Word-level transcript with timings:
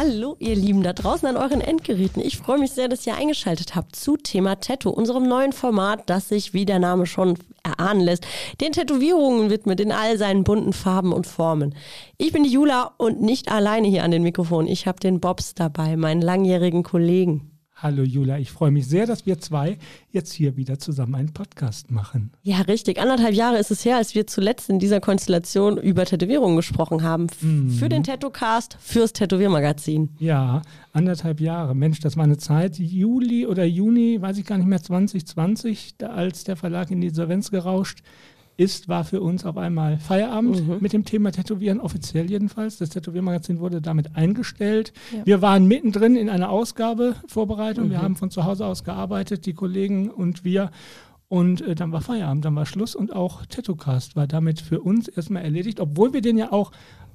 Hallo, 0.00 0.36
ihr 0.38 0.54
Lieben 0.54 0.84
da 0.84 0.92
draußen 0.92 1.26
an 1.26 1.36
euren 1.36 1.60
Endgeräten. 1.60 2.22
Ich 2.22 2.36
freue 2.36 2.60
mich 2.60 2.70
sehr, 2.70 2.86
dass 2.86 3.04
ihr 3.04 3.16
eingeschaltet 3.16 3.74
habt 3.74 3.96
zu 3.96 4.16
Thema 4.16 4.60
Tattoo, 4.60 4.90
unserem 4.90 5.26
neuen 5.26 5.52
Format, 5.52 6.08
das 6.08 6.28
sich, 6.28 6.54
wie 6.54 6.64
der 6.64 6.78
Name 6.78 7.04
schon 7.04 7.36
erahnen 7.64 8.02
lässt, 8.02 8.24
den 8.60 8.70
Tätowierungen 8.70 9.50
widmet 9.50 9.80
in 9.80 9.90
all 9.90 10.16
seinen 10.16 10.44
bunten 10.44 10.72
Farben 10.72 11.12
und 11.12 11.26
Formen. 11.26 11.74
Ich 12.16 12.30
bin 12.30 12.44
die 12.44 12.52
Jula 12.52 12.92
und 12.96 13.22
nicht 13.22 13.50
alleine 13.50 13.88
hier 13.88 14.04
an 14.04 14.12
den 14.12 14.22
Mikrofon. 14.22 14.68
Ich 14.68 14.86
habe 14.86 15.00
den 15.00 15.18
Bobs 15.18 15.56
dabei, 15.56 15.96
meinen 15.96 16.22
langjährigen 16.22 16.84
Kollegen. 16.84 17.57
Hallo 17.80 18.02
Jula, 18.02 18.38
ich 18.38 18.50
freue 18.50 18.72
mich 18.72 18.88
sehr, 18.88 19.06
dass 19.06 19.24
wir 19.24 19.38
zwei 19.38 19.78
jetzt 20.10 20.32
hier 20.32 20.56
wieder 20.56 20.80
zusammen 20.80 21.14
einen 21.14 21.32
Podcast 21.32 21.92
machen. 21.92 22.32
Ja, 22.42 22.62
richtig. 22.62 23.00
Anderthalb 23.00 23.34
Jahre 23.34 23.58
ist 23.58 23.70
es 23.70 23.84
her, 23.84 23.98
als 23.98 24.16
wir 24.16 24.26
zuletzt 24.26 24.68
in 24.68 24.80
dieser 24.80 24.98
Konstellation 24.98 25.78
über 25.78 26.04
Tätowierungen 26.04 26.56
gesprochen 26.56 27.04
haben. 27.04 27.28
Mhm. 27.40 27.70
Für 27.70 27.88
den 27.88 28.02
Tattoo-Cast, 28.02 28.76
fürs 28.80 29.12
Tätowiermagazin. 29.12 30.10
Ja, 30.18 30.62
anderthalb 30.92 31.40
Jahre. 31.40 31.76
Mensch, 31.76 32.00
das 32.00 32.16
war 32.16 32.24
eine 32.24 32.36
Zeit, 32.36 32.80
Juli 32.80 33.46
oder 33.46 33.64
Juni, 33.64 34.20
weiß 34.20 34.38
ich 34.38 34.44
gar 34.44 34.58
nicht 34.58 34.66
mehr, 34.66 34.82
2020, 34.82 35.94
als 36.02 36.42
der 36.42 36.56
Verlag 36.56 36.90
in 36.90 37.00
die 37.00 37.06
Insolvenz 37.06 37.52
gerauscht 37.52 38.00
ist, 38.58 38.88
war 38.88 39.04
für 39.04 39.22
uns 39.22 39.46
auf 39.46 39.56
einmal 39.56 39.98
Feierabend 39.98 40.66
mhm. 40.66 40.76
mit 40.80 40.92
dem 40.92 41.04
Thema 41.04 41.30
Tätowieren, 41.30 41.80
offiziell 41.80 42.28
jedenfalls. 42.28 42.76
Das 42.76 42.90
Tätowiermagazin 42.90 43.60
wurde 43.60 43.80
damit 43.80 44.16
eingestellt. 44.16 44.92
Ja. 45.16 45.24
Wir 45.24 45.42
waren 45.42 45.66
mittendrin 45.66 46.16
in 46.16 46.28
einer 46.28 46.50
Ausgabevorbereitung. 46.50 47.86
Mhm. 47.86 47.90
Wir 47.90 48.02
haben 48.02 48.16
von 48.16 48.30
zu 48.30 48.44
Hause 48.44 48.66
aus 48.66 48.82
gearbeitet, 48.82 49.46
die 49.46 49.54
Kollegen 49.54 50.10
und 50.10 50.44
wir. 50.44 50.72
Und 51.28 51.60
äh, 51.60 51.76
dann 51.76 51.92
war 51.92 52.00
Feierabend, 52.00 52.44
dann 52.44 52.56
war 52.56 52.66
Schluss 52.66 52.96
und 52.96 53.14
auch 53.14 53.46
Tattoo-Cast 53.46 54.16
war 54.16 54.26
damit 54.26 54.60
für 54.60 54.80
uns 54.80 55.06
erstmal 55.06 55.44
erledigt, 55.44 55.78
obwohl 55.78 56.12
wir 56.12 56.20
den 56.20 56.36
ja 56.36 56.52
auch 56.52 56.72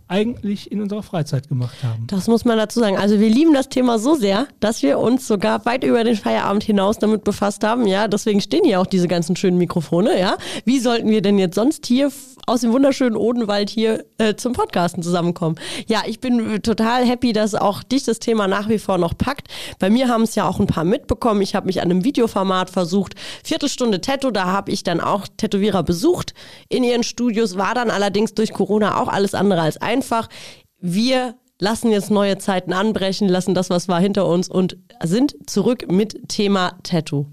eigentlich 0.07 0.71
in 0.71 0.81
unserer 0.81 1.03
Freizeit 1.03 1.48
gemacht 1.48 1.75
haben. 1.84 2.05
Das 2.07 2.27
muss 2.27 2.46
man 2.46 2.57
dazu 2.57 2.79
sagen. 2.79 2.98
Also 2.98 3.20
wir 3.20 3.29
lieben 3.29 3.54
das 3.54 3.70
Thema 3.70 3.99
so 3.99 4.15
sehr, 4.15 4.48
dass 4.59 4.84
wir 4.84 4.99
uns 4.99 5.27
sogar 5.27 5.65
weit 5.65 5.84
über 5.84 6.04
den 6.04 6.15
Feierabend 6.15 6.63
hinaus 6.63 6.99
damit 6.99 7.23
befasst 7.23 7.63
haben. 7.63 7.87
Ja, 7.87 8.07
deswegen 8.07 8.41
stehen 8.41 8.63
hier 8.63 8.79
auch 8.81 8.85
diese 8.85 9.07
ganzen 9.07 9.35
schönen 9.35 9.57
Mikrofone. 9.57 10.20
Ja, 10.20 10.37
wie 10.65 10.79
sollten 10.79 11.09
wir 11.09 11.21
denn 11.21 11.40
jetzt 11.40 11.55
sonst 11.55 11.85
hier 11.85 12.12
aus 12.46 12.62
dem 12.62 12.74
wunderschönen 12.74 13.16
Odenwald 13.16 13.70
hier 13.70 14.05
äh, 14.18 14.36
zum 14.36 14.54
Podcasten 14.54 15.02
zusammenkommen? 15.02 15.55
Ja, 15.88 16.04
ich 16.05 16.20
bin 16.20 16.62
total 16.62 17.05
happy, 17.05 17.32
dass 17.32 17.55
auch 17.55 17.82
dich 17.82 18.04
das 18.04 18.20
Thema 18.20 18.48
nach 18.48 18.68
wie 18.68 18.80
vor 18.80 18.98
noch 18.98 19.18
packt. 19.18 19.48
Bei 19.80 19.90
mir 19.90 20.10
haben 20.10 20.24
es 20.24 20.36
ja 20.36 20.48
auch 20.48 20.60
ein 20.60 20.68
paar 20.68 20.84
mitbekommen. 20.84 21.41
Ich 21.41 21.55
habe 21.55 21.68
mich 21.68 21.82
an 21.82 21.90
einem 21.90 22.04
Videoformat 22.04 22.70
versucht. 22.70 23.16
Viertelstunde 23.44 24.02
Tattoo, 24.02 24.32
da 24.32 24.48
habe 24.48 24.71
ich 24.71 24.84
dann 24.84 24.99
auch 24.99 25.27
Tätowierer 25.38 25.84
besucht 25.84 26.34
in 26.70 26.84
ihren 26.84 27.04
Studios. 27.04 27.58
War 27.58 27.74
dann 27.74 27.90
allerdings 27.90 28.34
durch 28.34 28.52
Corona 28.52 29.02
auch 29.02 29.08
alles 29.08 29.34
andere 29.34 29.62
als 29.62 29.77
ein 29.77 29.94
einfach, 29.94 30.27
wir 30.80 31.36
lassen 31.60 31.91
jetzt 31.91 32.12
neue 32.12 32.38
Zeiten 32.40 32.74
anbrechen, 32.74 33.30
lassen 33.30 33.54
das, 33.54 33.70
was 33.70 33.88
war, 33.88 34.02
hinter 34.02 34.27
uns 34.27 34.49
und 34.49 34.77
sind 35.04 35.36
zurück 35.46 35.90
mit 35.90 36.27
Thema 36.27 36.77
Tattoo. 36.84 37.27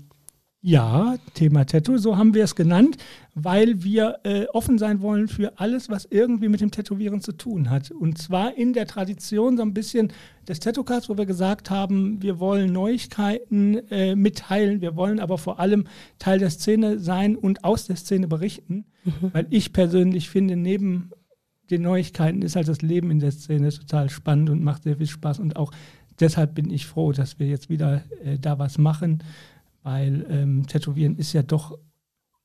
Ja, 0.63 1.17
Thema 1.33 1.65
Tattoo, 1.65 1.97
so 1.97 2.19
haben 2.19 2.35
wir 2.35 2.45
es 2.45 2.55
genannt, 2.55 2.99
weil 3.35 3.83
wir 3.83 4.19
äh, 4.25 4.45
offen 4.53 4.77
sein 4.77 5.01
wollen 5.01 5.27
für 5.27 5.59
alles, 5.59 5.89
was 5.89 6.05
irgendwie 6.05 6.51
mit 6.51 6.61
dem 6.61 6.71
Tätowieren 6.71 7.23
zu 7.23 7.33
tun 7.33 7.71
hat. 7.71 7.91
Und 7.91 8.19
zwar 8.19 8.59
in 8.59 8.75
der 8.75 8.87
Tradition 8.87 9.57
so 9.57 9.63
ein 9.63 9.73
bisschen 9.73 10.13
des 10.47 10.61
Tattoo-Cards, 10.61 11.09
wo 11.09 11.17
wir 11.17 11.25
gesagt 11.25 11.71
haben, 11.71 12.21
wir 12.21 12.41
wollen 12.41 12.75
Neuigkeiten 12.75 13.79
äh, 13.91 14.15
mitteilen, 14.15 14.83
wir 14.83 14.97
wollen 14.97 15.19
aber 15.19 15.39
vor 15.39 15.61
allem 15.61 15.85
Teil 16.19 16.39
der 16.39 16.51
Szene 16.51 16.99
sein 16.99 17.37
und 17.37 17.65
aus 17.65 17.87
der 17.87 17.97
Szene 17.97 18.29
berichten, 18.29 18.85
mhm. 19.05 19.31
weil 19.33 19.47
ich 19.49 19.73
persönlich 19.73 20.29
finde, 20.29 20.57
neben 20.57 21.11
den 21.71 21.81
Neuigkeiten 21.81 22.43
ist 22.43 22.57
halt 22.57 22.69
das 22.69 22.83
Leben 22.83 23.11
in 23.11 23.21
der 23.21 23.31
Szene 23.31 23.71
total 23.71 24.11
spannend 24.11 24.51
und 24.51 24.63
macht 24.63 24.83
sehr 24.83 24.99
viel 24.99 25.07
Spaß. 25.07 25.39
Und 25.39 25.57
auch 25.57 25.73
deshalb 26.19 26.55
bin 26.55 26.71
ich 26.71 26.85
froh, 26.85 27.13
dass 27.13 27.39
wir 27.39 27.47
jetzt 27.47 27.71
wieder 27.71 28.03
äh, 28.23 28.39
da 28.39 28.59
was 28.59 28.77
machen, 28.77 29.23
weil 29.83 30.27
ähm, 30.29 30.67
Tätowieren 30.67 31.17
ist 31.17 31.33
ja 31.33 31.43
doch 31.43 31.79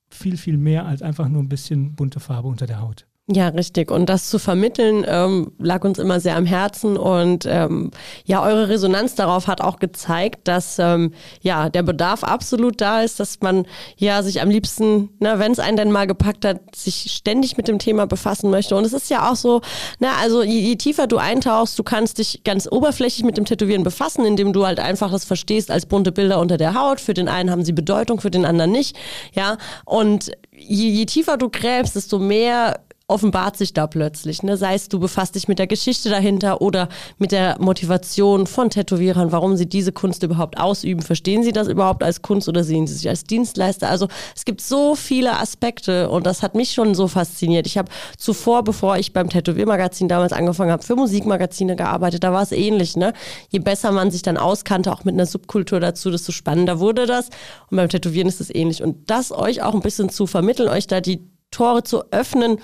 viel, 0.08 0.36
viel 0.36 0.56
mehr 0.56 0.86
als 0.86 1.02
einfach 1.02 1.28
nur 1.28 1.42
ein 1.42 1.48
bisschen 1.48 1.94
bunte 1.94 2.20
Farbe 2.20 2.48
unter 2.48 2.66
der 2.66 2.80
Haut. 2.80 3.06
Ja, 3.28 3.48
richtig. 3.48 3.90
Und 3.90 4.06
das 4.06 4.30
zu 4.30 4.38
vermitteln, 4.38 5.04
ähm, 5.08 5.50
lag 5.58 5.82
uns 5.82 5.98
immer 5.98 6.20
sehr 6.20 6.36
am 6.36 6.46
Herzen. 6.46 6.96
Und 6.96 7.44
ähm, 7.44 7.90
ja, 8.24 8.40
eure 8.40 8.68
Resonanz 8.68 9.16
darauf 9.16 9.48
hat 9.48 9.60
auch 9.60 9.80
gezeigt, 9.80 10.46
dass 10.46 10.78
ähm, 10.78 11.12
ja 11.40 11.68
der 11.68 11.82
Bedarf 11.82 12.22
absolut 12.22 12.80
da 12.80 13.00
ist, 13.00 13.18
dass 13.18 13.40
man 13.40 13.66
ja 13.96 14.22
sich 14.22 14.40
am 14.40 14.48
liebsten, 14.48 15.08
na, 15.18 15.40
wenn 15.40 15.50
es 15.50 15.58
einen 15.58 15.76
denn 15.76 15.90
mal 15.90 16.06
gepackt 16.06 16.44
hat, 16.44 16.60
sich 16.76 17.10
ständig 17.10 17.56
mit 17.56 17.66
dem 17.66 17.80
Thema 17.80 18.06
befassen 18.06 18.48
möchte. 18.48 18.76
Und 18.76 18.84
es 18.84 18.92
ist 18.92 19.10
ja 19.10 19.28
auch 19.28 19.34
so, 19.34 19.60
na, 19.98 20.12
also 20.22 20.44
je, 20.44 20.60
je 20.60 20.76
tiefer 20.76 21.08
du 21.08 21.16
eintauchst, 21.16 21.76
du 21.76 21.82
kannst 21.82 22.18
dich 22.18 22.44
ganz 22.44 22.68
oberflächlich 22.70 23.24
mit 23.24 23.36
dem 23.36 23.44
Tätowieren 23.44 23.82
befassen, 23.82 24.24
indem 24.24 24.52
du 24.52 24.64
halt 24.64 24.78
einfach 24.78 25.10
das 25.10 25.24
verstehst 25.24 25.72
als 25.72 25.86
bunte 25.86 26.12
Bilder 26.12 26.38
unter 26.38 26.58
der 26.58 26.74
Haut. 26.80 27.00
Für 27.00 27.14
den 27.14 27.26
einen 27.26 27.50
haben 27.50 27.64
sie 27.64 27.72
Bedeutung, 27.72 28.20
für 28.20 28.30
den 28.30 28.44
anderen 28.44 28.70
nicht. 28.70 28.96
Ja, 29.32 29.56
und 29.84 30.30
je, 30.52 30.90
je 30.90 31.06
tiefer 31.06 31.36
du 31.36 31.50
gräbst, 31.50 31.96
desto 31.96 32.20
mehr 32.20 32.85
offenbart 33.08 33.56
sich 33.56 33.72
da 33.72 33.86
plötzlich. 33.86 34.42
Ne? 34.42 34.56
Sei 34.56 34.74
es, 34.74 34.88
du 34.88 34.98
befasst 34.98 35.36
dich 35.36 35.46
mit 35.46 35.60
der 35.60 35.68
Geschichte 35.68 36.10
dahinter 36.10 36.60
oder 36.60 36.88
mit 37.18 37.30
der 37.30 37.56
Motivation 37.60 38.48
von 38.48 38.68
Tätowierern, 38.68 39.30
warum 39.30 39.56
sie 39.56 39.66
diese 39.66 39.92
Kunst 39.92 40.24
überhaupt 40.24 40.58
ausüben. 40.58 41.02
Verstehen 41.02 41.44
sie 41.44 41.52
das 41.52 41.68
überhaupt 41.68 42.02
als 42.02 42.22
Kunst 42.22 42.48
oder 42.48 42.64
sehen 42.64 42.88
sie 42.88 42.94
sich 42.94 43.08
als 43.08 43.22
Dienstleister? 43.22 43.88
Also 43.88 44.08
es 44.34 44.44
gibt 44.44 44.60
so 44.60 44.96
viele 44.96 45.38
Aspekte 45.38 46.10
und 46.10 46.26
das 46.26 46.42
hat 46.42 46.56
mich 46.56 46.72
schon 46.72 46.96
so 46.96 47.06
fasziniert. 47.06 47.68
Ich 47.68 47.78
habe 47.78 47.92
zuvor, 48.18 48.64
bevor 48.64 48.98
ich 48.98 49.12
beim 49.12 49.30
Tätowiermagazin 49.30 50.08
damals 50.08 50.32
angefangen 50.32 50.72
habe, 50.72 50.82
für 50.82 50.96
Musikmagazine 50.96 51.76
gearbeitet. 51.76 52.24
Da 52.24 52.32
war 52.32 52.42
es 52.42 52.50
ähnlich. 52.50 52.96
Ne? 52.96 53.12
Je 53.50 53.60
besser 53.60 53.92
man 53.92 54.10
sich 54.10 54.22
dann 54.22 54.36
auskannte, 54.36 54.92
auch 54.92 55.04
mit 55.04 55.14
einer 55.14 55.26
Subkultur 55.26 55.78
dazu, 55.78 56.10
desto 56.10 56.32
spannender 56.32 56.80
wurde 56.80 57.06
das. 57.06 57.28
Und 57.70 57.76
beim 57.76 57.88
Tätowieren 57.88 58.26
ist 58.26 58.40
es 58.40 58.52
ähnlich. 58.52 58.82
Und 58.82 59.08
das 59.08 59.30
euch 59.30 59.62
auch 59.62 59.74
ein 59.74 59.80
bisschen 59.80 60.08
zu 60.08 60.26
vermitteln, 60.26 60.68
euch 60.68 60.88
da 60.88 61.00
die 61.00 61.20
Tore 61.50 61.84
zu 61.84 62.12
öffnen, 62.12 62.58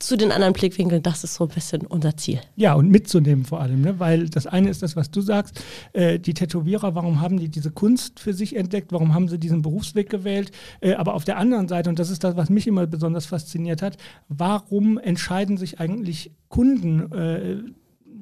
zu 0.00 0.16
den 0.16 0.32
anderen 0.32 0.52
Blickwinkeln, 0.52 1.02
das 1.02 1.22
ist 1.22 1.34
so 1.34 1.44
ein 1.44 1.54
bisschen 1.54 1.86
unser 1.86 2.16
Ziel. 2.16 2.40
Ja, 2.56 2.74
und 2.74 2.90
mitzunehmen 2.90 3.44
vor 3.44 3.60
allem, 3.60 3.82
ne? 3.82 3.98
weil 4.00 4.28
das 4.28 4.46
eine 4.46 4.68
ist 4.68 4.82
das, 4.82 4.96
was 4.96 5.10
du 5.10 5.20
sagst, 5.20 5.62
äh, 5.92 6.18
die 6.18 6.34
Tätowierer, 6.34 6.94
warum 6.94 7.20
haben 7.20 7.38
die 7.38 7.48
diese 7.48 7.70
Kunst 7.70 8.18
für 8.18 8.32
sich 8.32 8.56
entdeckt, 8.56 8.92
warum 8.92 9.14
haben 9.14 9.28
sie 9.28 9.38
diesen 9.38 9.62
Berufsweg 9.62 10.10
gewählt, 10.10 10.50
äh, 10.80 10.94
aber 10.94 11.14
auf 11.14 11.24
der 11.24 11.36
anderen 11.36 11.68
Seite, 11.68 11.88
und 11.88 11.98
das 11.98 12.10
ist 12.10 12.24
das, 12.24 12.36
was 12.36 12.50
mich 12.50 12.66
immer 12.66 12.86
besonders 12.86 13.26
fasziniert 13.26 13.80
hat, 13.80 13.96
warum 14.28 14.98
entscheiden 14.98 15.56
sich 15.56 15.78
eigentlich 15.78 16.32
Kunden 16.48 17.12
äh, 17.12 17.56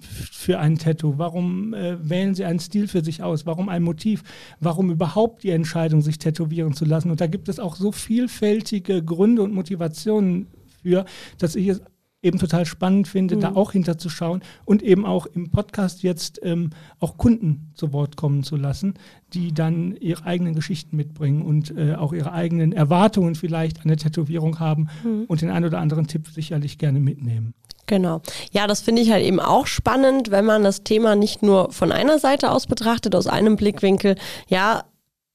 für 0.00 0.58
ein 0.58 0.76
Tattoo? 0.76 1.14
Warum 1.16 1.72
äh, 1.72 1.96
wählen 2.08 2.34
sie 2.34 2.44
einen 2.44 2.58
Stil 2.58 2.88
für 2.88 3.02
sich 3.02 3.22
aus? 3.22 3.46
Warum 3.46 3.68
ein 3.68 3.82
Motiv? 3.82 4.22
Warum 4.60 4.90
überhaupt 4.90 5.42
die 5.44 5.50
Entscheidung, 5.50 6.02
sich 6.02 6.18
tätowieren 6.18 6.74
zu 6.74 6.84
lassen? 6.84 7.10
Und 7.10 7.20
da 7.20 7.26
gibt 7.26 7.48
es 7.48 7.58
auch 7.58 7.76
so 7.76 7.92
vielfältige 7.92 9.02
Gründe 9.02 9.42
und 9.42 9.54
Motivationen 9.54 10.48
für, 10.84 11.04
dass 11.38 11.56
ich 11.56 11.68
es 11.68 11.82
eben 12.24 12.38
total 12.38 12.64
spannend 12.64 13.06
finde, 13.06 13.36
mhm. 13.36 13.40
da 13.40 13.52
auch 13.54 13.72
hinterzuschauen 13.72 14.42
und 14.64 14.82
eben 14.82 15.04
auch 15.04 15.26
im 15.26 15.50
Podcast 15.50 16.02
jetzt 16.02 16.40
ähm, 16.42 16.70
auch 16.98 17.18
Kunden 17.18 17.70
zu 17.74 17.92
Wort 17.92 18.16
kommen 18.16 18.42
zu 18.42 18.56
lassen, 18.56 18.94
die 19.34 19.52
dann 19.52 19.94
ihre 19.96 20.24
eigenen 20.24 20.54
Geschichten 20.54 20.96
mitbringen 20.96 21.42
und 21.42 21.76
äh, 21.76 21.94
auch 21.94 22.12
ihre 22.12 22.32
eigenen 22.32 22.72
Erwartungen 22.72 23.34
vielleicht 23.34 23.78
an 23.78 23.84
eine 23.84 23.96
Tätowierung 23.96 24.58
haben 24.58 24.88
mhm. 25.04 25.24
und 25.28 25.42
den 25.42 25.50
einen 25.50 25.66
oder 25.66 25.78
anderen 25.78 26.06
Tipp 26.06 26.28
sicherlich 26.28 26.78
gerne 26.78 26.98
mitnehmen. 26.98 27.54
Genau. 27.86 28.22
Ja, 28.50 28.66
das 28.66 28.80
finde 28.80 29.02
ich 29.02 29.10
halt 29.10 29.24
eben 29.24 29.40
auch 29.40 29.66
spannend, 29.66 30.30
wenn 30.30 30.46
man 30.46 30.62
das 30.62 30.84
Thema 30.84 31.16
nicht 31.16 31.42
nur 31.42 31.70
von 31.70 31.92
einer 31.92 32.18
Seite 32.18 32.50
aus 32.50 32.66
betrachtet, 32.66 33.14
aus 33.14 33.26
einem 33.26 33.56
Blickwinkel. 33.56 34.16
Ja, 34.48 34.84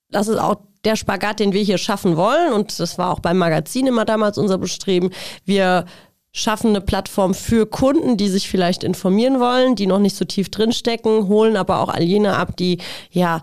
das 0.10 0.28
ist 0.28 0.40
auch 0.40 0.56
der 0.86 0.96
Spagat, 0.96 1.40
den 1.40 1.54
wir 1.54 1.62
hier 1.62 1.78
schaffen 1.78 2.16
wollen, 2.16 2.54
und 2.54 2.80
das 2.80 2.98
war 2.98 3.12
auch 3.12 3.20
beim 3.20 3.38
Magazin 3.38 3.88
immer 3.88 4.06
damals 4.06 4.38
unser 4.38 4.58
Bestreben, 4.58 5.12
wir 5.46 5.86
schaffen 6.32 6.70
eine 6.70 6.82
Plattform 6.82 7.34
für 7.34 7.66
Kunden, 7.66 8.16
die 8.16 8.30
sich 8.30 8.50
vielleicht 8.50 8.84
informieren 8.84 9.40
wollen, 9.40 9.76
die 9.76 9.88
noch 9.88 10.00
nicht 10.00 10.16
so 10.16 10.26
tief 10.26 10.50
drinstecken, 10.50 11.28
holen 11.28 11.58
aber 11.58 11.80
auch 11.80 11.90
all 11.90 12.04
jene 12.04 12.36
ab, 12.36 12.56
die 12.56 12.78
ja 13.12 13.42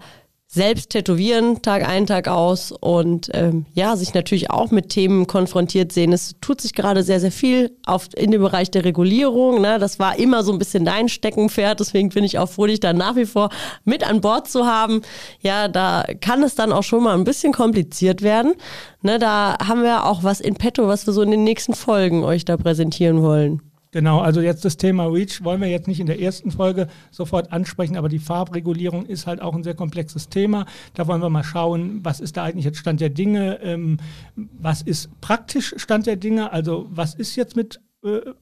selbst 0.56 0.90
tätowieren, 0.90 1.60
Tag 1.60 1.86
ein, 1.86 2.06
Tag 2.06 2.28
aus 2.28 2.72
und 2.72 3.28
ähm, 3.34 3.66
ja, 3.74 3.94
sich 3.94 4.14
natürlich 4.14 4.50
auch 4.50 4.70
mit 4.70 4.88
Themen 4.88 5.26
konfrontiert 5.26 5.92
sehen. 5.92 6.14
Es 6.14 6.34
tut 6.40 6.62
sich 6.62 6.72
gerade 6.72 7.02
sehr, 7.02 7.20
sehr 7.20 7.30
viel 7.30 7.76
auf, 7.84 8.08
in 8.16 8.30
dem 8.30 8.40
Bereich 8.40 8.70
der 8.70 8.84
Regulierung. 8.84 9.60
Ne? 9.60 9.78
Das 9.78 9.98
war 9.98 10.18
immer 10.18 10.42
so 10.42 10.52
ein 10.52 10.58
bisschen 10.58 10.86
dein 10.86 11.10
Steckenpferd, 11.10 11.78
deswegen 11.78 12.08
bin 12.08 12.24
ich 12.24 12.38
auch 12.38 12.48
froh, 12.48 12.66
dich 12.66 12.80
da 12.80 12.94
nach 12.94 13.16
wie 13.16 13.26
vor 13.26 13.50
mit 13.84 14.08
an 14.08 14.22
Bord 14.22 14.48
zu 14.48 14.66
haben. 14.66 15.02
Ja, 15.40 15.68
da 15.68 16.04
kann 16.22 16.42
es 16.42 16.54
dann 16.54 16.72
auch 16.72 16.82
schon 16.82 17.04
mal 17.04 17.14
ein 17.14 17.24
bisschen 17.24 17.52
kompliziert 17.52 18.22
werden. 18.22 18.54
Ne? 19.02 19.18
Da 19.18 19.58
haben 19.62 19.82
wir 19.82 20.06
auch 20.06 20.24
was 20.24 20.40
in 20.40 20.54
petto, 20.54 20.88
was 20.88 21.06
wir 21.06 21.12
so 21.12 21.20
in 21.20 21.30
den 21.30 21.44
nächsten 21.44 21.74
Folgen 21.74 22.24
euch 22.24 22.46
da 22.46 22.56
präsentieren 22.56 23.22
wollen. 23.22 23.60
Genau, 23.96 24.20
also 24.20 24.42
jetzt 24.42 24.62
das 24.66 24.76
Thema 24.76 25.06
REACH 25.06 25.42
wollen 25.42 25.62
wir 25.62 25.68
jetzt 25.68 25.88
nicht 25.88 26.00
in 26.00 26.06
der 26.06 26.20
ersten 26.20 26.50
Folge 26.50 26.86
sofort 27.10 27.50
ansprechen, 27.50 27.96
aber 27.96 28.10
die 28.10 28.18
Farbregulierung 28.18 29.06
ist 29.06 29.26
halt 29.26 29.40
auch 29.40 29.54
ein 29.54 29.62
sehr 29.62 29.72
komplexes 29.72 30.28
Thema. 30.28 30.66
Da 30.92 31.06
wollen 31.06 31.22
wir 31.22 31.30
mal 31.30 31.42
schauen, 31.42 32.00
was 32.04 32.20
ist 32.20 32.36
da 32.36 32.44
eigentlich 32.44 32.66
jetzt 32.66 32.76
Stand 32.76 33.00
der 33.00 33.08
Dinge, 33.08 33.58
ähm, 33.62 33.96
was 34.34 34.82
ist 34.82 35.18
praktisch 35.22 35.72
Stand 35.78 36.06
der 36.06 36.16
Dinge, 36.16 36.52
also 36.52 36.88
was 36.90 37.14
ist 37.14 37.36
jetzt 37.36 37.56
mit 37.56 37.80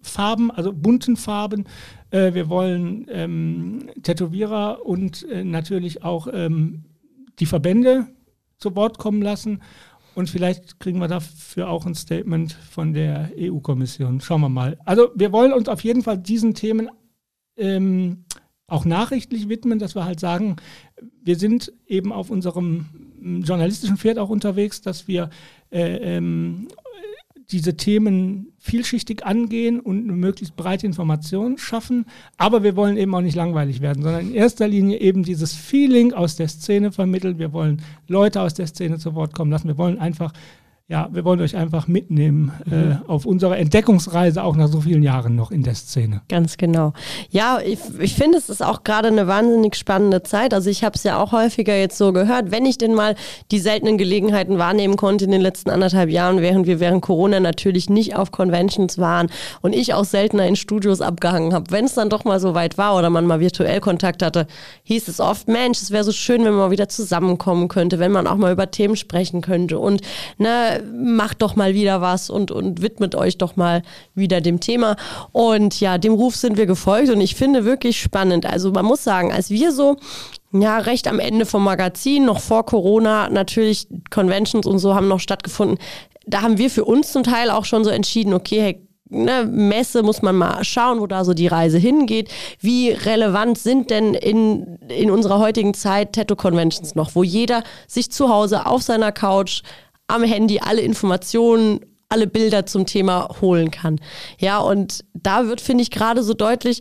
Farben, 0.02 0.50
also 0.50 0.72
bunten 0.72 1.16
Farben. 1.16 1.66
Äh, 2.10 2.34
wir 2.34 2.48
wollen 2.48 3.06
ähm, 3.08 3.90
Tätowierer 4.02 4.84
und 4.84 5.22
äh, 5.30 5.44
natürlich 5.44 6.02
auch 6.02 6.26
ähm, 6.32 6.82
die 7.38 7.46
Verbände 7.46 8.08
zu 8.58 8.74
Wort 8.74 8.98
kommen 8.98 9.22
lassen. 9.22 9.62
Und 10.14 10.30
vielleicht 10.30 10.78
kriegen 10.78 10.98
wir 11.00 11.08
dafür 11.08 11.68
auch 11.68 11.86
ein 11.86 11.94
Statement 11.94 12.52
von 12.52 12.92
der 12.92 13.30
EU-Kommission. 13.38 14.20
Schauen 14.20 14.42
wir 14.42 14.48
mal. 14.48 14.78
Also 14.84 15.10
wir 15.14 15.32
wollen 15.32 15.52
uns 15.52 15.68
auf 15.68 15.82
jeden 15.82 16.02
Fall 16.02 16.18
diesen 16.18 16.54
Themen 16.54 16.88
ähm, 17.56 18.24
auch 18.66 18.84
nachrichtlich 18.84 19.48
widmen, 19.48 19.78
dass 19.78 19.94
wir 19.94 20.04
halt 20.04 20.20
sagen, 20.20 20.56
wir 21.22 21.36
sind 21.36 21.72
eben 21.86 22.12
auf 22.12 22.30
unserem 22.30 22.86
journalistischen 23.20 23.96
Pferd 23.96 24.18
auch 24.18 24.28
unterwegs, 24.28 24.80
dass 24.80 25.08
wir 25.08 25.30
äh, 25.70 26.16
ähm, 26.16 26.68
diese 27.50 27.76
Themen 27.76 28.52
vielschichtig 28.58 29.24
angehen 29.24 29.80
und 29.80 30.04
eine 30.04 30.12
möglichst 30.12 30.56
breite 30.56 30.86
Information 30.86 31.58
schaffen. 31.58 32.06
Aber 32.38 32.62
wir 32.62 32.76
wollen 32.76 32.96
eben 32.96 33.14
auch 33.14 33.20
nicht 33.20 33.36
langweilig 33.36 33.80
werden, 33.80 34.02
sondern 34.02 34.28
in 34.28 34.34
erster 34.34 34.66
Linie 34.66 35.00
eben 35.00 35.22
dieses 35.22 35.54
Feeling 35.54 36.12
aus 36.12 36.36
der 36.36 36.48
Szene 36.48 36.92
vermitteln. 36.92 37.38
Wir 37.38 37.52
wollen 37.52 37.82
Leute 38.08 38.40
aus 38.40 38.54
der 38.54 38.66
Szene 38.66 38.98
zu 38.98 39.14
Wort 39.14 39.34
kommen 39.34 39.50
lassen. 39.50 39.68
Wir 39.68 39.78
wollen 39.78 39.98
einfach 39.98 40.32
ja, 40.86 41.08
wir 41.12 41.24
wollen 41.24 41.40
euch 41.40 41.56
einfach 41.56 41.86
mitnehmen 41.86 42.52
äh, 42.70 42.74
mhm. 42.74 42.92
äh, 42.92 42.96
auf 43.06 43.24
unserer 43.24 43.56
Entdeckungsreise, 43.56 44.44
auch 44.44 44.54
nach 44.54 44.68
so 44.68 44.82
vielen 44.82 45.02
Jahren 45.02 45.34
noch 45.34 45.50
in 45.50 45.62
der 45.62 45.74
Szene. 45.74 46.20
Ganz 46.28 46.58
genau. 46.58 46.92
Ja, 47.30 47.58
ich, 47.64 47.78
ich 48.00 48.14
finde, 48.14 48.36
es 48.36 48.50
ist 48.50 48.62
auch 48.62 48.84
gerade 48.84 49.08
eine 49.08 49.26
wahnsinnig 49.26 49.76
spannende 49.76 50.22
Zeit. 50.24 50.52
Also 50.52 50.68
ich 50.68 50.84
habe 50.84 50.94
es 50.94 51.02
ja 51.02 51.18
auch 51.18 51.32
häufiger 51.32 51.74
jetzt 51.74 51.96
so 51.96 52.12
gehört, 52.12 52.50
wenn 52.50 52.66
ich 52.66 52.76
denn 52.76 52.92
mal 52.92 53.14
die 53.50 53.60
seltenen 53.60 53.96
Gelegenheiten 53.96 54.58
wahrnehmen 54.58 54.96
konnte 54.96 55.24
in 55.24 55.30
den 55.30 55.40
letzten 55.40 55.70
anderthalb 55.70 56.10
Jahren, 56.10 56.42
während 56.42 56.66
wir 56.66 56.80
während 56.80 57.00
Corona 57.00 57.40
natürlich 57.40 57.88
nicht 57.88 58.14
auf 58.14 58.30
Conventions 58.30 58.98
waren 58.98 59.28
und 59.62 59.74
ich 59.74 59.94
auch 59.94 60.04
seltener 60.04 60.46
in 60.46 60.54
Studios 60.54 61.00
abgehangen 61.00 61.54
habe. 61.54 61.70
Wenn 61.70 61.86
es 61.86 61.94
dann 61.94 62.10
doch 62.10 62.24
mal 62.24 62.40
so 62.40 62.54
weit 62.54 62.76
war 62.76 62.94
oder 62.94 63.08
man 63.08 63.26
mal 63.26 63.40
virtuell 63.40 63.80
Kontakt 63.80 64.22
hatte, 64.22 64.46
hieß 64.82 65.08
es 65.08 65.18
oft, 65.18 65.48
Mensch, 65.48 65.80
es 65.80 65.92
wäre 65.92 66.04
so 66.04 66.12
schön, 66.12 66.44
wenn 66.44 66.52
man 66.52 66.66
mal 66.66 66.70
wieder 66.70 66.90
zusammenkommen 66.90 67.68
könnte, 67.68 67.98
wenn 67.98 68.12
man 68.12 68.26
auch 68.26 68.36
mal 68.36 68.52
über 68.52 68.70
Themen 68.70 68.96
sprechen 68.96 69.40
könnte. 69.40 69.78
Und 69.78 70.02
ne, 70.36 70.73
macht 70.82 71.42
doch 71.42 71.56
mal 71.56 71.74
wieder 71.74 72.00
was 72.00 72.30
und, 72.30 72.50
und 72.50 72.82
widmet 72.82 73.14
euch 73.14 73.38
doch 73.38 73.56
mal 73.56 73.82
wieder 74.14 74.40
dem 74.40 74.60
Thema. 74.60 74.96
Und 75.32 75.80
ja, 75.80 75.98
dem 75.98 76.12
Ruf 76.12 76.36
sind 76.36 76.56
wir 76.56 76.66
gefolgt 76.66 77.10
und 77.10 77.20
ich 77.20 77.34
finde 77.34 77.64
wirklich 77.64 78.00
spannend. 78.00 78.46
Also 78.46 78.70
man 78.72 78.84
muss 78.84 79.04
sagen, 79.04 79.32
als 79.32 79.50
wir 79.50 79.72
so 79.72 79.96
ja, 80.52 80.78
recht 80.78 81.08
am 81.08 81.18
Ende 81.18 81.46
vom 81.46 81.64
Magazin, 81.64 82.24
noch 82.24 82.40
vor 82.40 82.64
Corona, 82.64 83.28
natürlich 83.28 83.88
Conventions 84.10 84.66
und 84.66 84.78
so 84.78 84.94
haben 84.94 85.08
noch 85.08 85.20
stattgefunden. 85.20 85.78
Da 86.26 86.42
haben 86.42 86.58
wir 86.58 86.70
für 86.70 86.84
uns 86.84 87.12
zum 87.12 87.24
Teil 87.24 87.50
auch 87.50 87.64
schon 87.64 87.84
so 87.84 87.90
entschieden, 87.90 88.32
okay, 88.32 88.60
hey, 88.60 88.88
ne, 89.10 89.44
Messe 89.44 90.02
muss 90.02 90.22
man 90.22 90.36
mal 90.36 90.64
schauen, 90.64 91.00
wo 91.00 91.06
da 91.06 91.24
so 91.24 91.34
die 91.34 91.46
Reise 91.46 91.78
hingeht. 91.78 92.30
Wie 92.60 92.90
relevant 92.90 93.58
sind 93.58 93.90
denn 93.90 94.14
in, 94.14 94.78
in 94.88 95.10
unserer 95.10 95.38
heutigen 95.38 95.74
Zeit 95.74 96.12
Tattoo-Conventions 96.12 96.94
noch, 96.94 97.14
wo 97.14 97.22
jeder 97.22 97.62
sich 97.86 98.10
zu 98.10 98.28
Hause 98.28 98.66
auf 98.66 98.82
seiner 98.82 99.12
Couch 99.12 99.62
am 100.06 100.22
Handy 100.22 100.60
alle 100.60 100.82
Informationen, 100.82 101.80
alle 102.08 102.26
Bilder 102.26 102.66
zum 102.66 102.86
Thema 102.86 103.28
holen 103.40 103.70
kann. 103.70 104.00
Ja, 104.38 104.58
und 104.58 105.04
da 105.14 105.46
wird, 105.46 105.60
finde 105.60 105.82
ich, 105.82 105.90
gerade 105.90 106.22
so 106.22 106.34
deutlich, 106.34 106.80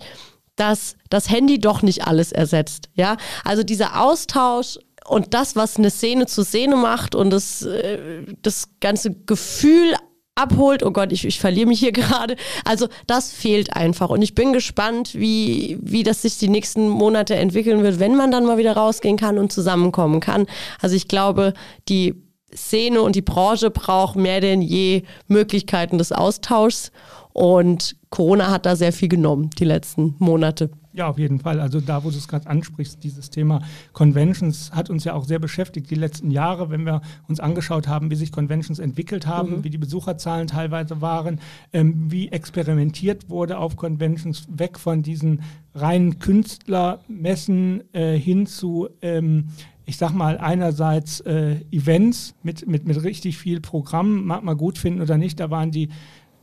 dass 0.55 0.95
das 1.09 1.29
Handy 1.29 1.59
doch 1.59 1.81
nicht 1.81 2.05
alles 2.05 2.31
ersetzt. 2.31 2.89
Ja, 2.93 3.17
also 3.43 3.63
dieser 3.63 4.01
Austausch 4.01 4.77
und 5.05 5.33
das, 5.33 5.55
was 5.55 5.77
eine 5.77 5.89
Szene 5.89 6.27
zu 6.27 6.43
Szene 6.43 6.75
macht 6.75 7.15
und 7.15 7.29
das, 7.31 7.63
äh, 7.63 8.23
das 8.41 8.69
ganze 8.79 9.11
Gefühl 9.25 9.95
abholt. 10.35 10.83
Oh 10.83 10.91
Gott, 10.91 11.11
ich, 11.11 11.25
ich 11.25 11.39
verliere 11.39 11.67
mich 11.67 11.79
hier 11.79 11.91
gerade. 11.93 12.35
Also 12.65 12.87
das 13.07 13.31
fehlt 13.31 13.75
einfach. 13.75 14.09
Und 14.09 14.21
ich 14.21 14.35
bin 14.35 14.53
gespannt, 14.53 15.13
wie, 15.15 15.77
wie 15.81 16.03
das 16.03 16.21
sich 16.21 16.37
die 16.37 16.49
nächsten 16.49 16.87
Monate 16.87 17.35
entwickeln 17.35 17.83
wird, 17.83 17.99
wenn 17.99 18.15
man 18.15 18.31
dann 18.31 18.45
mal 18.45 18.57
wieder 18.57 18.73
rausgehen 18.73 19.17
kann 19.17 19.37
und 19.37 19.51
zusammenkommen 19.51 20.19
kann. 20.19 20.45
Also 20.81 20.95
ich 20.95 21.07
glaube, 21.07 21.53
die 21.89 22.15
Szene 22.55 23.01
und 23.01 23.15
die 23.15 23.21
Branche 23.21 23.69
braucht 23.69 24.15
mehr 24.15 24.41
denn 24.41 24.61
je 24.61 25.03
Möglichkeiten 25.27 25.97
des 25.97 26.11
Austauschs. 26.11 26.91
Und 27.33 27.95
Corona 28.09 28.51
hat 28.51 28.65
da 28.65 28.75
sehr 28.75 28.93
viel 28.93 29.09
genommen, 29.09 29.49
die 29.57 29.65
letzten 29.65 30.15
Monate. 30.19 30.69
Ja, 30.95 31.07
auf 31.07 31.17
jeden 31.17 31.39
Fall. 31.39 31.59
Also 31.59 31.81
da, 31.81 32.03
wo 32.03 32.11
du 32.11 32.17
es 32.17 32.27
gerade 32.27 32.47
ansprichst, 32.47 33.03
dieses 33.03 33.31
Thema 33.31 33.63
Conventions 33.93 34.71
hat 34.71 34.91
uns 34.91 35.03
ja 35.03 35.15
auch 35.15 35.25
sehr 35.25 35.39
beschäftigt 35.39 35.89
die 35.89 35.95
letzten 35.95 36.29
Jahre, 36.29 36.69
wenn 36.69 36.85
wir 36.85 37.01
uns 37.27 37.39
angeschaut 37.39 37.87
haben, 37.87 38.11
wie 38.11 38.15
sich 38.15 38.31
Conventions 38.31 38.77
entwickelt 38.77 39.25
haben, 39.25 39.57
mhm. 39.57 39.63
wie 39.63 39.71
die 39.71 39.79
Besucherzahlen 39.79 40.45
teilweise 40.45 41.01
waren, 41.01 41.39
ähm, 41.73 42.11
wie 42.11 42.31
experimentiert 42.31 43.27
wurde 43.29 43.57
auf 43.57 43.75
Conventions, 43.75 44.45
weg 44.47 44.77
von 44.77 45.01
diesen 45.01 45.41
reinen 45.73 46.19
Künstlermessen 46.19 47.83
äh, 47.93 48.15
hin 48.15 48.45
zu 48.45 48.89
ähm, 49.01 49.45
ich 49.85 49.97
sag 49.97 50.13
mal, 50.13 50.37
einerseits 50.37 51.19
äh, 51.21 51.57
Events 51.71 52.35
mit, 52.43 52.67
mit, 52.67 52.85
mit 52.85 53.03
richtig 53.03 53.37
viel 53.37 53.59
Programm, 53.59 54.25
mag 54.25 54.43
man 54.43 54.57
gut 54.57 54.77
finden 54.77 55.01
oder 55.01 55.17
nicht, 55.17 55.39
da 55.39 55.49
waren 55.49 55.71
die 55.71 55.89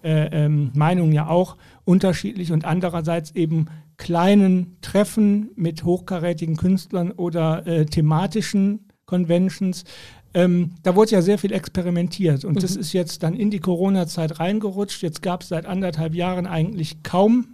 äh, 0.02 0.44
ähm, 0.44 0.70
Meinungen 0.74 1.12
ja 1.12 1.28
auch 1.28 1.56
unterschiedlich 1.84 2.52
und 2.52 2.64
andererseits 2.64 3.32
eben 3.32 3.66
kleinen 3.96 4.76
Treffen 4.80 5.50
mit 5.56 5.84
hochkarätigen 5.84 6.56
Künstlern 6.56 7.12
oder 7.12 7.66
äh, 7.66 7.84
thematischen 7.84 8.88
Conventions. 9.04 9.84
Ähm, 10.32 10.70
da 10.82 10.94
wurde 10.94 11.10
ja 11.10 11.22
sehr 11.22 11.38
viel 11.38 11.52
experimentiert 11.52 12.44
und 12.44 12.54
mhm. 12.54 12.60
das 12.60 12.76
ist 12.76 12.92
jetzt 12.92 13.22
dann 13.22 13.34
in 13.34 13.50
die 13.50 13.58
Corona-Zeit 13.58 14.38
reingerutscht. 14.38 15.02
Jetzt 15.02 15.22
gab 15.22 15.42
es 15.42 15.48
seit 15.48 15.66
anderthalb 15.66 16.14
Jahren 16.14 16.46
eigentlich 16.46 17.02
kaum 17.02 17.48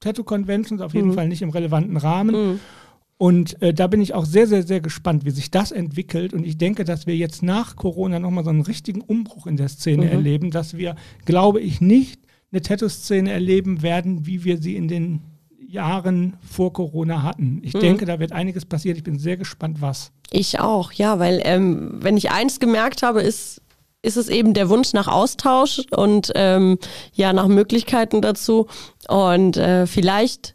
Tattoo-Conventions, 0.00 0.80
auf 0.80 0.94
jeden 0.94 1.08
mhm. 1.08 1.14
Fall 1.14 1.28
nicht 1.28 1.42
im 1.42 1.50
relevanten 1.50 1.96
Rahmen. 1.96 2.34
Mhm. 2.34 2.60
Und 3.16 3.60
äh, 3.62 3.72
da 3.72 3.86
bin 3.86 4.00
ich 4.00 4.12
auch 4.14 4.24
sehr, 4.24 4.46
sehr, 4.46 4.64
sehr 4.64 4.80
gespannt, 4.80 5.24
wie 5.24 5.30
sich 5.30 5.50
das 5.50 5.70
entwickelt. 5.70 6.34
Und 6.34 6.44
ich 6.44 6.58
denke, 6.58 6.84
dass 6.84 7.06
wir 7.06 7.16
jetzt 7.16 7.42
nach 7.42 7.76
Corona 7.76 8.18
nochmal 8.18 8.44
so 8.44 8.50
einen 8.50 8.62
richtigen 8.62 9.00
Umbruch 9.00 9.46
in 9.46 9.56
der 9.56 9.68
Szene 9.68 10.06
mhm. 10.06 10.12
erleben, 10.12 10.50
dass 10.50 10.76
wir, 10.76 10.96
glaube 11.24 11.60
ich, 11.60 11.80
nicht 11.80 12.20
eine 12.50 12.62
Tattoo-Szene 12.62 13.30
erleben 13.30 13.82
werden, 13.82 14.26
wie 14.26 14.44
wir 14.44 14.58
sie 14.58 14.76
in 14.76 14.88
den 14.88 15.20
Jahren 15.74 16.36
vor 16.48 16.72
Corona 16.72 17.22
hatten. 17.22 17.60
Ich 17.62 17.74
mhm. 17.74 17.80
denke, 17.80 18.04
da 18.04 18.18
wird 18.18 18.32
einiges 18.32 18.64
passiert. 18.64 18.96
Ich 18.96 19.04
bin 19.04 19.18
sehr 19.18 19.36
gespannt, 19.36 19.80
was. 19.80 20.12
Ich 20.30 20.60
auch, 20.60 20.92
ja, 20.92 21.18
weil 21.18 21.40
ähm, 21.44 21.98
wenn 22.00 22.16
ich 22.16 22.30
eins 22.30 22.60
gemerkt 22.60 23.02
habe, 23.02 23.22
ist, 23.22 23.60
ist 24.02 24.16
es 24.16 24.28
eben 24.28 24.54
der 24.54 24.68
Wunsch 24.68 24.92
nach 24.92 25.08
Austausch 25.08 25.82
und 25.90 26.32
ähm, 26.34 26.78
ja, 27.12 27.32
nach 27.32 27.48
Möglichkeiten 27.48 28.22
dazu. 28.22 28.66
Und 29.08 29.56
äh, 29.56 29.86
vielleicht 29.86 30.54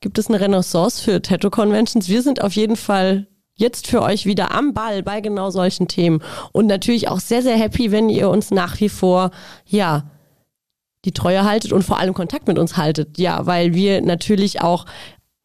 gibt 0.00 0.18
es 0.18 0.28
eine 0.28 0.40
Renaissance 0.40 1.02
für 1.02 1.20
Tattoo-Conventions. 1.20 2.08
Wir 2.08 2.22
sind 2.22 2.42
auf 2.42 2.52
jeden 2.52 2.76
Fall 2.76 3.26
jetzt 3.54 3.88
für 3.88 4.02
euch 4.02 4.24
wieder 4.24 4.52
am 4.52 4.72
Ball 4.72 5.02
bei 5.02 5.20
genau 5.20 5.50
solchen 5.50 5.88
Themen. 5.88 6.22
Und 6.52 6.66
natürlich 6.66 7.08
auch 7.08 7.20
sehr, 7.20 7.42
sehr 7.42 7.56
happy, 7.56 7.90
wenn 7.90 8.08
ihr 8.08 8.30
uns 8.30 8.50
nach 8.50 8.80
wie 8.80 8.88
vor, 8.88 9.30
ja, 9.66 10.10
die 11.04 11.12
Treue 11.12 11.44
haltet 11.44 11.72
und 11.72 11.82
vor 11.82 11.98
allem 11.98 12.14
Kontakt 12.14 12.48
mit 12.48 12.58
uns 12.58 12.76
haltet. 12.76 13.18
Ja, 13.18 13.46
weil 13.46 13.74
wir 13.74 14.00
natürlich 14.00 14.60
auch 14.60 14.86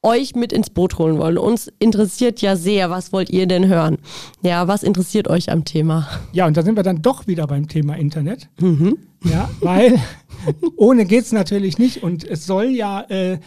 euch 0.03 0.35
mit 0.35 0.51
ins 0.51 0.69
Boot 0.69 0.97
holen 0.97 1.17
wollen. 1.17 1.37
Uns 1.37 1.71
interessiert 1.79 2.41
ja 2.41 2.55
sehr, 2.55 2.89
was 2.89 3.13
wollt 3.13 3.29
ihr 3.29 3.47
denn 3.47 3.67
hören? 3.67 3.97
Ja, 4.41 4.67
was 4.67 4.83
interessiert 4.83 5.29
euch 5.29 5.49
am 5.49 5.63
Thema? 5.63 6.07
Ja, 6.33 6.45
und 6.45 6.57
da 6.57 6.61
sind 6.61 6.75
wir 6.75 6.83
dann 6.83 7.01
doch 7.01 7.25
wieder 7.25 7.47
beim 7.47 7.67
Thema 7.67 7.95
Internet. 7.95 8.49
Mhm. 8.59 8.97
Ja, 9.23 9.49
weil 9.61 9.99
ohne 10.75 11.05
geht 11.05 11.23
es 11.23 11.31
natürlich 11.31 11.77
nicht. 11.77 12.03
Und 12.03 12.25
es 12.25 12.45
soll 12.45 12.65
ja 12.65 13.01
äh, 13.09 13.39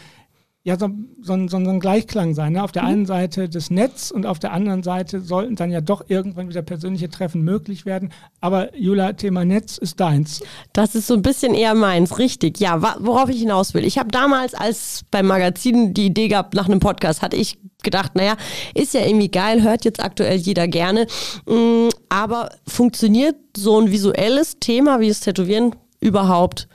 ja 0.67 0.77
so, 0.77 0.89
so, 1.23 1.47
so, 1.47 1.57
ein 1.59 1.79
Gleichklang 1.79 2.35
sein. 2.35 2.55
Ne? 2.55 2.65
Auf 2.65 2.73
der 2.73 2.83
mhm. 2.83 2.89
einen 2.89 3.07
Seite 3.07 3.49
das 3.49 3.71
Netz 3.71 4.11
und 4.11 4.27
auf 4.27 4.41
der 4.41 4.53
anderen 4.53 4.83
Seite 4.83 5.21
sollten 5.21 5.55
dann 5.55 5.71
ja 5.71 5.81
doch 5.81 6.07
irgendwann 6.09 6.49
wieder 6.49 6.63
persönliche 6.63 7.09
Treffen 7.09 7.43
möglich 7.43 7.87
werden. 7.87 8.13
Aber 8.41 8.77
Jula, 8.77 9.13
Thema 9.13 9.45
Netz 9.45 9.79
ist 9.79 10.01
deins. 10.01 10.43
Das 10.73 10.97
ist 10.97 11.07
so 11.07 11.15
ein 11.15 11.23
bisschen 11.23 11.55
eher 11.55 11.77
meins, 11.77 12.19
richtig. 12.19 12.59
Ja, 12.59 12.83
worauf 12.99 13.29
ich 13.29 13.39
hinaus 13.39 13.75
will. 13.75 13.85
Ich 13.85 13.97
habe 13.97 14.11
damals, 14.11 14.55
als 14.55 15.05
beim 15.13 15.29
Magazin 15.29 15.95
die 15.95 16.07
Idee 16.07 16.27
gab 16.27 16.53
nach 16.55 16.67
einem 16.67 16.81
Podcast, 16.81 17.23
hatte 17.23 17.37
ich 17.37 17.61
gedacht, 17.85 18.17
naja, 18.17 18.35
ist 18.75 18.93
ja 18.93 19.07
irgendwie 19.07 19.31
geil, 19.31 19.63
hört 19.63 19.85
jetzt 19.85 20.03
aktuell 20.03 20.37
jeder 20.37 20.67
gerne. 20.67 21.07
Mm, 21.47 21.91
aber 22.09 22.51
funktioniert 22.67 23.37
so 23.57 23.81
ein 23.81 23.93
visuelles 23.93 24.59
Thema 24.59 24.99
wie 24.99 25.09
das 25.09 25.21
Tätowieren 25.21 25.77
überhaupt 26.01 26.67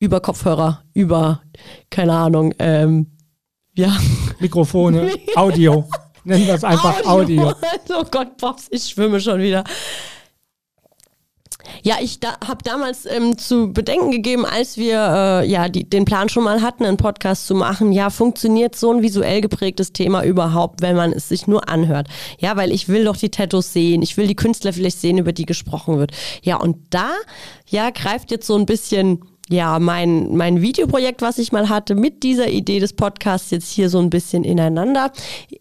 über 0.00 0.20
Kopfhörer, 0.20 0.82
über, 0.94 1.42
keine 1.90 2.14
Ahnung, 2.14 2.54
ähm, 2.58 3.08
ja. 3.78 3.96
Mikrofone, 4.40 5.12
Audio. 5.36 5.88
Nennen 6.24 6.46
wir 6.46 6.54
es 6.54 6.64
einfach 6.64 7.06
Audio. 7.06 7.48
Audio. 7.48 7.54
Oh 7.96 8.04
Gott, 8.10 8.36
Pops, 8.36 8.66
ich 8.70 8.84
schwimme 8.84 9.20
schon 9.20 9.40
wieder. 9.40 9.64
Ja, 11.82 11.96
ich 12.00 12.18
da, 12.18 12.38
habe 12.46 12.62
damals 12.64 13.06
ähm, 13.06 13.38
zu 13.38 13.72
bedenken 13.72 14.10
gegeben, 14.10 14.44
als 14.44 14.76
wir 14.76 14.96
äh, 14.96 15.48
ja 15.48 15.68
die, 15.68 15.88
den 15.88 16.04
Plan 16.04 16.28
schon 16.28 16.44
mal 16.44 16.60
hatten, 16.60 16.84
einen 16.84 16.96
Podcast 16.96 17.46
zu 17.46 17.54
machen. 17.54 17.92
Ja, 17.92 18.10
funktioniert 18.10 18.74
so 18.74 18.92
ein 18.92 19.02
visuell 19.02 19.40
geprägtes 19.40 19.92
Thema 19.92 20.24
überhaupt, 20.24 20.82
wenn 20.82 20.96
man 20.96 21.12
es 21.12 21.28
sich 21.28 21.46
nur 21.46 21.68
anhört? 21.68 22.08
Ja, 22.38 22.56
weil 22.56 22.72
ich 22.72 22.88
will 22.88 23.04
doch 23.04 23.16
die 23.16 23.30
Tattoos 23.30 23.72
sehen, 23.72 24.02
ich 24.02 24.16
will 24.16 24.26
die 24.26 24.36
Künstler 24.36 24.72
vielleicht 24.72 25.00
sehen, 25.00 25.18
über 25.18 25.32
die 25.32 25.46
gesprochen 25.46 25.98
wird. 25.98 26.12
Ja, 26.42 26.56
und 26.56 26.78
da 26.90 27.10
ja 27.66 27.90
greift 27.90 28.30
jetzt 28.30 28.46
so 28.46 28.56
ein 28.56 28.66
bisschen 28.66 29.22
ja, 29.50 29.78
mein, 29.78 30.36
mein 30.36 30.60
Videoprojekt, 30.60 31.22
was 31.22 31.38
ich 31.38 31.52
mal 31.52 31.68
hatte, 31.68 31.94
mit 31.94 32.22
dieser 32.22 32.48
Idee 32.48 32.80
des 32.80 32.92
Podcasts 32.92 33.50
jetzt 33.50 33.70
hier 33.70 33.88
so 33.88 33.98
ein 33.98 34.10
bisschen 34.10 34.44
ineinander. 34.44 35.10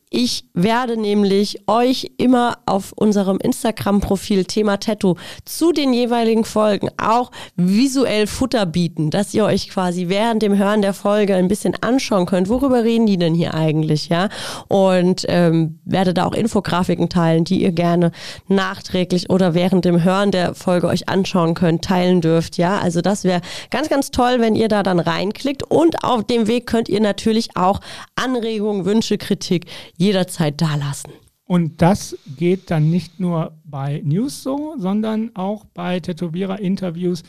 Ich 0.10 0.46
werde 0.54 0.96
nämlich 0.96 1.68
euch 1.68 2.12
immer 2.16 2.60
auf 2.66 2.94
unserem 2.94 3.40
Instagram-Profil 3.40 4.46
Thema 4.46 4.78
Tattoo 4.78 5.16
zu 5.44 5.74
den 5.74 5.92
jeweiligen 5.92 6.46
Folgen 6.46 6.88
auch 6.96 7.30
visuell 7.58 8.26
Futter 8.26 8.66
bieten, 8.66 9.10
dass 9.10 9.34
ihr 9.34 9.44
euch 9.44 9.70
quasi 9.70 10.08
während 10.08 10.44
dem 10.44 10.58
Hören 10.58 10.82
der 10.82 10.94
Folge 10.94 11.36
ein 11.36 11.50
bisschen 11.50 11.76
anschauen 11.82 12.26
könnt, 12.26 12.48
worüber 12.48 12.86
reden 12.86 13.06
die 13.06 13.18
denn 13.18 13.34
hier 13.34 13.54
eigentlich, 13.54 14.08
ja? 14.08 14.30
Und 14.70 15.26
ähm, 15.28 15.80
werde 15.84 16.14
da 16.14 16.26
auch 16.26 16.34
Infografiken 16.34 17.10
teilen, 17.10 17.44
die 17.44 17.62
ihr 17.62 17.74
gerne 17.74 18.14
nachträglich 18.48 19.30
oder 19.30 19.56
während 19.56 19.84
dem 19.84 20.06
Hören 20.06 20.32
der 20.32 20.56
Folge 20.56 20.88
euch 20.88 21.10
anschauen 21.10 21.54
könnt, 21.54 21.84
teilen 21.84 22.22
dürft, 22.22 22.58
ja? 22.58 22.80
Also 22.80 23.02
das 23.02 23.26
wäre 23.26 23.42
ganz, 23.72 23.90
ganz 23.90 24.10
toll, 24.12 24.38
wenn 24.40 24.56
ihr 24.56 24.70
da 24.70 24.84
dann 24.84 25.02
reinklickt 25.02 25.64
und 25.70 26.06
auf 26.06 26.24
dem 26.24 26.48
Weg 26.48 26.66
könnt 26.66 26.88
ihr 26.88 27.02
natürlich 27.02 27.58
auch 27.58 27.82
Anregungen, 28.16 28.86
Wünsche, 28.86 29.18
Kritik 29.18 29.66
jederzeit 29.98 30.62
da 30.62 30.76
lassen. 30.76 31.12
Und 31.46 31.82
das 31.82 32.18
geht 32.38 32.72
dann 32.72 32.90
nicht 32.90 33.20
nur 33.20 33.54
bei 33.64 34.02
News 34.04 34.44
so, 34.44 34.76
sondern 34.78 35.32
auch 35.36 35.66
bei 35.66 36.00
Tätowierer-Interviews 36.00 37.24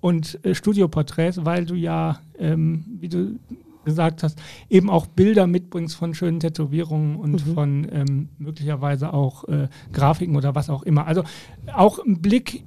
und 0.00 0.38
äh, 0.44 0.54
Studioporträts, 0.54 1.44
weil 1.46 1.64
du 1.64 1.74
ja, 1.74 2.20
ähm, 2.38 2.84
wie 3.00 3.08
du 3.08 3.38
gesagt 3.86 4.22
hast, 4.22 4.40
eben 4.68 4.90
auch 4.90 5.06
Bilder 5.06 5.46
mitbringst 5.46 5.96
von 5.96 6.14
schönen 6.14 6.40
Tätowierungen 6.40 7.16
und 7.16 7.46
mhm. 7.46 7.54
von 7.54 7.86
ähm, 7.90 8.28
möglicherweise 8.38 9.12
auch 9.12 9.44
äh, 9.48 9.68
Grafiken 9.92 10.36
oder 10.36 10.54
was 10.54 10.68
auch 10.68 10.82
immer. 10.82 11.06
Also 11.06 11.24
auch 11.72 11.98
ein 11.98 12.20
Blick 12.20 12.64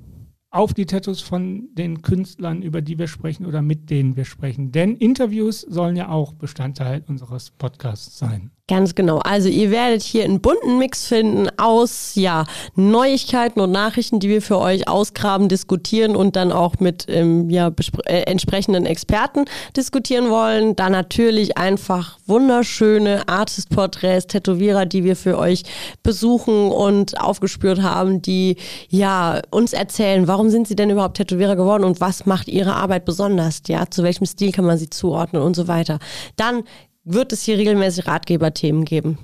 auf 0.50 0.74
die 0.74 0.86
Tattoos 0.86 1.22
von 1.22 1.70
den 1.74 2.02
Künstlern, 2.02 2.62
über 2.64 2.82
die 2.82 2.98
wir 2.98 3.08
sprechen 3.08 3.46
oder 3.46 3.62
mit 3.62 3.90
denen 3.92 4.16
wir 4.16 4.26
sprechen. 4.26 4.72
Denn 4.72 4.96
Interviews 4.96 5.62
sollen 5.62 5.96
ja 5.96 6.10
auch 6.10 6.34
Bestandteil 6.34 7.04
unseres 7.08 7.52
Podcasts 7.52 8.18
sein. 8.18 8.52
Ganz 8.70 8.96
genau. 8.96 9.20
Also 9.20 9.48
ihr 9.48 9.72
werdet 9.72 10.04
hier 10.04 10.26
einen 10.26 10.42
bunten 10.42 10.78
Mix 10.78 11.08
finden 11.08 11.48
aus 11.56 12.16
ja, 12.16 12.44
Neuigkeiten 12.76 13.62
und 13.62 13.72
Nachrichten, 13.72 14.20
die 14.20 14.28
wir 14.28 14.42
für 14.42 14.60
euch 14.60 14.90
ausgraben, 14.90 15.48
diskutieren 15.48 16.18
und 16.18 16.36
dann 16.36 16.52
auch 16.52 16.74
mit 16.82 17.06
ähm, 17.08 17.50
ja, 17.50 17.72
äh, 18.08 18.24
entsprechenden 18.24 18.86
Experten 18.86 19.46
diskutieren 19.78 20.30
wollen. 20.30 20.76
Dann 20.76 20.92
natürlich 20.92 21.58
einfach 21.58 22.20
wunderschöne 22.26 23.30
Artist-Porträts, 23.30 24.28
Tätowierer, 24.28 24.86
die 24.86 25.06
wir 25.06 25.16
für 25.16 25.38
euch 25.38 25.64
besuchen 26.04 26.70
und 26.70 27.22
aufgespürt 27.22 27.82
haben, 27.82 28.22
die 28.22 28.58
ja 28.90 29.42
uns 29.50 29.72
erzählen, 29.72 30.28
warum 30.28 30.50
sind 30.50 30.68
sie 30.68 30.76
denn 30.76 30.90
überhaupt 30.90 31.16
Tätowierer 31.16 31.56
geworden 31.56 31.86
und 31.86 32.02
was 32.02 32.26
macht 32.26 32.50
ihre 32.50 32.76
Arbeit 32.76 33.06
besonders, 33.06 33.62
ja, 33.70 33.90
zu 33.90 34.04
welchem 34.04 34.26
Stil 34.26 34.52
kann 34.52 34.66
man 34.66 34.78
sie 34.78 34.90
zuordnen 34.90 35.42
und 35.42 35.56
so 35.56 35.70
weiter. 35.70 36.00
Dann 36.36 36.64
wird 37.08 37.32
es 37.32 37.44
hier 37.44 37.58
regelmäßig 37.58 38.06
Ratgeberthemen 38.06 38.84
geben. 38.84 39.18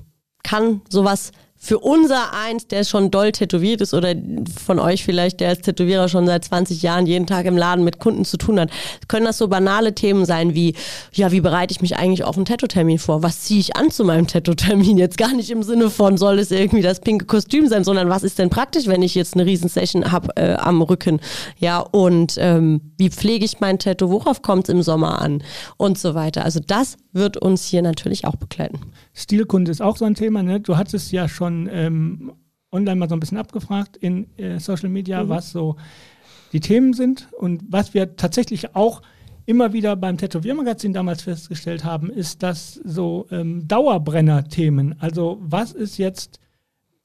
Kann 0.43 0.81
sowas 0.89 1.31
für 1.63 1.79
unser 1.79 2.33
eins, 2.33 2.67
der 2.67 2.83
schon 2.83 3.09
doll 3.09 3.31
tätowiert 3.31 3.79
ist 3.79 3.93
oder 3.93 4.13
von 4.65 4.79
euch 4.79 5.05
vielleicht, 5.05 5.39
der 5.39 5.47
als 5.47 5.61
Tätowierer 5.61 6.09
schon 6.09 6.25
seit 6.25 6.43
20 6.43 6.81
Jahren 6.81 7.05
jeden 7.05 7.25
Tag 7.25 7.45
im 7.45 7.55
Laden 7.55 7.85
mit 7.85 7.99
Kunden 7.99 8.25
zu 8.25 8.35
tun 8.35 8.59
hat, 8.59 8.69
können 9.07 9.25
das 9.25 9.37
so 9.37 9.47
banale 9.47 9.95
Themen 9.95 10.25
sein 10.25 10.55
wie, 10.55 10.75
ja, 11.13 11.31
wie 11.31 11.39
bereite 11.39 11.71
ich 11.71 11.81
mich 11.81 11.95
eigentlich 11.95 12.25
auf 12.25 12.35
einen 12.35 12.43
Tattoo-Termin 12.43 12.99
vor? 12.99 13.23
Was 13.23 13.43
ziehe 13.43 13.61
ich 13.61 13.77
an 13.77 13.91
zu 13.91 14.03
meinem 14.03 14.27
Tattoo-Termin? 14.27 14.97
Jetzt 14.97 15.17
gar 15.17 15.33
nicht 15.33 15.49
im 15.51 15.63
Sinne 15.63 15.89
von, 15.89 16.17
soll 16.17 16.37
es 16.39 16.51
irgendwie 16.51 16.81
das 16.81 16.99
pinke 16.99 17.25
Kostüm 17.25 17.69
sein, 17.69 17.85
sondern 17.85 18.09
was 18.09 18.23
ist 18.23 18.39
denn 18.39 18.49
praktisch, 18.49 18.87
wenn 18.87 19.01
ich 19.01 19.15
jetzt 19.15 19.35
eine 19.35 19.45
Riesensession 19.45 20.11
habe 20.11 20.35
äh, 20.35 20.55
am 20.55 20.81
Rücken? 20.81 21.21
Ja, 21.59 21.79
und 21.79 22.35
ähm, 22.39 22.91
wie 22.97 23.09
pflege 23.09 23.45
ich 23.45 23.61
mein 23.61 23.79
Tattoo? 23.79 24.09
Worauf 24.09 24.41
kommt 24.41 24.67
es 24.67 24.73
im 24.73 24.81
Sommer 24.81 25.21
an? 25.21 25.41
Und 25.77 25.97
so 25.97 26.13
weiter. 26.13 26.43
Also 26.43 26.59
das 26.59 26.97
wird 27.13 27.37
uns 27.37 27.65
hier 27.65 27.81
natürlich 27.81 28.25
auch 28.25 28.35
begleiten. 28.35 28.81
Stilkunde 29.13 29.71
ist 29.71 29.81
auch 29.81 29.95
so 29.95 30.03
ein 30.03 30.15
Thema. 30.15 30.43
Ne? 30.43 30.59
Du 30.59 30.75
hattest 30.75 31.11
ja 31.13 31.29
schon 31.29 31.52
ähm, 31.71 32.33
online 32.71 32.95
mal 32.95 33.09
so 33.09 33.15
ein 33.15 33.19
bisschen 33.19 33.37
abgefragt 33.37 33.97
in 33.97 34.27
äh, 34.37 34.59
Social 34.59 34.89
Media, 34.89 35.23
mhm. 35.23 35.29
was 35.29 35.51
so 35.51 35.75
die 36.51 36.59
Themen 36.59 36.93
sind. 36.93 37.29
Und 37.37 37.63
was 37.69 37.93
wir 37.93 38.15
tatsächlich 38.15 38.75
auch 38.75 39.01
immer 39.45 39.73
wieder 39.73 39.95
beim 39.95 40.17
Tätowiermagazin 40.17 40.93
damals 40.93 41.23
festgestellt 41.23 41.83
haben, 41.83 42.09
ist, 42.09 42.43
dass 42.43 42.75
so 42.75 43.27
ähm, 43.31 43.67
Dauerbrenner-Themen, 43.67 44.95
also 44.99 45.37
was 45.41 45.73
ist 45.73 45.97
jetzt 45.97 46.39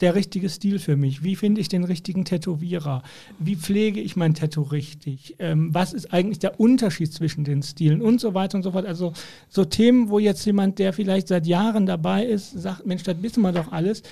der 0.00 0.14
richtige 0.14 0.48
Stil 0.48 0.78
für 0.78 0.96
mich? 0.96 1.24
Wie 1.24 1.34
finde 1.34 1.60
ich 1.60 1.68
den 1.68 1.82
richtigen 1.82 2.24
Tätowierer? 2.24 3.02
Wie 3.40 3.56
pflege 3.56 4.00
ich 4.00 4.14
mein 4.14 4.34
Tattoo 4.34 4.62
richtig? 4.62 5.34
Ähm, 5.40 5.74
was 5.74 5.92
ist 5.92 6.12
eigentlich 6.12 6.38
der 6.38 6.60
Unterschied 6.60 7.12
zwischen 7.12 7.42
den 7.42 7.62
Stilen 7.62 8.00
und 8.00 8.20
so 8.20 8.34
weiter 8.34 8.56
und 8.56 8.62
so 8.62 8.70
fort? 8.70 8.86
Also 8.86 9.12
so 9.48 9.64
Themen, 9.64 10.08
wo 10.08 10.20
jetzt 10.20 10.44
jemand, 10.44 10.78
der 10.78 10.92
vielleicht 10.92 11.26
seit 11.28 11.46
Jahren 11.46 11.86
dabei 11.86 12.24
ist, 12.24 12.52
sagt, 12.52 12.86
Mensch, 12.86 13.02
das 13.02 13.20
wissen 13.22 13.42
wir 13.42 13.50
doch 13.50 13.72
alles, 13.72 14.02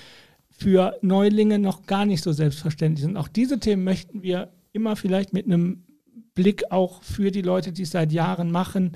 für 0.57 0.97
Neulinge 1.03 1.59
noch 1.59 1.87
gar 1.87 2.07
nicht 2.07 2.23
so 2.23 2.33
selbstverständlich 2.33 3.05
sind. 3.05 3.17
Auch 3.17 3.29
diese 3.29 3.61
Themen 3.61 3.85
möchten 3.85 4.23
wir 4.23 4.53
immer 4.73 4.97
vielleicht 4.97 5.33
mit 5.33 5.47
einem 5.47 5.85
Blick 6.35 6.71
auch 6.71 7.03
für 7.03 7.31
die 7.31 7.43
Leute, 7.43 7.73
die 7.73 7.83
es 7.83 7.91
seit 7.91 8.13
Jahren 8.13 8.51
machen, 8.51 8.93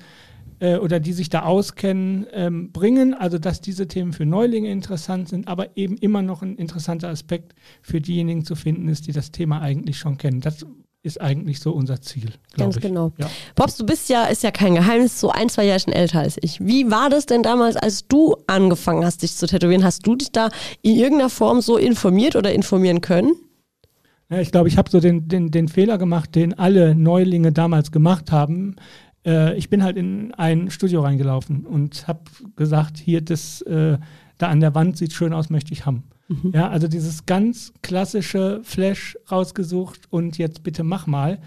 äh, 0.60 0.76
oder 0.76 1.00
die 1.00 1.12
sich 1.12 1.28
da 1.28 1.42
auskennen, 1.42 2.26
ähm, 2.32 2.70
bringen. 2.72 3.14
Also 3.14 3.38
dass 3.38 3.60
diese 3.60 3.88
Themen 3.88 4.12
für 4.12 4.26
Neulinge 4.26 4.70
interessant 4.70 5.28
sind, 5.28 5.48
aber 5.48 5.76
eben 5.76 5.96
immer 5.96 6.22
noch 6.22 6.42
ein 6.42 6.56
interessanter 6.56 7.08
Aspekt 7.08 7.54
für 7.82 8.00
diejenigen 8.00 8.44
zu 8.44 8.54
finden 8.54 8.88
ist, 8.88 9.06
die 9.06 9.12
das 9.12 9.32
Thema 9.32 9.60
eigentlich 9.60 9.98
schon 9.98 10.18
kennen. 10.18 10.40
Das 10.40 10.66
ist 11.02 11.20
eigentlich 11.20 11.60
so 11.60 11.72
unser 11.72 12.00
Ziel. 12.00 12.32
Ganz 12.56 12.76
ich. 12.76 12.82
genau. 12.82 13.12
Ja. 13.18 13.30
Pops, 13.54 13.76
du 13.76 13.86
bist 13.86 14.08
ja, 14.10 14.24
ist 14.24 14.42
ja 14.42 14.50
kein 14.50 14.74
Geheimnis, 14.74 15.18
so 15.18 15.30
ein, 15.30 15.48
zwei 15.48 15.64
Jahre 15.64 15.94
älter 15.94 16.20
als 16.20 16.36
ich. 16.40 16.60
Wie 16.60 16.90
war 16.90 17.08
das 17.08 17.26
denn 17.26 17.42
damals, 17.42 17.76
als 17.76 18.06
du 18.06 18.36
angefangen 18.46 19.04
hast, 19.04 19.22
dich 19.22 19.34
zu 19.34 19.46
tätowieren? 19.46 19.84
Hast 19.84 20.06
du 20.06 20.14
dich 20.14 20.30
da 20.30 20.50
in 20.82 20.96
irgendeiner 20.96 21.30
Form 21.30 21.62
so 21.62 21.78
informiert 21.78 22.36
oder 22.36 22.52
informieren 22.52 23.00
können? 23.00 23.32
Ja, 24.28 24.40
ich 24.40 24.52
glaube, 24.52 24.68
ich 24.68 24.76
habe 24.76 24.90
so 24.90 25.00
den, 25.00 25.26
den, 25.26 25.50
den 25.50 25.68
Fehler 25.68 25.96
gemacht, 25.96 26.34
den 26.34 26.58
alle 26.58 26.94
Neulinge 26.94 27.50
damals 27.52 27.90
gemacht 27.90 28.30
haben 28.30 28.76
äh, 29.26 29.54
ich 29.56 29.68
bin 29.68 29.82
halt 29.82 29.96
in 29.96 30.32
ein 30.34 30.70
Studio 30.70 31.02
reingelaufen 31.02 31.66
und 31.66 32.06
habe 32.08 32.20
gesagt, 32.56 32.98
hier 32.98 33.20
das 33.20 33.60
äh, 33.62 33.98
da 34.40 34.48
an 34.48 34.60
der 34.60 34.74
Wand 34.74 34.96
sieht 34.96 35.12
schön 35.12 35.32
aus, 35.32 35.50
möchte 35.50 35.72
ich 35.72 35.86
haben. 35.86 36.04
Mhm. 36.28 36.52
Ja, 36.54 36.68
also 36.68 36.88
dieses 36.88 37.26
ganz 37.26 37.72
klassische 37.82 38.60
Flash 38.62 39.18
rausgesucht 39.30 40.02
und 40.10 40.38
jetzt 40.38 40.62
bitte 40.62 40.82
mach 40.82 41.06
mal. 41.06 41.38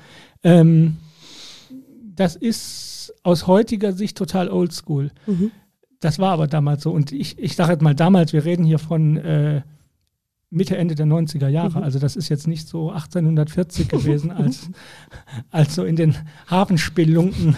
Ähm, 0.44 0.98
das 2.16 2.36
ist 2.36 3.14
aus 3.24 3.48
heutiger 3.48 3.94
Sicht 3.94 4.18
total 4.18 4.50
oldschool. 4.50 5.12
Mhm. 5.26 5.52
Das 6.00 6.20
war 6.20 6.34
aber 6.34 6.48
damals 6.48 6.84
so. 6.84 6.92
Und 6.92 7.12
ich, 7.12 7.40
ich 7.40 7.56
sage 7.56 7.72
jetzt 7.72 7.82
mal 7.82 7.96
damals, 7.96 8.34
wir 8.34 8.46
reden 8.46 8.66
hier 8.66 8.80
von 8.80 9.18
äh, 9.18 9.62
Mitte, 10.54 10.78
Ende 10.78 10.96
der 10.96 11.06
90er 11.06 11.48
Jahre. 11.48 11.80
Mhm. 11.80 11.84
Also 11.84 12.00
das 12.00 12.16
ist 12.16 12.30
jetzt 12.30 12.48
nicht 12.48 12.68
so 12.68 12.92
1840 12.92 13.88
gewesen, 13.88 14.32
als, 14.32 14.70
als 15.52 15.76
so 15.76 15.84
in 15.84 15.96
den 15.96 16.16
Hafenspelunken 16.50 17.56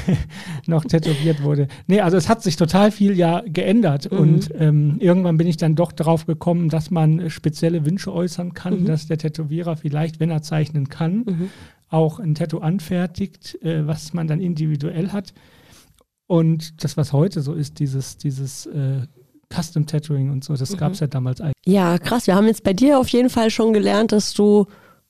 noch 0.66 0.84
tätowiert 0.84 1.42
wurde. 1.42 1.68
Nee, 1.86 2.00
also 2.00 2.16
es 2.16 2.28
hat 2.28 2.42
sich 2.42 2.56
total 2.56 2.90
viel 2.90 3.16
ja 3.16 3.42
geändert. 3.46 4.10
Mhm. 4.10 4.18
Und 4.18 4.50
ähm, 4.58 4.96
irgendwann 4.98 5.36
bin 5.36 5.46
ich 5.46 5.56
dann 5.56 5.76
doch 5.76 5.92
darauf 5.92 6.26
gekommen, 6.26 6.68
dass 6.68 6.90
man 6.90 7.30
spezielle 7.30 7.86
Wünsche 7.86 8.12
äußern 8.12 8.52
kann, 8.54 8.80
mhm. 8.80 8.86
dass 8.86 9.06
der 9.06 9.18
Tätowierer 9.18 9.76
vielleicht, 9.76 10.20
wenn 10.20 10.30
er 10.30 10.42
zeichnen 10.42 10.88
kann, 10.88 11.18
mhm. 11.18 11.50
auch 11.88 12.18
ein 12.18 12.34
Tattoo 12.34 12.58
anfertigt, 12.58 13.62
äh, 13.62 13.86
was 13.86 14.12
man 14.12 14.26
dann 14.26 14.40
individuell 14.40 15.10
hat. 15.10 15.32
Und 16.26 16.82
das, 16.82 16.96
was 16.96 17.12
heute 17.12 17.42
so 17.42 17.52
ist, 17.52 17.78
dieses, 17.78 18.16
dieses 18.16 18.66
äh, 18.66 19.02
Custom 19.52 19.86
Tattooing 19.86 20.30
und 20.30 20.44
so, 20.44 20.54
das 20.54 20.70
mhm. 20.72 20.76
gab 20.76 20.92
es 20.92 21.00
ja 21.00 21.06
damals 21.06 21.40
eigentlich. 21.40 21.54
Ja, 21.66 21.98
krass. 21.98 22.26
Wir 22.26 22.34
haben 22.34 22.46
jetzt 22.46 22.64
bei 22.64 22.72
dir 22.72 22.98
auf 22.98 23.08
jeden 23.08 23.30
Fall 23.30 23.50
schon 23.50 23.72
gelernt, 23.72 24.12
dass 24.12 24.34
du 24.34 24.66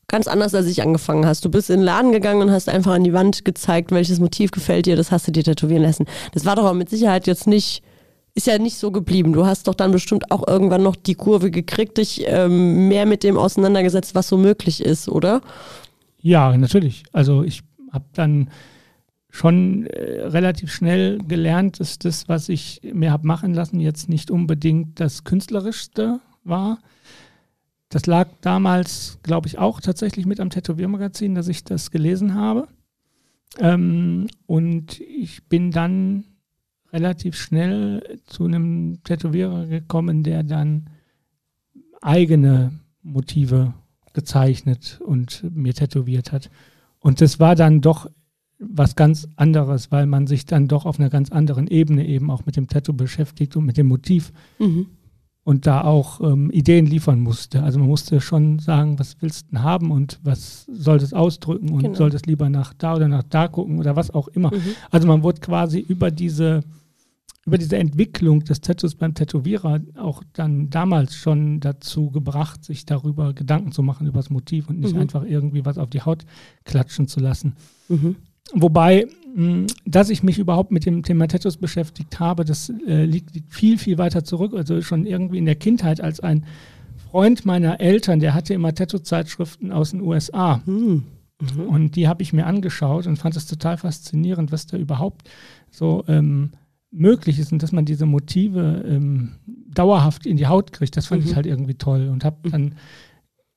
ganz 0.09 0.29
anders 0.29 0.55
als 0.55 0.67
ich 0.67 0.83
angefangen 0.83 1.27
hast. 1.27 1.45
Du 1.45 1.51
bist 1.51 1.71
in 1.71 1.81
den 1.81 1.85
Laden 1.85 2.13
gegangen 2.13 2.43
und 2.43 2.51
hast 2.51 2.69
einfach 2.69 2.93
an 2.93 3.05
die 3.05 3.13
Wand 3.13 3.45
gezeigt, 3.45 3.91
welches 3.91 4.21
Motiv 4.21 4.51
gefällt 4.51 4.87
dir, 4.87 4.97
das 4.97 5.11
hast 5.11 5.27
du 5.27 5.33
dir 5.33 5.45
tätowieren 5.45 5.83
lassen. 5.83 6.07
Das 6.33 6.45
war 6.45 6.57
doch 6.57 6.65
aber 6.65 6.75
mit 6.75 6.91
Sicherheit 6.91 7.27
jetzt 7.27 7.47
nicht, 7.47 7.83
ist 8.35 8.47
ja 8.47 8.59
nicht 8.59 8.77
so 8.77 8.91
geblieben. 8.91 9.33
Du 9.33 9.47
hast 9.47 9.69
doch 9.69 9.75
dann 9.75 9.93
bestimmt 9.93 10.31
auch 10.31 10.47
irgendwann 10.47 10.83
noch 10.83 10.97
die 10.97 11.15
Kurve 11.15 11.51
gekriegt, 11.51 11.99
dich 11.99 12.25
ähm, 12.27 12.89
mehr 12.89 13.07
mit 13.07 13.23
dem 13.23 13.39
auseinandergesetzt, 13.39 14.15
was 14.15 14.29
so 14.29 14.37
möglich 14.37 14.83
ist, 14.83 15.09
oder? 15.09 15.41
Ja, 16.21 16.57
natürlich. 16.57 17.05
Also 17.13 17.43
ich 17.43 17.63
habe 17.93 18.05
dann 18.13 18.51
schon 19.35 19.87
äh, 19.87 20.27
relativ 20.27 20.73
schnell 20.73 21.19
gelernt, 21.19 21.81
dass 21.81 21.99
das, 21.99 22.29
was 22.29 22.49
ich 22.49 22.81
mir 22.93 23.11
habe 23.11 23.27
machen 23.27 23.53
lassen, 23.53 23.81
jetzt 23.81 24.09
nicht 24.09 24.31
unbedingt 24.31 25.01
das 25.01 25.25
künstlerischste 25.25 26.21
war. 26.45 26.79
Das 27.89 28.07
lag 28.07 28.29
damals, 28.43 29.19
glaube 29.25 29.49
ich, 29.49 29.59
auch 29.59 29.81
tatsächlich 29.81 30.25
mit 30.25 30.39
am 30.39 30.51
Tätowiermagazin, 30.51 31.35
dass 31.35 31.49
ich 31.49 31.65
das 31.65 31.91
gelesen 31.91 32.35
habe. 32.35 32.69
Ähm, 33.59 34.29
und 34.47 35.01
ich 35.01 35.49
bin 35.49 35.73
dann 35.73 36.23
relativ 36.93 37.35
schnell 37.35 38.21
zu 38.27 38.45
einem 38.45 39.03
Tätowierer 39.03 39.67
gekommen, 39.67 40.23
der 40.23 40.45
dann 40.45 40.91
eigene 42.01 42.71
Motive 43.03 43.75
gezeichnet 44.13 45.01
und 45.05 45.45
mir 45.53 45.75
tätowiert 45.75 46.31
hat. 46.31 46.51
Und 47.01 47.21
das 47.21 47.41
war 47.41 47.57
dann 47.57 47.81
doch 47.81 48.09
was 48.59 48.97
ganz 48.97 49.29
anderes, 49.37 49.91
weil 49.91 50.07
man 50.07 50.27
sich 50.27 50.47
dann 50.47 50.69
doch 50.69 50.87
auf 50.87 50.99
einer 50.99 51.11
ganz 51.11 51.31
anderen 51.31 51.67
Ebene 51.67 52.07
eben 52.07 52.31
auch 52.31 52.47
mit 52.47 52.57
dem 52.57 52.69
Tattoo 52.69 52.93
beschäftigt 52.93 53.57
und 53.57 53.65
mit 53.65 53.77
dem 53.77 53.89
Motiv. 53.89 54.33
Mhm. 54.59 54.87
Und 55.47 55.67
da 55.67 55.83
auch 55.83 56.23
ähm, 56.23 56.51
Ideen 56.51 56.87
liefern 56.87 57.21
musste. 57.21 57.63
Also 57.63 57.79
man 57.79 57.89
musste 57.89 58.23
schon 58.23 58.61
sagen, 58.61 58.99
was 58.99 59.17
willst 59.21 59.43
du 59.43 59.51
denn 59.51 59.63
haben 59.63 59.91
und 59.91 60.19
was 60.23 60.65
soll 60.73 60.99
das 60.99 61.13
ausdrücken 61.13 61.69
und 61.69 61.83
genau. 61.83 61.95
soll 61.95 62.09
das 62.09 62.25
lieber 62.25 62.49
nach 62.49 62.73
da 62.73 62.97
oder 62.97 63.09
nach 63.09 63.25
da 63.25 63.49
gucken 63.49 63.79
oder 63.79 63.95
was 63.95 64.11
auch 64.11 64.29
immer. 64.29 64.51
Mhm. 64.55 64.63
Also 64.91 65.07
man 65.07 65.23
wurde 65.23 65.41
quasi 65.41 65.81
über 65.81 66.11
diese 66.11 66.63
über 67.47 67.59
diese 67.59 67.77
Entwicklung 67.77 68.45
des 68.45 68.61
Tattoos 68.61 68.95
beim 68.95 69.15
Tätowierer 69.15 69.81
auch 69.97 70.23
dann 70.33 70.71
damals 70.71 71.15
schon 71.15 71.61
dazu 71.61 72.11
gebracht, 72.11 72.65
sich 72.65 72.87
darüber 72.87 73.35
Gedanken 73.35 73.71
zu 73.71 73.83
machen, 73.83 74.07
über 74.07 74.19
das 74.19 74.31
Motiv 74.31 74.71
und 74.71 74.81
nicht 74.81 74.95
mhm. 74.95 75.03
einfach 75.03 75.25
irgendwie 75.25 75.65
was 75.65 75.79
auf 75.79 75.91
die 75.91 76.03
Haut 76.03 76.25
klatschen 76.65 77.07
zu 77.07 77.21
lassen. 77.21 77.55
Mhm. 77.89 78.17
Wobei, 78.53 79.07
mh, 79.35 79.67
dass 79.85 80.11
ich 80.11 80.23
mich 80.23 80.39
überhaupt 80.39 80.71
mit 80.71 80.87
dem 80.87 81.03
Thema 81.03 81.29
Tattoos 81.29 81.57
beschäftigt 81.57 82.21
habe, 82.21 82.45
das 82.45 82.71
äh, 82.87 83.05
liegt, 83.05 83.35
liegt 83.35 83.53
viel, 83.53 83.79
viel 83.79 83.99
weiter 83.99 84.25
zurück. 84.25 84.55
Also 84.55 84.83
schon 84.83 85.07
irgendwie 85.07 85.39
in 85.39 85.47
der 85.47 85.57
Kindheit 85.57 86.01
als 86.01 86.21
ein 86.21 86.45
Freund 87.11 87.45
meiner 87.45 87.81
Eltern, 87.81 88.21
der 88.21 88.35
hatte 88.35 88.55
immer 88.55 88.75
Tattoo-Zeitschriften 88.75 89.73
aus 89.73 89.93
den 89.93 90.01
USA. 90.01 90.63
Mhm. 90.67 91.05
Mhm. 91.41 91.69
Und 91.69 91.97
die 91.97 92.09
habe 92.09 92.23
ich 92.23 92.33
mir 92.33 92.47
angeschaut 92.47 93.07
und 93.07 93.17
fand 93.17 93.37
es 93.37 93.47
total 93.47 93.77
faszinierend, 93.77 94.53
was 94.53 94.67
da 94.67 94.77
überhaupt 94.77 95.29
so 95.71 96.05
ähm, 96.09 96.53
möglich 96.91 97.39
ist 97.39 97.53
und 97.53 97.63
dass 97.63 97.73
man 97.73 97.85
diese 97.85 98.07
Motive 98.07 98.85
ähm, 98.87 99.33
dauerhaft 99.47 100.27
in 100.27 100.37
die 100.37 100.47
Haut 100.47 100.73
kriegt, 100.73 100.97
das 100.97 101.07
fand 101.07 101.25
mhm. 101.25 101.31
ich 101.31 101.37
halt 101.37 101.47
irgendwie 101.47 101.75
toll 101.75 102.09
und 102.09 102.25
habe 102.25 102.37
mhm. 102.45 102.51
dann 102.51 102.75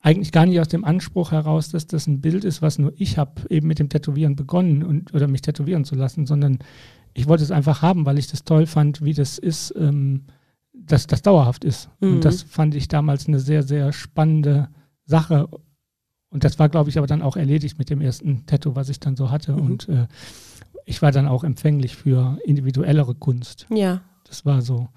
eigentlich 0.07 0.31
gar 0.31 0.45
nicht 0.45 0.61
aus 0.61 0.69
dem 0.69 0.85
Anspruch 0.85 1.33
heraus, 1.33 1.67
dass 1.67 1.85
das 1.85 2.07
ein 2.07 2.21
Bild 2.21 2.45
ist, 2.45 2.61
was 2.61 2.79
nur 2.79 2.93
ich 2.95 3.17
habe, 3.17 3.41
eben 3.49 3.67
mit 3.67 3.77
dem 3.77 3.89
Tätowieren 3.89 4.37
begonnen 4.37 4.81
und 4.81 5.13
oder 5.13 5.27
mich 5.27 5.41
tätowieren 5.41 5.83
zu 5.83 5.95
lassen, 5.95 6.25
sondern 6.25 6.59
ich 7.13 7.27
wollte 7.27 7.43
es 7.43 7.51
einfach 7.51 7.81
haben, 7.81 8.05
weil 8.05 8.17
ich 8.17 8.27
das 8.27 8.45
toll 8.45 8.67
fand, 8.67 9.03
wie 9.03 9.13
das 9.13 9.37
ist, 9.37 9.73
ähm, 9.77 10.27
dass 10.73 11.07
das 11.07 11.23
dauerhaft 11.23 11.65
ist. 11.65 11.89
Mhm. 11.99 12.13
Und 12.13 12.25
das 12.25 12.41
fand 12.41 12.73
ich 12.73 12.87
damals 12.87 13.27
eine 13.27 13.41
sehr, 13.41 13.63
sehr 13.63 13.91
spannende 13.91 14.69
Sache. 15.03 15.49
Und 16.29 16.45
das 16.45 16.57
war, 16.57 16.69
glaube 16.69 16.89
ich, 16.89 16.97
aber 16.97 17.07
dann 17.07 17.21
auch 17.21 17.35
erledigt 17.35 17.77
mit 17.77 17.89
dem 17.89 17.99
ersten 17.99 18.45
Tattoo, 18.45 18.77
was 18.77 18.87
ich 18.87 19.01
dann 19.01 19.17
so 19.17 19.29
hatte. 19.29 19.51
Mhm. 19.51 19.61
Und 19.61 19.89
äh, 19.89 20.07
ich 20.85 21.01
war 21.01 21.11
dann 21.11 21.27
auch 21.27 21.43
empfänglich 21.43 21.97
für 21.97 22.39
individuellere 22.45 23.13
Kunst. 23.13 23.67
Ja. 23.75 24.03
Das 24.23 24.45
war 24.45 24.61
so 24.61 24.87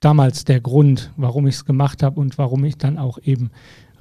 damals 0.00 0.46
der 0.46 0.62
Grund, 0.62 1.12
warum 1.18 1.46
ich 1.46 1.56
es 1.56 1.64
gemacht 1.66 2.02
habe 2.02 2.18
und 2.18 2.38
warum 2.38 2.64
ich 2.64 2.78
dann 2.78 2.96
auch 2.96 3.18
eben 3.22 3.50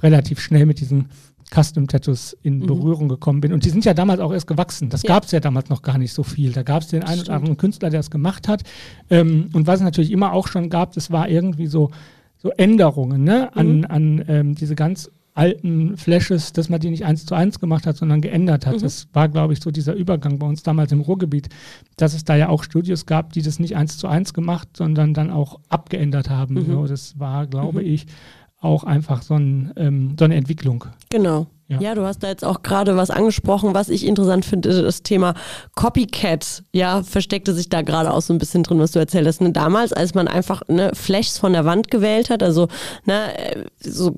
relativ 0.04 0.40
schnell 0.40 0.66
mit 0.66 0.80
diesen 0.80 1.10
Custom-Tattoos 1.54 2.38
in 2.42 2.60
mhm. 2.60 2.66
Berührung 2.66 3.10
gekommen 3.10 3.42
bin. 3.42 3.54
Und 3.54 3.66
die 3.66 3.70
sind 3.70 3.86
ja 3.86 3.94
damals 3.94 4.20
auch 4.20 4.34
erst 4.34 4.48
gewachsen. 4.48 4.90
Das 4.90 5.04
ja. 5.04 5.08
gab 5.08 5.26
es 5.26 5.32
ja 5.32 5.40
damals 5.40 5.70
noch 5.70 5.82
gar 5.82 5.98
nicht 5.98 6.14
so 6.14 6.24
viel. 6.24 6.52
Da 6.52 6.64
gab 6.64 6.82
es 6.82 6.90
den 6.90 7.04
einen 7.04 7.22
oder 7.22 7.34
anderen 7.34 7.58
Künstler, 7.58 7.90
der 7.90 8.00
es 8.00 8.10
gemacht 8.10 8.48
hat. 8.48 8.64
Ähm, 9.10 9.50
und 9.54 9.68
was 9.68 9.78
es 9.78 9.84
natürlich 9.84 10.12
immer 10.12 10.34
auch 10.34 10.48
schon 10.48 10.70
gab, 10.70 10.94
das 10.94 11.12
war 11.12 11.30
irgendwie 11.30 11.68
so, 11.68 11.92
so 12.38 12.50
Änderungen 12.50 13.24
ne? 13.24 13.56
an, 13.56 13.78
mhm. 13.78 13.86
an 13.88 14.26
ähm, 14.28 14.56
diese 14.56 14.76
ganz 14.76 15.10
alten 15.36 15.98
Flashes, 15.98 16.54
dass 16.54 16.70
man 16.70 16.80
die 16.80 16.92
nicht 16.92 17.06
eins 17.06 17.26
zu 17.26 17.34
eins 17.34 17.60
gemacht 17.60 17.88
hat, 17.88 17.98
sondern 17.98 18.22
geändert 18.22 18.66
hat. 18.66 18.78
Mhm. 18.78 18.82
Das 18.82 19.08
war, 19.14 19.30
glaube 19.30 19.54
ich, 19.54 19.62
so 19.62 19.72
dieser 19.72 19.94
Übergang 19.94 20.38
bei 20.38 20.46
uns 20.46 20.62
damals 20.62 20.92
im 20.92 21.02
Ruhrgebiet, 21.02 21.50
dass 21.98 22.14
es 22.14 22.24
da 22.24 22.36
ja 22.36 22.50
auch 22.50 22.64
Studios 22.64 23.06
gab, 23.06 23.34
die 23.34 23.42
das 23.42 23.60
nicht 23.60 23.76
eins 23.76 23.98
zu 23.98 24.08
eins 24.08 24.34
gemacht, 24.34 24.70
sondern 24.78 25.14
dann 25.14 25.32
auch 25.32 25.60
abgeändert 25.70 26.30
haben. 26.30 26.56
Mhm. 26.56 26.66
So, 26.66 26.88
das 26.88 27.20
war, 27.20 27.48
glaube 27.48 27.82
mhm. 27.82 27.88
ich, 27.88 28.06
auch 28.64 28.84
einfach 28.84 29.22
so, 29.22 29.36
ein, 29.36 29.74
ähm, 29.76 30.16
so 30.18 30.26
eine 30.26 30.36
Entwicklung. 30.36 30.86
Genau. 31.10 31.48
Ja. 31.68 31.80
ja. 31.80 31.96
du 31.96 32.06
hast 32.06 32.24
da 32.24 32.28
jetzt 32.28 32.46
auch 32.46 32.62
gerade 32.62 32.96
was 32.96 33.10
angesprochen, 33.10 33.74
was 33.74 33.90
ich 33.90 34.06
interessant 34.06 34.46
finde, 34.46 34.82
das 34.82 35.04
Thema 35.04 35.34
Copycat, 35.76 36.64
ja, 36.72 37.04
versteckte 37.04 37.54
sich 37.54 37.70
da 37.70 37.82
gerade 37.82 38.14
auch 38.14 38.22
so 38.22 38.34
ein 38.34 38.38
bisschen 38.38 38.64
drin, 38.64 38.80
was 38.80 38.92
du 38.92 39.00
erzählt 39.00 39.28
hast. 39.28 39.42
Ne, 39.42 39.52
damals, 39.52 39.94
als 39.94 40.14
man 40.14 40.28
einfach 40.28 40.62
ne, 40.68 40.92
Flashs 40.94 41.38
von 41.38 41.54
der 41.54 41.66
Wand 41.66 41.92
gewählt 41.92 42.30
hat, 42.30 42.44
also 42.44 42.68
ne, 43.06 43.38
äh, 43.38 43.66
so 43.80 44.16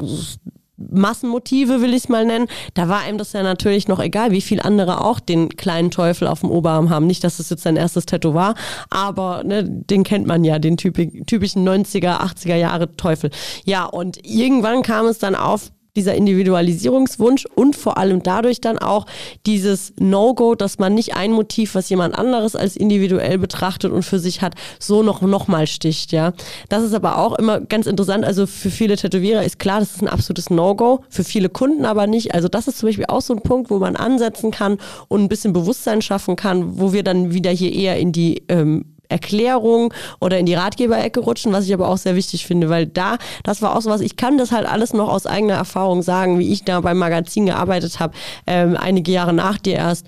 Massenmotive, 0.77 1.81
will 1.81 1.93
ich 1.93 2.03
es 2.03 2.09
mal 2.09 2.25
nennen, 2.25 2.47
da 2.73 2.89
war 2.89 2.99
einem 2.99 3.17
das 3.17 3.33
ja 3.33 3.43
natürlich 3.43 3.87
noch 3.87 3.99
egal, 3.99 4.31
wie 4.31 4.41
viel 4.41 4.61
andere 4.61 5.03
auch 5.03 5.19
den 5.19 5.49
kleinen 5.49 5.91
Teufel 5.91 6.27
auf 6.27 6.41
dem 6.41 6.51
Oberarm 6.51 6.89
haben. 6.89 7.07
Nicht, 7.07 7.23
dass 7.23 7.37
das 7.37 7.49
jetzt 7.49 7.63
sein 7.63 7.75
erstes 7.77 8.05
Tattoo 8.05 8.33
war, 8.33 8.55
aber 8.89 9.43
ne, 9.43 9.63
den 9.63 10.03
kennt 10.03 10.27
man 10.27 10.43
ja, 10.43 10.59
den 10.59 10.77
typischen 10.77 11.67
90er, 11.67 12.21
80er 12.21 12.55
Jahre 12.55 12.95
Teufel. 12.95 13.31
Ja, 13.63 13.85
und 13.85 14.25
irgendwann 14.25 14.81
kam 14.81 15.05
es 15.05 15.19
dann 15.19 15.35
auf, 15.35 15.71
dieser 15.95 16.15
Individualisierungswunsch 16.15 17.45
und 17.55 17.75
vor 17.75 17.97
allem 17.97 18.23
dadurch 18.23 18.61
dann 18.61 18.77
auch 18.77 19.05
dieses 19.45 19.93
No-Go, 19.99 20.55
dass 20.55 20.79
man 20.79 20.93
nicht 20.93 21.15
ein 21.15 21.31
Motiv, 21.31 21.75
was 21.75 21.89
jemand 21.89 22.17
anderes 22.17 22.55
als 22.55 22.75
individuell 22.75 23.37
betrachtet 23.37 23.91
und 23.91 24.03
für 24.03 24.19
sich 24.19 24.41
hat, 24.41 24.55
so 24.79 25.03
noch, 25.03 25.21
noch 25.21 25.47
mal 25.47 25.67
sticht, 25.67 26.11
ja. 26.11 26.33
Das 26.69 26.83
ist 26.83 26.93
aber 26.93 27.17
auch 27.17 27.37
immer 27.37 27.61
ganz 27.61 27.87
interessant. 27.87 28.25
Also 28.25 28.45
für 28.47 28.69
viele 28.69 28.95
Tätowierer 28.95 29.43
ist 29.43 29.59
klar, 29.59 29.79
das 29.79 29.95
ist 29.95 30.01
ein 30.01 30.07
absolutes 30.07 30.49
No-Go, 30.49 31.03
für 31.09 31.23
viele 31.23 31.49
Kunden 31.49 31.85
aber 31.85 32.07
nicht. 32.07 32.33
Also 32.33 32.47
das 32.47 32.67
ist 32.67 32.79
zum 32.79 32.89
Beispiel 32.89 33.05
auch 33.07 33.21
so 33.21 33.33
ein 33.33 33.41
Punkt, 33.41 33.69
wo 33.69 33.79
man 33.79 33.95
ansetzen 33.95 34.51
kann 34.51 34.77
und 35.07 35.21
ein 35.21 35.29
bisschen 35.29 35.53
Bewusstsein 35.53 36.01
schaffen 36.01 36.35
kann, 36.35 36.79
wo 36.79 36.93
wir 36.93 37.03
dann 37.03 37.33
wieder 37.33 37.51
hier 37.51 37.73
eher 37.73 37.97
in 37.97 38.11
die 38.11 38.43
ähm, 38.49 38.94
Erklärung 39.09 39.93
oder 40.19 40.39
in 40.39 40.45
die 40.45 40.53
Ratgeberecke 40.53 41.19
rutschen, 41.19 41.53
was 41.53 41.65
ich 41.65 41.73
aber 41.73 41.89
auch 41.89 41.97
sehr 41.97 42.15
wichtig 42.15 42.45
finde, 42.45 42.69
weil 42.69 42.85
da, 42.85 43.17
das 43.43 43.61
war 43.61 43.75
auch 43.75 43.81
so 43.81 43.89
was, 43.89 44.01
ich 44.01 44.17
kann 44.17 44.37
das 44.37 44.51
halt 44.51 44.67
alles 44.67 44.93
noch 44.93 45.09
aus 45.09 45.25
eigener 45.25 45.55
Erfahrung 45.55 46.01
sagen, 46.01 46.39
wie 46.39 46.51
ich 46.51 46.63
da 46.63 46.81
beim 46.81 46.97
Magazin 46.97 47.45
gearbeitet 47.45 47.99
habe, 47.99 48.13
ähm, 48.47 48.77
einige 48.79 49.11
Jahre 49.11 49.33
nach 49.33 49.57
dir 49.57 49.75
erst 49.75 50.05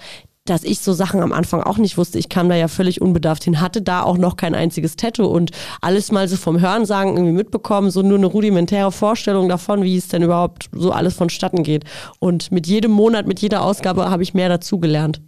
dass 0.49 0.63
ich 0.63 0.79
so 0.79 0.93
Sachen 0.93 1.21
am 1.21 1.33
Anfang 1.33 1.61
auch 1.61 1.77
nicht 1.77 1.97
wusste. 1.97 2.19
Ich 2.19 2.29
kam 2.29 2.49
da 2.49 2.55
ja 2.55 2.67
völlig 2.67 3.01
unbedarft 3.01 3.43
hin, 3.43 3.61
hatte 3.61 3.81
da 3.81 4.03
auch 4.03 4.17
noch 4.17 4.37
kein 4.37 4.55
einziges 4.55 4.95
Tattoo 4.95 5.25
und 5.25 5.51
alles 5.81 6.11
mal 6.11 6.27
so 6.27 6.37
vom 6.37 6.59
Hörensagen 6.59 7.15
irgendwie 7.15 7.33
mitbekommen, 7.35 7.91
so 7.91 8.01
nur 8.01 8.17
eine 8.17 8.27
rudimentäre 8.27 8.91
Vorstellung 8.91 9.49
davon, 9.49 9.83
wie 9.83 9.97
es 9.97 10.07
denn 10.07 10.23
überhaupt 10.23 10.69
so 10.71 10.91
alles 10.91 11.15
vonstatten 11.15 11.63
geht. 11.63 11.83
Und 12.19 12.51
mit 12.51 12.67
jedem 12.67 12.91
Monat, 12.91 13.27
mit 13.27 13.39
jeder 13.39 13.61
Ausgabe 13.63 14.09
habe 14.09 14.23
ich 14.23 14.33
mehr 14.33 14.49
dazugelernt. 14.49 15.21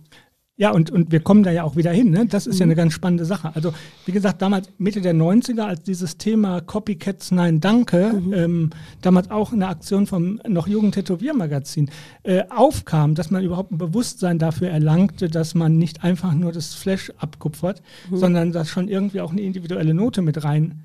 Ja, 0.59 0.71
und, 0.71 0.91
und 0.91 1.13
wir 1.13 1.21
kommen 1.21 1.43
da 1.43 1.51
ja 1.51 1.63
auch 1.63 1.77
wieder 1.77 1.91
hin. 1.93 2.09
Ne? 2.11 2.25
Das 2.25 2.45
ist 2.45 2.55
mhm. 2.55 2.59
ja 2.59 2.63
eine 2.65 2.75
ganz 2.75 2.91
spannende 2.91 3.23
Sache. 3.23 3.55
Also, 3.55 3.73
wie 4.05 4.11
gesagt, 4.11 4.41
damals 4.41 4.69
Mitte 4.77 4.99
der 4.99 5.15
90er, 5.15 5.61
als 5.61 5.83
dieses 5.83 6.17
Thema 6.17 6.59
Copycats 6.59 7.31
Nein 7.31 7.61
Danke, 7.61 8.11
mhm. 8.11 8.33
ähm, 8.33 8.69
damals 9.01 9.31
auch 9.31 9.53
eine 9.53 9.69
Aktion 9.69 10.05
vom 10.05 10.41
noch 10.45 10.67
jungen 10.67 10.91
Tätowiermagazin, 10.91 11.89
äh, 12.23 12.43
aufkam, 12.49 13.15
dass 13.15 13.31
man 13.31 13.41
überhaupt 13.41 13.71
ein 13.71 13.77
Bewusstsein 13.77 14.37
dafür 14.37 14.69
erlangte, 14.69 15.29
dass 15.29 15.55
man 15.55 15.77
nicht 15.77 16.03
einfach 16.03 16.33
nur 16.33 16.51
das 16.51 16.75
Flash 16.75 17.13
abkupfert, 17.17 17.81
mhm. 18.09 18.17
sondern 18.17 18.51
dass 18.51 18.67
schon 18.67 18.89
irgendwie 18.89 19.21
auch 19.21 19.31
eine 19.31 19.41
individuelle 19.41 19.93
Note 19.93 20.21
mit 20.21 20.43
rein 20.43 20.83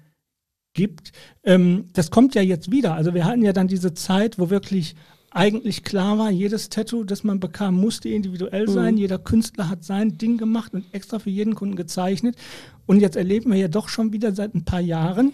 gibt. 0.72 1.10
Ähm, 1.42 1.88
das 1.94 2.12
kommt 2.12 2.36
ja 2.36 2.42
jetzt 2.42 2.70
wieder. 2.70 2.94
Also 2.94 3.12
wir 3.12 3.24
hatten 3.24 3.42
ja 3.42 3.52
dann 3.52 3.66
diese 3.66 3.92
Zeit, 3.92 4.38
wo 4.38 4.50
wirklich 4.50 4.94
eigentlich 5.34 5.82
klar 5.82 6.16
war, 6.16 6.30
jedes 6.30 6.68
Tattoo, 6.68 7.02
das 7.02 7.24
man 7.24 7.40
bekam, 7.40 7.74
musste 7.74 8.08
individuell 8.08 8.68
sein. 8.68 8.94
Mhm. 8.94 9.00
Jeder 9.00 9.18
Künstler 9.18 9.68
hat 9.68 9.84
sein 9.84 10.16
Ding 10.16 10.38
gemacht 10.38 10.72
und 10.72 10.84
extra 10.92 11.18
für 11.18 11.30
jeden 11.30 11.56
Kunden 11.56 11.74
gezeichnet. 11.74 12.36
Und 12.86 13.00
jetzt 13.00 13.16
erleben 13.16 13.50
wir 13.50 13.58
ja 13.58 13.68
doch 13.68 13.88
schon 13.88 14.12
wieder 14.12 14.32
seit 14.32 14.54
ein 14.54 14.64
paar 14.64 14.80
Jahren, 14.80 15.32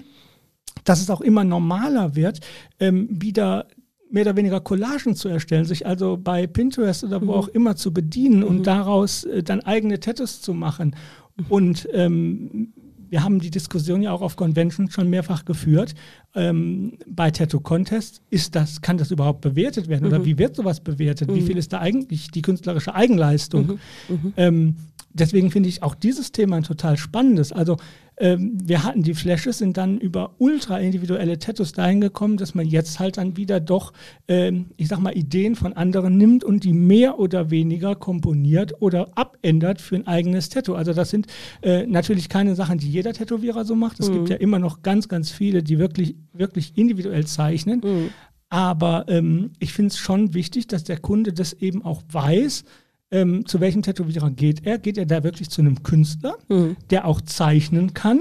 dass 0.85 1.03
es 1.03 1.11
auch 1.11 1.21
immer 1.21 1.45
normaler 1.45 2.17
wird, 2.17 2.41
ähm, 2.79 3.09
wieder 3.11 3.67
mehr 4.11 4.23
oder 4.23 4.37
weniger 4.37 4.61
Collagen 4.61 5.15
zu 5.15 5.29
erstellen, 5.29 5.67
sich 5.67 5.87
also 5.87 6.17
bei 6.17 6.47
Pinterest 6.47 7.05
oder 7.05 7.21
wo 7.21 7.27
mhm. 7.27 7.31
auch 7.31 7.49
immer 7.49 7.77
zu 7.77 7.93
bedienen 7.93 8.41
mhm. 8.41 8.47
und 8.47 8.67
daraus 8.67 9.25
äh, 9.25 9.43
dann 9.43 9.61
eigene 9.61 10.01
Tattoos 10.01 10.41
zu 10.41 10.55
machen. 10.55 10.97
Mhm. 11.37 11.47
Und 11.49 11.89
ähm, 11.93 12.73
wir 13.11 13.25
haben 13.25 13.40
die 13.40 13.51
Diskussion 13.51 14.03
ja 14.03 14.12
auch 14.12 14.23
auf 14.23 14.37
Convention 14.37 14.90
schon 14.90 15.11
mehrfach 15.11 15.44
geführt. 15.44 15.94
Ähm, 16.35 16.99
bei 17.07 17.31
Tattoo 17.31 17.61
Contest 17.61 18.23
ist 18.31 18.55
das, 18.55 18.81
kann 18.81 18.99
das 18.99 19.11
überhaupt 19.11 19.40
bewertet 19.40 19.88
werden? 19.88 20.07
Mhm. 20.07 20.14
Oder 20.14 20.25
wie 20.25 20.38
wird 20.38 20.57
sowas 20.57 20.81
bewertet? 20.81 21.31
Mhm. 21.31 21.35
Wie 21.35 21.42
viel 21.42 21.59
ist 21.59 21.73
da 21.73 21.81
eigentlich 21.81 22.31
die 22.31 22.42
künstlerische 22.42 22.94
Eigenleistung? 22.94 23.66
Mhm. 23.66 23.79
mhm. 24.09 24.33
Ähm, 24.37 24.77
deswegen 25.12 25.51
finde 25.51 25.68
ich 25.68 25.83
auch 25.83 25.94
dieses 25.94 26.31
Thema 26.33 26.57
ein 26.57 26.62
total 26.62 26.96
spannendes. 26.96 27.53
Also 27.53 27.77
ähm, 28.21 28.59
wir 28.63 28.85
hatten 28.85 29.03
die 29.03 29.15
Flashes, 29.15 29.59
sind 29.59 29.77
dann 29.77 29.99
über 29.99 30.35
ultra 30.39 30.79
individuelle 30.79 31.39
Tattoos 31.39 31.73
dahin 31.73 32.01
gekommen, 32.01 32.37
dass 32.37 32.55
man 32.55 32.67
jetzt 32.67 33.01
halt 33.01 33.17
dann 33.17 33.37
wieder 33.37 33.61
doch, 33.61 33.93
ähm, 34.29 34.67
ich 34.77 34.89
sag 34.89 35.01
mal, 35.01 35.17
Ideen 35.17 35.57
von 35.57 35.73
anderen 35.73 36.19
nimmt 36.19 36.45
und 36.45 36.65
die 36.65 36.75
mehr 36.75 37.19
oder 37.19 37.51
weniger 37.51 37.95
komponiert 37.95 38.75
oder 38.81 39.09
abändert 39.17 39.81
für 39.81 39.97
ein 39.97 40.07
eigenes 40.07 40.51
Tattoo. 40.51 40.75
Also 40.75 40.93
das 40.93 41.09
sind 41.11 41.27
äh, 41.63 41.87
natürlich 41.87 42.29
keine 42.29 42.55
Sachen, 42.55 42.79
die 42.79 42.91
jeder 42.91 43.15
Tätowierer 43.15 43.65
so 43.65 43.75
macht. 43.75 43.99
Es 44.01 44.11
mhm. 44.11 44.15
gibt 44.15 44.29
ja 44.29 44.37
immer 44.37 44.59
noch 44.59 44.83
ganz, 44.83 45.09
ganz 45.09 45.31
viele, 45.31 45.63
die 45.63 45.79
wirklich, 45.79 46.15
wirklich 46.35 46.77
individuell 46.77 47.27
zeichnen. 47.27 47.81
Mhm. 47.83 48.11
Aber 48.51 49.07
ähm, 49.09 49.53
ich 49.61 49.73
finde 49.73 49.89
es 49.89 49.99
schon 49.99 50.35
wichtig, 50.35 50.67
dass 50.67 50.85
der 50.85 50.99
Kunde 50.99 51.33
das 51.33 51.55
eben 51.55 51.85
auch 51.85 52.03
weiß 52.11 52.65
ähm, 53.11 53.46
zu 53.46 53.61
welchem 53.61 53.83
Tätowierer 53.83 54.31
geht 54.31 54.66
er? 54.66 54.79
Geht 54.79 54.99
er 54.99 55.07
da 55.07 55.25
wirklich 55.25 55.51
zu 55.51 55.61
einem 55.61 55.83
Künstler, 55.83 56.37
mhm. 56.49 56.77
der 56.90 57.07
auch 57.07 57.20
zeichnen 57.20 57.94
kann? 57.94 58.20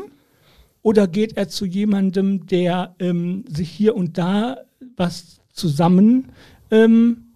Oder 0.81 1.07
geht 1.07 1.37
er 1.37 1.49
zu 1.49 1.65
jemandem, 1.65 2.47
der 2.47 2.95
ähm, 2.99 3.45
sich 3.47 3.69
hier 3.69 3.95
und 3.95 4.17
da 4.17 4.57
was 4.95 5.41
zusammen 5.51 6.29
ähm, 6.71 7.28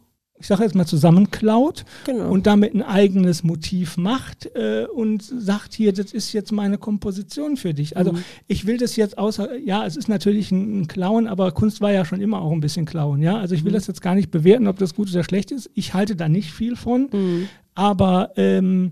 ich 0.43 0.47
sage 0.49 0.63
jetzt 0.63 0.75
mal, 0.75 0.85
zusammenklaut 0.85 1.85
Genau. 2.05 2.29
und 2.29 2.45
damit 2.45 2.73
ein 2.75 2.81
eigenes 2.83 3.43
Motiv 3.43 3.95
macht 3.97 4.45
äh, 4.55 4.85
und 4.93 5.23
sagt 5.23 5.73
hier, 5.73 5.93
das 5.93 6.11
ist 6.11 6.33
jetzt 6.33 6.51
meine 6.51 6.77
Komposition 6.77 7.55
für 7.55 7.73
dich. 7.73 7.95
Also 7.95 8.11
Mhm. 8.11 8.23
ich 8.47 8.67
will 8.67 8.77
das 8.77 8.97
jetzt 8.97 9.17
außer, 9.17 9.57
ja, 9.57 9.85
es 9.85 9.95
ist 9.95 10.09
natürlich 10.09 10.51
ein, 10.51 10.81
ein 10.81 10.87
Clown, 10.87 11.27
aber 11.27 11.51
Kunst 11.53 11.79
war 11.79 11.91
ja 11.93 12.03
schon 12.03 12.19
immer 12.19 12.41
auch 12.41 12.51
ein 12.51 12.59
bisschen 12.59 12.85
Clown, 12.85 13.21
ja. 13.21 13.37
Also 13.37 13.55
ich 13.55 13.63
will 13.63 13.71
Mhm. 13.71 13.75
das 13.75 13.87
jetzt 13.87 14.01
gar 14.01 14.15
nicht 14.15 14.31
bewerten, 14.31 14.67
ob 14.67 14.77
das 14.77 14.93
gut 14.93 15.09
oder 15.09 15.23
schlecht 15.23 15.51
ist. 15.51 15.69
Ich 15.73 15.93
halte 15.93 16.15
da 16.17 16.27
nicht 16.27 16.51
viel 16.51 16.75
von, 16.75 17.07
Mhm. 17.13 17.47
aber 17.73 18.31
ähm, 18.35 18.91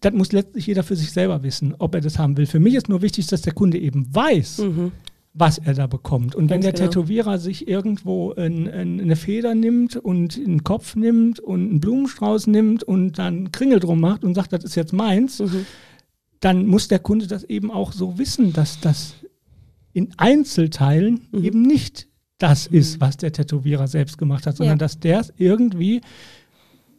das 0.00 0.12
muss 0.12 0.32
letztlich 0.32 0.66
jeder 0.66 0.82
für 0.82 0.96
sich 0.96 1.10
selber 1.12 1.42
wissen, 1.44 1.74
ob 1.78 1.94
er 1.94 2.00
das 2.02 2.18
haben 2.18 2.36
will. 2.36 2.46
Für 2.46 2.60
mich 2.60 2.74
ist 2.74 2.88
nur 2.88 3.00
wichtig, 3.00 3.28
dass 3.28 3.42
der 3.42 3.54
Kunde 3.54 3.78
eben 3.78 4.12
weiß, 4.14 4.58
Mhm. 4.58 4.92
Was 5.32 5.58
er 5.58 5.74
da 5.74 5.86
bekommt. 5.86 6.34
Und 6.34 6.50
wenn 6.50 6.60
Ganz 6.60 6.64
der 6.64 6.72
genau. 6.72 6.86
Tätowierer 7.02 7.38
sich 7.38 7.68
irgendwo 7.68 8.32
ein, 8.34 8.68
ein, 8.68 9.00
eine 9.00 9.14
Feder 9.16 9.54
nimmt 9.54 9.96
und 9.96 10.36
einen 10.36 10.64
Kopf 10.64 10.96
nimmt 10.96 11.38
und 11.38 11.70
einen 11.70 11.80
Blumenstrauß 11.80 12.48
nimmt 12.48 12.82
und 12.82 13.18
dann 13.18 13.52
Kringel 13.52 13.78
drum 13.78 14.00
macht 14.00 14.24
und 14.24 14.34
sagt, 14.34 14.52
das 14.52 14.64
ist 14.64 14.74
jetzt 14.74 14.92
meins, 14.92 15.38
Mhm. 15.38 15.66
dann 16.40 16.66
muss 16.66 16.88
der 16.88 16.98
Kunde 16.98 17.26
das 17.28 17.44
eben 17.44 17.70
auch 17.70 17.92
so 17.92 18.18
wissen, 18.18 18.52
dass 18.52 18.80
das 18.80 19.14
in 19.92 20.08
Einzelteilen 20.16 21.20
Mhm. 21.30 21.44
eben 21.44 21.62
nicht 21.62 22.08
das 22.38 22.66
ist, 22.66 23.00
was 23.00 23.16
der 23.18 23.32
Tätowierer 23.32 23.86
selbst 23.86 24.18
gemacht 24.18 24.46
hat, 24.46 24.56
sondern 24.56 24.76
Ja. 24.78 24.84
dass 24.84 24.98
der 24.98 25.20
es 25.20 25.32
irgendwie 25.36 26.00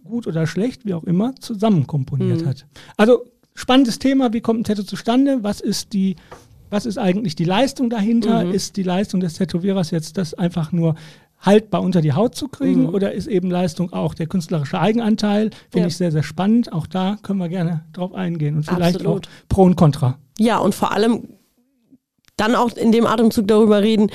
gut 0.03 0.25
oder 0.27 0.47
schlecht, 0.47 0.85
wie 0.85 0.93
auch 0.93 1.03
immer, 1.03 1.35
zusammenkomponiert 1.35 2.43
Mhm. 2.43 2.47
hat. 2.47 2.65
Also 2.95 3.25
spannendes 3.55 3.99
Thema, 3.99 4.31
wie 4.33 4.41
kommt 4.41 4.61
ein 4.61 4.63
Tattoo 4.63 4.83
zustande? 4.83 5.39
Was 5.41 5.59
ist 5.61 5.93
die, 5.93 6.15
was 6.71 6.87
ist 6.87 6.97
eigentlich 6.97 7.35
die 7.35 7.43
Leistung 7.43 7.89
dahinter? 7.91 8.45
Mhm. 8.45 8.53
Ist 8.53 8.77
die 8.77 8.83
Leistung 8.83 9.19
des 9.19 9.35
Tätowierers 9.35 9.91
jetzt 9.91 10.17
das 10.17 10.33
einfach 10.33 10.71
nur 10.71 10.95
haltbar 11.39 11.81
unter 11.81 12.01
die 12.01 12.13
Haut 12.13 12.33
zu 12.35 12.47
kriegen 12.47 12.83
Mhm. 12.83 12.89
oder 12.95 13.11
ist 13.13 13.27
eben 13.27 13.49
Leistung 13.51 13.93
auch 13.93 14.13
der 14.13 14.27
künstlerische 14.27 14.79
Eigenanteil? 14.79 15.49
Finde 15.69 15.81
Ja. 15.83 15.87
ich 15.87 15.97
sehr, 15.97 16.11
sehr 16.11 16.23
spannend. 16.23 16.71
Auch 16.73 16.87
da 16.87 17.17
können 17.23 17.39
wir 17.39 17.49
gerne 17.49 17.83
drauf 17.93 18.13
eingehen 18.13 18.55
und 18.55 18.63
vielleicht 18.63 18.95
Absolut. 18.97 19.27
auch 19.27 19.31
Pro 19.49 19.63
und 19.63 19.75
Contra. 19.75 20.17
Ja, 20.39 20.57
und 20.59 20.73
vor 20.73 20.91
allem 20.91 21.27
dann 22.37 22.55
auch 22.55 22.71
in 22.75 22.91
dem 22.91 23.05
Atemzug 23.05 23.47
darüber 23.47 23.81
reden, 23.81 24.09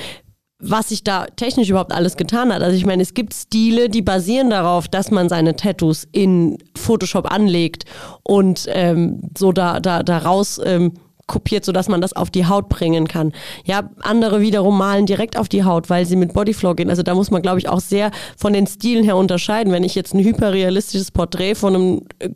was 0.59 0.89
sich 0.89 1.05
da 1.05 1.27
technisch 1.37 1.69
überhaupt 1.69 1.93
alles 1.93 2.17
getan 2.17 2.53
hat. 2.53 2.63
Also 2.63 2.77
ich 2.77 2.87
meine, 2.87 3.03
es 3.03 3.13
gibt 3.13 3.35
Stile, 3.35 3.91
die 3.91 4.01
basieren 4.03 4.49
darauf, 4.51 4.89
dass 4.89 5.11
man 5.11 5.29
seine 5.29 5.55
Tattoos 5.57 6.09
in 6.13 6.57
Photoshop 6.77 7.31
anlegt 7.31 7.85
und 8.23 8.67
ähm, 8.71 9.21
so 9.37 9.53
da, 9.53 9.81
da, 9.81 10.03
da 10.03 10.19
raus 10.19 10.59
ähm, 10.65 10.95
kopiert, 11.27 11.65
sodass 11.65 11.89
man 11.89 12.01
das 12.01 12.13
auf 12.13 12.31
die 12.31 12.47
Haut 12.47 12.69
bringen 12.69 13.09
kann. 13.09 13.33
Ja, 13.65 13.91
andere 14.01 14.41
wiederum 14.41 14.79
malen 14.79 15.07
direkt 15.07 15.37
auf 15.37 15.49
die 15.49 15.65
Haut, 15.65 15.91
weil 15.91 16.07
sie 16.07 16.17
mit 16.17 16.33
Bodyflow 16.33 16.75
gehen. 16.75 16.91
Also 16.91 17.03
da 17.03 17.15
muss 17.15 17.31
man, 17.31 17.43
glaube 17.43 17.59
ich, 17.59 17.69
auch 17.69 17.81
sehr 17.81 18.11
von 18.37 18.53
den 18.53 18.67
Stilen 18.67 19.05
her 19.05 19.17
unterscheiden. 19.17 19.73
Wenn 19.73 19.85
ich 19.85 19.95
jetzt 19.95 20.15
ein 20.15 20.25
hyperrealistisches 20.25 21.11
Porträt 21.11 21.55
von 21.55 21.75
einem 21.75 22.03
äh, 22.19 22.31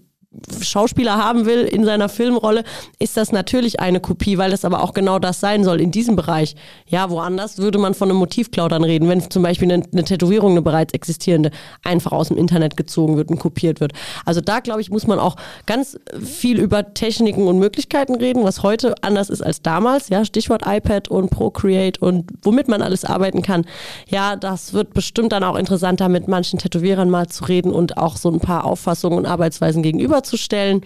Schauspieler 0.62 1.16
haben 1.16 1.44
will 1.44 1.62
in 1.62 1.84
seiner 1.84 2.08
Filmrolle, 2.08 2.62
ist 3.00 3.16
das 3.16 3.32
natürlich 3.32 3.80
eine 3.80 3.98
Kopie, 3.98 4.38
weil 4.38 4.52
das 4.52 4.64
aber 4.64 4.84
auch 4.84 4.94
genau 4.94 5.18
das 5.18 5.40
sein 5.40 5.64
soll 5.64 5.80
in 5.80 5.90
diesem 5.90 6.14
Bereich. 6.14 6.54
Ja, 6.86 7.10
woanders 7.10 7.58
würde 7.58 7.78
man 7.78 7.94
von 7.94 8.08
einem 8.08 8.18
Motivklau 8.18 8.68
dann 8.68 8.84
reden, 8.84 9.08
wenn 9.08 9.28
zum 9.28 9.42
Beispiel 9.42 9.72
eine, 9.72 9.82
eine 9.92 10.04
Tätowierung, 10.04 10.52
eine 10.52 10.62
bereits 10.62 10.94
existierende, 10.94 11.50
einfach 11.82 12.12
aus 12.12 12.28
dem 12.28 12.36
Internet 12.36 12.76
gezogen 12.76 13.16
wird 13.16 13.28
und 13.28 13.40
kopiert 13.40 13.80
wird. 13.80 13.92
Also 14.24 14.40
da, 14.40 14.60
glaube 14.60 14.80
ich, 14.80 14.90
muss 14.90 15.08
man 15.08 15.18
auch 15.18 15.34
ganz 15.66 15.98
viel 16.20 16.60
über 16.60 16.94
Techniken 16.94 17.48
und 17.48 17.58
Möglichkeiten 17.58 18.14
reden, 18.14 18.44
was 18.44 18.62
heute 18.62 18.94
anders 19.02 19.30
ist 19.30 19.42
als 19.42 19.62
damals. 19.62 20.10
Ja, 20.10 20.24
Stichwort 20.24 20.62
iPad 20.64 21.08
und 21.08 21.30
Procreate 21.30 21.98
und 22.00 22.30
womit 22.42 22.68
man 22.68 22.82
alles 22.82 23.04
arbeiten 23.04 23.42
kann. 23.42 23.64
Ja, 24.08 24.36
das 24.36 24.74
wird 24.74 24.94
bestimmt 24.94 25.32
dann 25.32 25.42
auch 25.42 25.56
interessanter, 25.56 26.08
mit 26.08 26.28
manchen 26.28 26.60
Tätowierern 26.60 27.10
mal 27.10 27.26
zu 27.26 27.46
reden 27.46 27.72
und 27.72 27.96
auch 27.96 28.16
so 28.16 28.30
ein 28.30 28.38
paar 28.38 28.64
Auffassungen 28.64 29.18
und 29.18 29.26
Arbeitsweisen 29.26 29.82
gegenüberzustellen. 30.20 30.83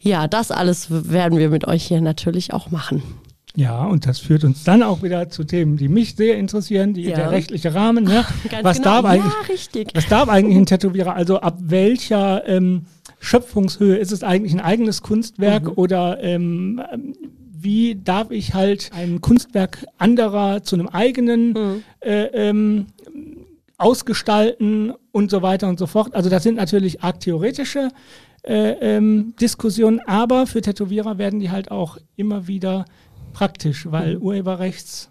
Ja, 0.00 0.28
das 0.28 0.50
alles 0.50 0.88
werden 0.90 1.38
wir 1.38 1.48
mit 1.48 1.66
euch 1.66 1.84
hier 1.86 2.00
natürlich 2.00 2.52
auch 2.52 2.70
machen. 2.70 3.02
Ja, 3.56 3.84
und 3.84 4.06
das 4.06 4.18
führt 4.18 4.42
uns 4.44 4.64
dann 4.64 4.82
auch 4.82 5.02
wieder 5.02 5.28
zu 5.30 5.44
Themen, 5.44 5.76
die 5.76 5.88
mich 5.88 6.16
sehr 6.16 6.36
interessieren, 6.36 6.92
die, 6.92 7.02
Ja. 7.02 7.14
der 7.16 7.30
rechtliche 7.30 7.72
Rahmen. 7.72 8.04
Ne? 8.04 8.24
Ganz 8.50 8.64
Was, 8.64 8.76
genau. 8.78 8.90
darf 9.02 9.04
eigentlich, 9.04 9.32
ja, 9.32 9.52
richtig. 9.52 9.88
was 9.94 10.08
darf 10.08 10.28
eigentlich 10.28 10.56
ein 10.56 10.66
Tätowierer? 10.66 11.14
Also 11.14 11.40
ab 11.40 11.56
welcher 11.60 12.46
ähm, 12.48 12.86
Schöpfungshöhe 13.20 13.96
ist 13.96 14.10
es 14.12 14.22
eigentlich 14.24 14.52
ein 14.52 14.60
eigenes 14.60 15.02
Kunstwerk 15.02 15.64
Mhm. 15.66 15.72
oder 15.76 16.22
ähm, 16.22 16.82
wie 17.56 17.94
darf 17.94 18.30
ich 18.32 18.52
halt 18.54 18.90
ein 18.94 19.20
Kunstwerk 19.22 19.86
anderer 19.98 20.62
zu 20.64 20.74
einem 20.76 20.88
eigenen 20.88 21.50
Mhm. 21.52 21.82
äh, 22.00 22.24
ähm, 22.48 22.86
ausgestalten 23.78 24.92
und 25.12 25.30
so 25.30 25.42
weiter 25.42 25.68
und 25.68 25.78
so 25.78 25.86
fort. 25.86 26.14
Also 26.14 26.28
das 26.28 26.42
sind 26.42 26.56
natürlich 26.56 27.02
arg 27.02 27.20
theoretische 27.20 27.88
äh, 28.44 28.96
ähm, 28.96 29.34
Diskussionen, 29.40 30.00
aber 30.06 30.46
für 30.46 30.60
Tätowierer 30.60 31.18
werden 31.18 31.40
die 31.40 31.50
halt 31.50 31.70
auch 31.70 31.98
immer 32.16 32.46
wieder 32.46 32.84
praktisch, 33.32 33.90
weil 33.90 34.16
Urheberrechts 34.18 35.10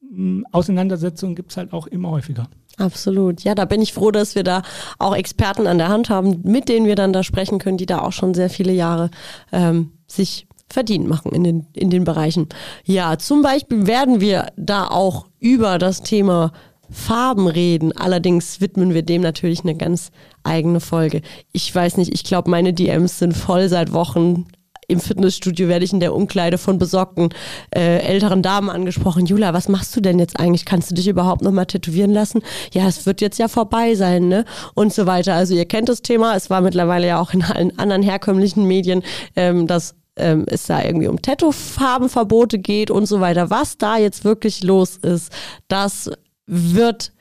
mh, 0.00 0.44
Auseinandersetzungen 0.52 1.34
gibt 1.34 1.50
es 1.50 1.56
halt 1.56 1.72
auch 1.72 1.86
immer 1.86 2.10
häufiger. 2.10 2.48
Absolut. 2.78 3.42
Ja, 3.42 3.54
da 3.54 3.64
bin 3.64 3.80
ich 3.80 3.94
froh, 3.94 4.10
dass 4.10 4.34
wir 4.34 4.44
da 4.44 4.62
auch 4.98 5.16
Experten 5.16 5.66
an 5.66 5.78
der 5.78 5.88
Hand 5.88 6.10
haben, 6.10 6.42
mit 6.44 6.68
denen 6.68 6.86
wir 6.86 6.94
dann 6.94 7.12
da 7.12 7.22
sprechen 7.22 7.58
können, 7.58 7.78
die 7.78 7.86
da 7.86 8.02
auch 8.02 8.12
schon 8.12 8.34
sehr 8.34 8.50
viele 8.50 8.72
Jahre 8.72 9.10
ähm, 9.50 9.92
sich 10.06 10.46
verdient 10.68 11.08
machen 11.08 11.32
in 11.32 11.44
den, 11.44 11.66
in 11.72 11.90
den 11.90 12.04
Bereichen. 12.04 12.48
Ja, 12.84 13.18
zum 13.18 13.40
Beispiel 13.40 13.86
werden 13.86 14.20
wir 14.20 14.48
da 14.56 14.88
auch 14.88 15.26
über 15.38 15.78
das 15.78 16.02
Thema 16.02 16.52
Farben 16.90 17.46
reden. 17.48 17.92
Allerdings 17.92 18.60
widmen 18.60 18.94
wir 18.94 19.02
dem 19.02 19.22
natürlich 19.22 19.60
eine 19.60 19.74
ganz 19.74 20.10
eigene 20.44 20.80
Folge. 20.80 21.22
Ich 21.52 21.74
weiß 21.74 21.96
nicht, 21.96 22.12
ich 22.14 22.24
glaube, 22.24 22.50
meine 22.50 22.72
DMs 22.72 23.18
sind 23.18 23.36
voll 23.36 23.68
seit 23.68 23.92
Wochen. 23.92 24.46
Im 24.88 25.00
Fitnessstudio 25.00 25.66
werde 25.66 25.84
ich 25.84 25.92
in 25.92 26.00
der 26.00 26.14
Umkleide 26.14 26.58
von 26.58 26.78
besorgten 26.78 27.30
äh, 27.74 27.98
älteren 27.98 28.42
Damen 28.42 28.70
angesprochen. 28.70 29.26
Jula, 29.26 29.52
was 29.52 29.68
machst 29.68 29.96
du 29.96 30.00
denn 30.00 30.20
jetzt 30.20 30.38
eigentlich? 30.38 30.64
Kannst 30.64 30.90
du 30.90 30.94
dich 30.94 31.08
überhaupt 31.08 31.42
noch 31.42 31.50
mal 31.50 31.64
tätowieren 31.64 32.12
lassen? 32.12 32.40
Ja, 32.72 32.86
es 32.86 33.04
wird 33.04 33.20
jetzt 33.20 33.38
ja 33.38 33.48
vorbei 33.48 33.96
sein, 33.96 34.28
ne? 34.28 34.44
Und 34.74 34.92
so 34.92 35.06
weiter. 35.06 35.34
Also 35.34 35.54
ihr 35.54 35.64
kennt 35.64 35.88
das 35.88 36.02
Thema. 36.02 36.36
Es 36.36 36.50
war 36.50 36.60
mittlerweile 36.60 37.08
ja 37.08 37.20
auch 37.20 37.34
in 37.34 37.42
allen 37.42 37.76
anderen 37.78 38.02
herkömmlichen 38.02 38.64
Medien, 38.64 39.02
ähm, 39.34 39.66
dass 39.66 39.96
ähm, 40.16 40.46
es 40.48 40.66
da 40.66 40.82
irgendwie 40.82 41.08
um 41.08 41.20
Tattoo-Farbenverbote 41.20 42.58
geht 42.58 42.90
und 42.90 43.06
so 43.06 43.20
weiter. 43.20 43.50
Was 43.50 43.78
da 43.78 43.98
jetzt 43.98 44.24
wirklich 44.24 44.62
los 44.62 44.96
ist, 44.96 45.32
das 45.68 46.10
wird 46.46 47.12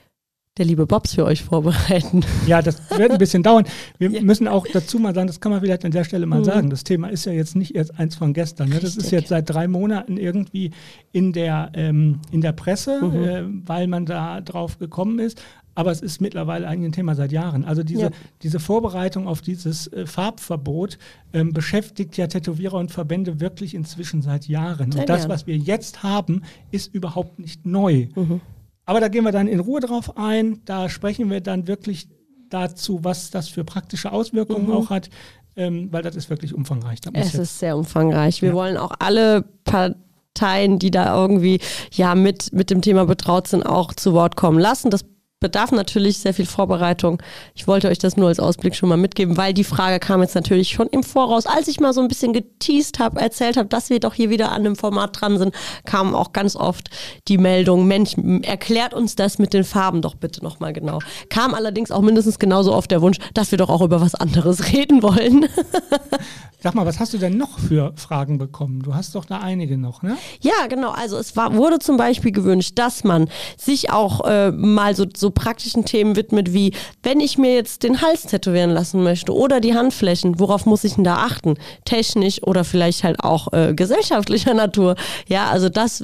der 0.57 0.65
liebe 0.65 0.85
Bobs 0.87 1.13
für 1.15 1.25
euch 1.25 1.43
vorbereiten. 1.43 2.21
Ja, 2.47 2.61
das 2.61 2.79
wird 2.97 3.11
ein 3.11 3.17
bisschen 3.17 3.43
dauern. 3.43 3.65
Wir 3.97 4.09
Ja. 4.09 4.21
müssen 4.21 4.47
auch 4.47 4.65
dazu 4.71 4.99
mal 4.99 5.13
sagen, 5.13 5.27
das 5.27 5.41
kann 5.41 5.51
man 5.51 5.59
vielleicht 5.59 5.83
an 5.83 5.91
der 5.91 6.05
Stelle 6.05 6.25
mal 6.25 6.39
Mhm. 6.39 6.43
sagen. 6.45 6.69
Das 6.69 6.85
Thema 6.85 7.09
ist 7.09 7.25
ja 7.25 7.33
jetzt 7.33 7.57
nicht 7.57 7.75
erst 7.75 7.99
eins 7.99 8.15
von 8.15 8.33
gestern. 8.33 8.69
Ne? 8.69 8.79
Das 8.79 8.95
ist 8.95 9.11
jetzt 9.11 9.27
seit 9.27 9.49
drei 9.49 9.67
Monaten 9.67 10.15
irgendwie 10.15 10.71
in 11.11 11.33
der, 11.33 11.71
ähm, 11.73 12.21
in 12.31 12.39
der 12.39 12.53
Presse, 12.53 13.01
Mhm. 13.03 13.23
äh, 13.23 13.43
weil 13.67 13.87
man 13.87 14.05
da 14.05 14.39
drauf 14.39 14.79
gekommen 14.79 15.19
ist. 15.19 15.41
Aber 15.77 15.91
es 15.91 15.99
ist 15.99 16.21
mittlerweile 16.21 16.69
eigentlich 16.69 16.87
ein 16.91 16.93
Thema 16.93 17.15
seit 17.15 17.33
Jahren. 17.33 17.65
Also 17.65 17.83
diese, 17.83 18.03
Ja. 18.03 18.09
diese 18.41 18.61
Vorbereitung 18.61 19.27
auf 19.27 19.41
dieses 19.41 19.87
äh, 19.91 20.05
Farbverbot 20.05 20.97
ähm, 21.33 21.51
beschäftigt 21.51 22.15
ja 22.15 22.27
Tätowierer 22.27 22.75
und 22.77 22.91
Verbände 22.93 23.41
wirklich 23.41 23.73
inzwischen 23.75 24.21
seit 24.21 24.47
Jahren. 24.47 24.93
Seit 24.93 25.01
und 25.01 25.09
das, 25.09 25.27
was 25.27 25.47
wir 25.47 25.57
jetzt 25.57 26.01
haben, 26.01 26.43
ist 26.71 26.95
überhaupt 26.95 27.39
nicht 27.39 27.65
neu. 27.65 28.07
Mhm. 28.15 28.39
Aber 28.85 28.99
da 28.99 29.07
gehen 29.07 29.23
wir 29.23 29.31
dann 29.31 29.47
in 29.47 29.59
Ruhe 29.59 29.79
drauf 29.81 30.17
ein. 30.17 30.61
Da 30.65 30.89
sprechen 30.89 31.29
wir 31.29 31.41
dann 31.41 31.67
wirklich 31.67 32.07
dazu, 32.49 32.99
was 33.03 33.31
das 33.31 33.49
für 33.49 33.63
praktische 33.63 34.11
Auswirkungen 34.11 34.67
Mhm. 34.67 34.71
auch 34.73 34.89
hat, 34.89 35.09
ähm, 35.55 35.87
weil 35.91 36.03
das 36.03 36.15
ist 36.15 36.29
wirklich 36.29 36.53
umfangreich. 36.53 36.99
Es 37.13 37.33
ist 37.33 37.59
sehr 37.59 37.75
umfangreich. 37.77 38.41
Wir 38.41 38.49
Ja. 38.49 38.55
wollen 38.55 38.77
auch 38.77 38.91
alle 38.99 39.43
Parteien, 39.63 40.79
die 40.79 40.91
da 40.91 41.15
irgendwie 41.19 41.59
ja 41.91 42.13
mit, 42.15 42.53
mit 42.53 42.69
dem 42.69 42.81
Thema 42.81 43.05
betraut 43.05 43.47
sind, 43.47 43.63
auch 43.65 43.93
zu 43.93 44.13
Wort 44.13 44.35
kommen 44.35 44.59
lassen. 44.59 44.91
Das 44.91 45.03
bedarf 45.39 45.71
natürlich 45.71 46.19
sehr 46.19 46.33
viel 46.33 46.45
Vorbereitung. 46.45 47.21
Ich 47.53 47.67
wollte 47.67 47.89
euch 47.89 47.99
das 47.99 48.17
nur 48.17 48.29
als 48.29 48.39
Ausblick 48.39 48.75
schon 48.75 48.89
mal 48.89 48.97
mitgeben, 48.97 49.37
weil 49.37 49.53
die 49.53 49.63
Frage 49.63 49.99
kam 49.99 50.21
jetzt 50.21 50.35
natürlich 50.35 50.69
schon 50.69 50.87
im 50.87 51.03
Voraus. 51.03 51.45
Als 51.45 51.67
ich 51.67 51.79
mal 51.79 51.93
so 51.93 52.01
ein 52.01 52.07
bisschen 52.07 52.33
geteased 52.33 52.99
habe, 52.99 53.19
erzählt 53.19 53.57
habe, 53.57 53.67
dass 53.67 53.89
wir 53.89 53.99
doch 53.99 54.13
hier 54.13 54.29
wieder 54.29 54.51
an 54.51 54.61
einem 54.61 54.75
Format 54.75 55.19
dran 55.19 55.37
sind, 55.37 55.53
kam 55.85 56.15
auch 56.15 56.31
ganz 56.33 56.55
oft 56.55 56.89
die 57.27 57.37
Meldung, 57.37 57.85
Mensch, 57.85 58.15
erklärt 58.43 58.93
uns 58.93 59.15
das 59.15 59.37
mit 59.37 59.53
den 59.53 59.63
Farben 59.63 60.01
doch 60.01 60.15
bitte 60.15 60.43
nochmal 60.43 60.73
genau. 60.73 60.99
Kam 61.29 61.53
allerdings 61.53 61.91
auch 61.91 62.01
mindestens 62.01 62.39
genauso 62.39 62.73
oft 62.73 62.89
der 62.89 63.01
Wunsch, 63.01 63.17
dass 63.33 63.51
wir 63.51 63.57
doch 63.57 63.69
auch 63.69 63.81
über 63.81 64.01
was 64.01 64.15
anderes 64.15 64.71
reden 64.73 65.03
wollen. 65.03 65.47
Sag 66.65 66.73
mal, 66.73 66.87
was 66.87 66.99
hast 66.99 67.13
du 67.13 67.19
denn 67.19 67.37
noch 67.37 67.59
für 67.59 67.93
Fragen 67.95 68.39
bekommen? 68.39 68.81
Du 68.81 68.95
hast 68.95 69.13
doch 69.13 69.25
da 69.25 69.39
einige 69.39 69.77
noch, 69.77 70.01
ne? 70.01 70.17
Ja, 70.41 70.65
genau. 70.67 70.89
Also 70.89 71.17
es 71.17 71.37
war, 71.37 71.53
wurde 71.53 71.77
zum 71.77 71.97
Beispiel 71.97 72.31
gewünscht, 72.31 72.71
dass 72.75 73.03
man 73.03 73.29
sich 73.55 73.91
auch 73.91 74.25
äh, 74.25 74.51
mal 74.51 74.95
so, 74.95 75.05
so 75.15 75.29
praktischen 75.35 75.85
Themen 75.85 76.15
widmet, 76.15 76.53
wie 76.53 76.73
wenn 77.03 77.19
ich 77.19 77.37
mir 77.37 77.53
jetzt 77.53 77.83
den 77.83 78.01
Hals 78.01 78.23
tätowieren 78.23 78.71
lassen 78.71 79.03
möchte 79.03 79.31
oder 79.33 79.59
die 79.59 79.75
Handflächen, 79.75 80.39
worauf 80.39 80.65
muss 80.65 80.83
ich 80.83 80.95
denn 80.95 81.03
da 81.03 81.17
achten? 81.17 81.55
Technisch 81.85 82.41
oder 82.41 82.63
vielleicht 82.63 83.03
halt 83.03 83.19
auch 83.19 83.53
äh, 83.53 83.75
gesellschaftlicher 83.75 84.53
Natur. 84.55 84.95
Ja, 85.27 85.49
also 85.49 85.69
das 85.69 86.03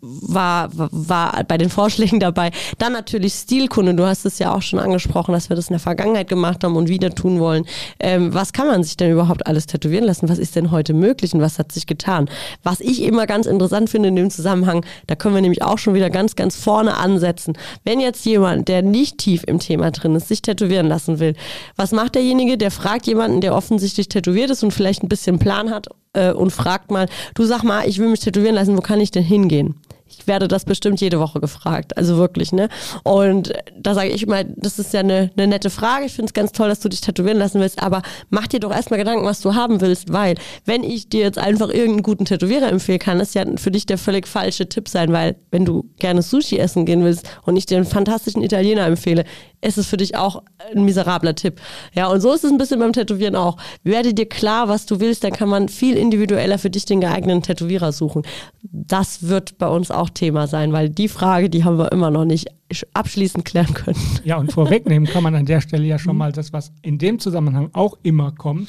war, 0.00 0.70
war 0.72 1.44
bei 1.44 1.58
den 1.58 1.70
Vorschlägen 1.70 2.18
dabei. 2.18 2.50
Dann 2.78 2.92
natürlich 2.92 3.34
Stilkunde. 3.34 3.94
Du 3.94 4.04
hast 4.04 4.24
es 4.24 4.38
ja 4.38 4.54
auch 4.54 4.62
schon 4.62 4.80
angesprochen, 4.80 5.32
dass 5.32 5.48
wir 5.48 5.56
das 5.56 5.68
in 5.68 5.74
der 5.74 5.80
Vergangenheit 5.80 6.28
gemacht 6.28 6.64
haben 6.64 6.76
und 6.76 6.88
wieder 6.88 7.14
tun 7.14 7.38
wollen. 7.38 7.64
Ähm, 8.00 8.34
was 8.34 8.52
kann 8.52 8.66
man 8.66 8.82
sich 8.82 8.96
denn 8.96 9.12
überhaupt 9.12 9.46
alles 9.46 9.66
tätowieren 9.66 10.04
lassen? 10.04 10.28
Was 10.28 10.38
ist 10.38 10.56
denn 10.56 10.70
heute 10.70 10.94
möglich 10.94 11.34
und 11.34 11.40
was 11.40 11.58
hat 11.58 11.70
sich 11.70 11.86
getan? 11.86 12.28
Was 12.62 12.80
ich 12.80 13.02
immer 13.02 13.26
ganz 13.26 13.46
interessant 13.46 13.90
finde 13.90 14.08
in 14.08 14.16
dem 14.16 14.30
Zusammenhang, 14.30 14.84
da 15.06 15.14
können 15.14 15.34
wir 15.34 15.42
nämlich 15.42 15.62
auch 15.62 15.78
schon 15.78 15.94
wieder 15.94 16.10
ganz, 16.10 16.34
ganz 16.34 16.56
vorne 16.56 16.96
ansetzen. 16.96 17.54
Wenn 17.84 18.00
jetzt 18.00 18.24
jemand, 18.24 18.51
der 18.56 18.82
nicht 18.82 19.18
tief 19.18 19.44
im 19.46 19.58
Thema 19.58 19.90
drin 19.90 20.14
ist, 20.14 20.28
sich 20.28 20.42
tätowieren 20.42 20.86
lassen 20.86 21.18
will, 21.18 21.34
was 21.76 21.92
macht 21.92 22.14
derjenige? 22.14 22.58
Der 22.58 22.70
fragt 22.70 23.06
jemanden, 23.06 23.40
der 23.40 23.54
offensichtlich 23.54 24.08
tätowiert 24.08 24.50
ist 24.50 24.62
und 24.62 24.72
vielleicht 24.72 25.02
ein 25.02 25.08
bisschen 25.08 25.38
Plan 25.38 25.70
hat 25.70 25.88
äh, 26.12 26.32
und 26.32 26.50
fragt 26.50 26.90
mal, 26.90 27.06
du 27.34 27.44
sag 27.44 27.62
mal, 27.62 27.88
ich 27.88 27.98
will 27.98 28.08
mich 28.08 28.20
tätowieren 28.20 28.54
lassen, 28.54 28.76
wo 28.76 28.80
kann 28.80 29.00
ich 29.00 29.10
denn 29.10 29.24
hingehen? 29.24 29.74
Ich 30.18 30.26
werde 30.26 30.48
das 30.48 30.64
bestimmt 30.64 31.00
jede 31.00 31.18
Woche 31.18 31.40
gefragt. 31.40 31.96
Also 31.96 32.16
wirklich, 32.16 32.52
ne? 32.52 32.68
Und 33.02 33.52
da 33.78 33.94
sage 33.94 34.10
ich 34.10 34.26
mal, 34.26 34.44
das 34.56 34.78
ist 34.78 34.92
ja 34.92 35.00
eine, 35.00 35.30
eine 35.36 35.46
nette 35.46 35.70
Frage. 35.70 36.06
Ich 36.06 36.12
finde 36.12 36.26
es 36.26 36.34
ganz 36.34 36.52
toll, 36.52 36.68
dass 36.68 36.80
du 36.80 36.88
dich 36.88 37.00
tätowieren 37.00 37.38
lassen 37.38 37.60
willst, 37.60 37.82
aber 37.82 38.02
mach 38.30 38.46
dir 38.46 38.60
doch 38.60 38.72
erstmal 38.72 38.98
Gedanken, 38.98 39.24
was 39.24 39.40
du 39.40 39.54
haben 39.54 39.80
willst, 39.80 40.12
weil 40.12 40.36
wenn 40.64 40.84
ich 40.84 41.08
dir 41.08 41.20
jetzt 41.20 41.38
einfach 41.38 41.68
irgendeinen 41.68 42.02
guten 42.02 42.24
Tätowierer 42.24 42.68
empfehlen 42.68 42.98
kann, 42.98 43.18
das 43.18 43.34
ja 43.34 43.44
für 43.56 43.70
dich 43.70 43.86
der 43.86 43.98
völlig 43.98 44.26
falsche 44.28 44.68
Tipp 44.68 44.88
sein, 44.88 45.12
weil 45.12 45.36
wenn 45.50 45.64
du 45.64 45.84
gerne 45.98 46.22
Sushi 46.22 46.58
essen 46.58 46.86
gehen 46.86 47.04
willst 47.04 47.28
und 47.44 47.56
ich 47.56 47.66
dir 47.66 47.76
einen 47.76 47.86
fantastischen 47.86 48.42
Italiener 48.42 48.86
empfehle, 48.86 49.24
ist 49.62 49.78
es 49.78 49.86
für 49.86 49.96
dich 49.96 50.16
auch 50.16 50.42
ein 50.74 50.84
miserabler 50.84 51.34
Tipp. 51.34 51.60
Ja, 51.94 52.08
und 52.08 52.20
so 52.20 52.32
ist 52.32 52.44
es 52.44 52.50
ein 52.50 52.58
bisschen 52.58 52.80
beim 52.80 52.92
Tätowieren 52.92 53.36
auch. 53.36 53.56
Werde 53.84 54.12
dir 54.12 54.28
klar, 54.28 54.68
was 54.68 54.86
du 54.86 55.00
willst, 55.00 55.24
dann 55.24 55.32
kann 55.32 55.48
man 55.48 55.68
viel 55.68 55.96
individueller 55.96 56.58
für 56.58 56.68
dich 56.68 56.84
den 56.84 57.00
geeigneten 57.00 57.42
Tätowierer 57.42 57.92
suchen. 57.92 58.22
Das 58.62 59.28
wird 59.28 59.58
bei 59.58 59.68
uns 59.68 59.90
auch 59.90 60.10
Thema 60.10 60.46
sein, 60.46 60.72
weil 60.72 60.90
die 60.90 61.08
Frage, 61.08 61.48
die 61.48 61.64
haben 61.64 61.78
wir 61.78 61.92
immer 61.92 62.10
noch 62.10 62.24
nicht 62.24 62.48
abschließend 62.92 63.44
klären 63.44 63.72
können. 63.72 64.00
Ja, 64.24 64.36
und 64.36 64.52
vorwegnehmen 64.52 65.08
kann 65.08 65.22
man 65.22 65.34
an 65.34 65.46
der 65.46 65.60
Stelle 65.60 65.84
ja 65.84 65.98
schon 65.98 66.16
mal 66.16 66.32
das, 66.32 66.52
was 66.52 66.72
in 66.82 66.98
dem 66.98 67.18
Zusammenhang 67.18 67.70
auch 67.72 67.98
immer 68.02 68.32
kommt, 68.32 68.68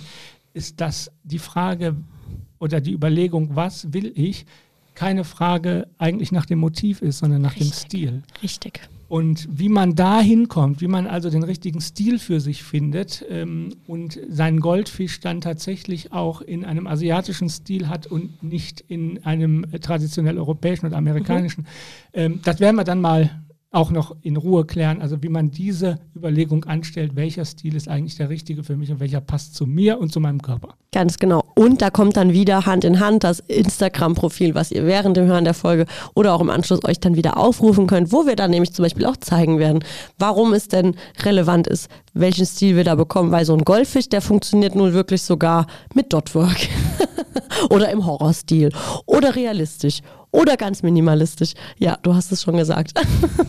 ist, 0.54 0.80
dass 0.80 1.12
die 1.24 1.40
Frage 1.40 1.96
oder 2.60 2.82
die 2.82 2.92
Überlegung, 2.92 3.56
was 3.56 3.92
will 3.94 4.12
ich, 4.16 4.46
keine 4.94 5.24
Frage 5.24 5.88
eigentlich 5.98 6.32
nach 6.32 6.46
dem 6.46 6.60
Motiv 6.60 7.02
ist, 7.02 7.20
sondern 7.20 7.42
nach 7.42 7.56
Richtig. 7.56 7.70
dem 7.70 7.74
Stil. 7.74 8.24
Richtig. 8.44 8.82
Und 9.14 9.48
wie 9.52 9.70
man 9.70 9.94
da 9.94 10.22
hinkommt, 10.22 10.82
wie 10.82 10.88
man 10.88 11.06
also 11.06 11.30
den 11.30 11.44
richtigen 11.44 11.82
Stil 11.82 12.18
für 12.18 12.40
sich 12.40 12.64
findet 12.64 13.24
ähm, 13.30 13.70
und 13.86 14.20
seinen 14.28 14.60
Goldfisch 14.60 15.20
dann 15.20 15.40
tatsächlich 15.40 16.12
auch 16.12 16.42
in 16.42 16.66
einem 16.66 16.88
asiatischen 16.88 17.48
Stil 17.48 17.90
hat 17.90 18.08
und 18.08 18.42
nicht 18.42 18.84
in 18.88 19.24
einem 19.24 19.68
traditionell 19.82 20.40
europäischen 20.40 20.88
oder 20.88 20.98
amerikanischen, 20.98 21.62
mhm. 21.62 21.68
ähm, 22.14 22.40
das 22.44 22.60
werden 22.60 22.76
wir 22.76 22.86
dann 22.86 23.02
mal 23.02 23.44
auch 23.74 23.90
noch 23.90 24.16
in 24.22 24.38
Ruhe 24.38 24.66
klären, 24.66 25.02
also 25.02 25.22
wie 25.24 25.30
man 25.30 25.50
diese 25.50 25.98
Überlegung 26.16 26.64
anstellt, 26.66 27.16
welcher 27.16 27.44
Stil 27.44 27.76
ist 27.76 27.90
eigentlich 27.90 28.16
der 28.16 28.30
richtige 28.30 28.64
für 28.64 28.78
mich 28.78 28.92
und 28.92 29.00
welcher 29.00 29.20
passt 29.20 29.56
zu 29.56 29.66
mir 29.66 30.00
und 30.00 30.14
zu 30.14 30.20
meinem 30.20 30.42
Körper. 30.42 30.76
Ganz 30.92 31.18
genau. 31.18 31.44
Und 31.56 31.82
da 31.82 31.90
kommt 31.90 32.16
dann 32.16 32.34
wieder 32.34 32.68
Hand 32.68 32.84
in 32.84 33.00
Hand 33.00 33.24
das 33.24 33.40
Instagram-Profil, 33.40 34.54
was 34.54 34.72
ihr 34.72 34.86
während 34.86 35.18
dem 35.18 35.26
Hören 35.26 35.44
der 35.44 35.56
Folge 35.56 35.88
oder 36.14 36.36
auch 36.36 36.42
im 36.42 36.52
Anschluss 36.52 36.86
euch 36.86 37.00
dann 37.00 37.16
wieder 37.16 37.38
aufrufen 37.38 37.88
könnt, 37.88 38.12
wo 38.12 38.28
wir 38.28 38.36
dann 38.36 38.52
nämlich 38.52 38.74
zum 38.74 38.84
Beispiel 38.84 39.08
auch 39.08 39.18
zeigen 39.18 39.58
werden, 39.58 39.84
warum 40.20 40.54
es 40.54 40.68
denn 40.68 40.96
relevant 41.24 41.66
ist, 41.66 41.90
welchen 42.14 42.46
Stil 42.46 42.76
wir 42.76 42.84
da 42.84 42.96
bekommen, 42.96 43.32
weil 43.32 43.46
so 43.46 43.54
ein 43.54 43.64
Goldfisch, 43.64 44.10
der 44.10 44.22
funktioniert 44.22 44.76
nun 44.76 44.94
wirklich 44.94 45.24
sogar 45.24 45.68
mit 45.94 46.14
Dotwork 46.14 46.58
oder 47.70 47.90
im 47.90 48.06
Horrorstil 48.06 48.72
oder 49.06 49.36
realistisch 49.36 50.02
oder 50.34 50.58
ganz 50.58 50.82
minimalistisch. 50.84 51.54
Ja, 51.78 51.98
du 52.02 52.14
hast 52.14 52.32
es 52.32 52.42
schon 52.42 52.58
gesagt. 52.58 52.94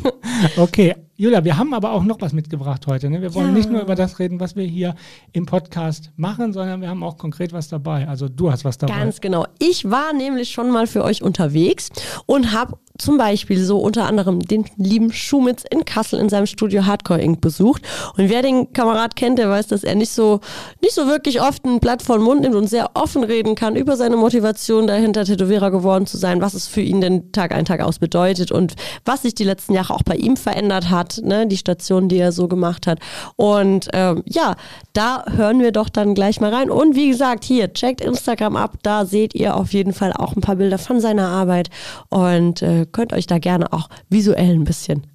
okay, 0.57 0.95
Julia, 1.17 1.45
wir 1.45 1.57
haben 1.57 1.73
aber 1.73 1.93
auch 1.93 2.05
noch 2.05 2.21
was 2.21 2.33
mitgebracht 2.33 2.87
heute. 2.87 3.09
Ne? 3.09 3.23
Wir 3.23 3.35
wollen 3.35 3.49
ja. 3.49 3.53
nicht 3.53 3.71
nur 3.71 3.81
über 3.81 3.95
das 3.95 4.19
reden, 4.19 4.39
was 4.39 4.55
wir 4.55 4.65
hier 4.65 4.95
im 5.33 5.47
Podcast 5.47 6.11
machen, 6.17 6.53
sondern 6.53 6.81
wir 6.81 6.89
haben 6.89 7.03
auch 7.03 7.17
konkret 7.17 7.53
was 7.53 7.69
dabei. 7.69 8.07
Also 8.07 8.29
du 8.29 8.51
hast 8.51 8.65
was 8.65 8.77
dabei. 8.79 8.95
Ganz 8.95 9.21
genau. 9.21 9.47
Ich 9.59 9.91
war 9.91 10.13
nämlich 10.13 10.51
schon 10.51 10.71
mal 10.71 10.87
für 10.87 11.03
euch 11.05 11.23
unterwegs 11.23 11.89
und 12.27 12.53
habe 12.53 12.79
zum 12.97 13.19
Beispiel 13.19 13.63
so 13.63 13.79
unter 13.79 14.07
anderem 14.07 14.39
den 14.39 14.67
lieben 14.77 15.13
Schumitz 15.13 15.65
in 15.69 15.85
Kassel 15.85 16.21
in 16.21 16.29
seinem 16.29 16.47
Studio 16.47 16.87
Hardcore 16.87 17.21
Inc. 17.21 17.41
besucht. 17.41 17.83
Und 18.17 18.31
wer 18.31 18.41
den 18.41 18.73
Kamerad 18.73 19.17
kennt, 19.17 19.39
der 19.39 19.51
weiß, 19.51 19.67
dass 19.67 19.83
er 19.83 19.97
nicht 19.97 20.13
so, 20.13 20.41
nicht 20.81 20.95
so 20.95 21.09
wirklich 21.09 21.43
oft 21.43 21.65
ein 21.65 21.81
Blatt 21.81 22.03
vor 22.03 22.19
den 22.19 22.25
Mund 22.25 22.43
nimmt 22.43 22.55
und 22.55 22.69
sehr 22.69 22.91
offen 22.95 23.25
reden 23.25 23.57
kann 23.57 23.75
über 23.75 23.97
seine 23.97 24.17
Motivation 24.17 24.87
dahinter, 24.87 25.25
Tätowierer 25.25 25.73
geworden 25.73 26.07
zu 26.07 26.17
sein, 26.17 26.41
was 26.41 26.55
es 26.55 26.69
für 26.69 26.83
ihn 26.83 27.01
denn 27.01 27.33
Tag 27.33 27.53
ein, 27.53 27.65
Tag 27.65 27.81
aus 27.81 27.99
bedeutet 27.99 28.53
und 28.53 28.75
was 29.05 29.23
sich 29.23 29.35
die 29.35 29.45
letzten 29.45 29.73
Jahre 29.73 29.93
auch 29.93 30.05
bei 30.05 30.15
ihm 30.15 30.37
verändert 30.37 30.89
hat, 30.89 31.21
ne, 31.25 31.49
die 31.49 31.57
Station, 31.57 32.09
die 32.09 32.19
er 32.19 32.31
so 32.31 32.47
gemacht 32.47 32.87
hat. 32.87 33.01
Und 33.35 33.89
ähm, 33.93 34.23
ja, 34.25 34.55
da 34.93 35.25
hören 35.35 35.59
wir 35.59 35.73
doch 35.73 35.89
dann 35.89 36.15
gleich 36.15 36.41
mal 36.41 36.55
rein. 36.55 36.71
Und 36.71 36.95
wie 36.95 37.09
gesagt, 37.09 37.43
hier, 37.43 37.73
checkt 37.73 38.01
Instagram 38.01 38.55
ab, 38.55 38.75
da 38.83 39.05
seht 39.05 39.35
ihr 39.35 39.57
auf 39.57 39.73
jeden 39.73 39.93
Fall 39.93 40.13
auch 40.13 40.37
ein 40.37 40.41
paar 40.41 40.57
Bilder 40.57 40.79
von 40.79 41.01
seiner 41.01 41.27
Arbeit. 41.27 41.71
Und 42.09 42.63
äh, 42.63 42.84
könnt 42.87 43.13
euch 43.13 43.27
da 43.27 43.39
gerne 43.39 43.73
auch 43.73 43.89
visuell 44.09 44.55
ein 44.55 44.65
bisschen 44.65 45.07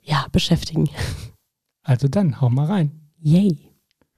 ja, 0.00 0.26
beschäftigen. 0.32 0.88
Also 1.84 2.08
dann, 2.08 2.40
hau 2.40 2.48
mal 2.48 2.66
rein. 2.66 3.10
Yay. 3.20 3.72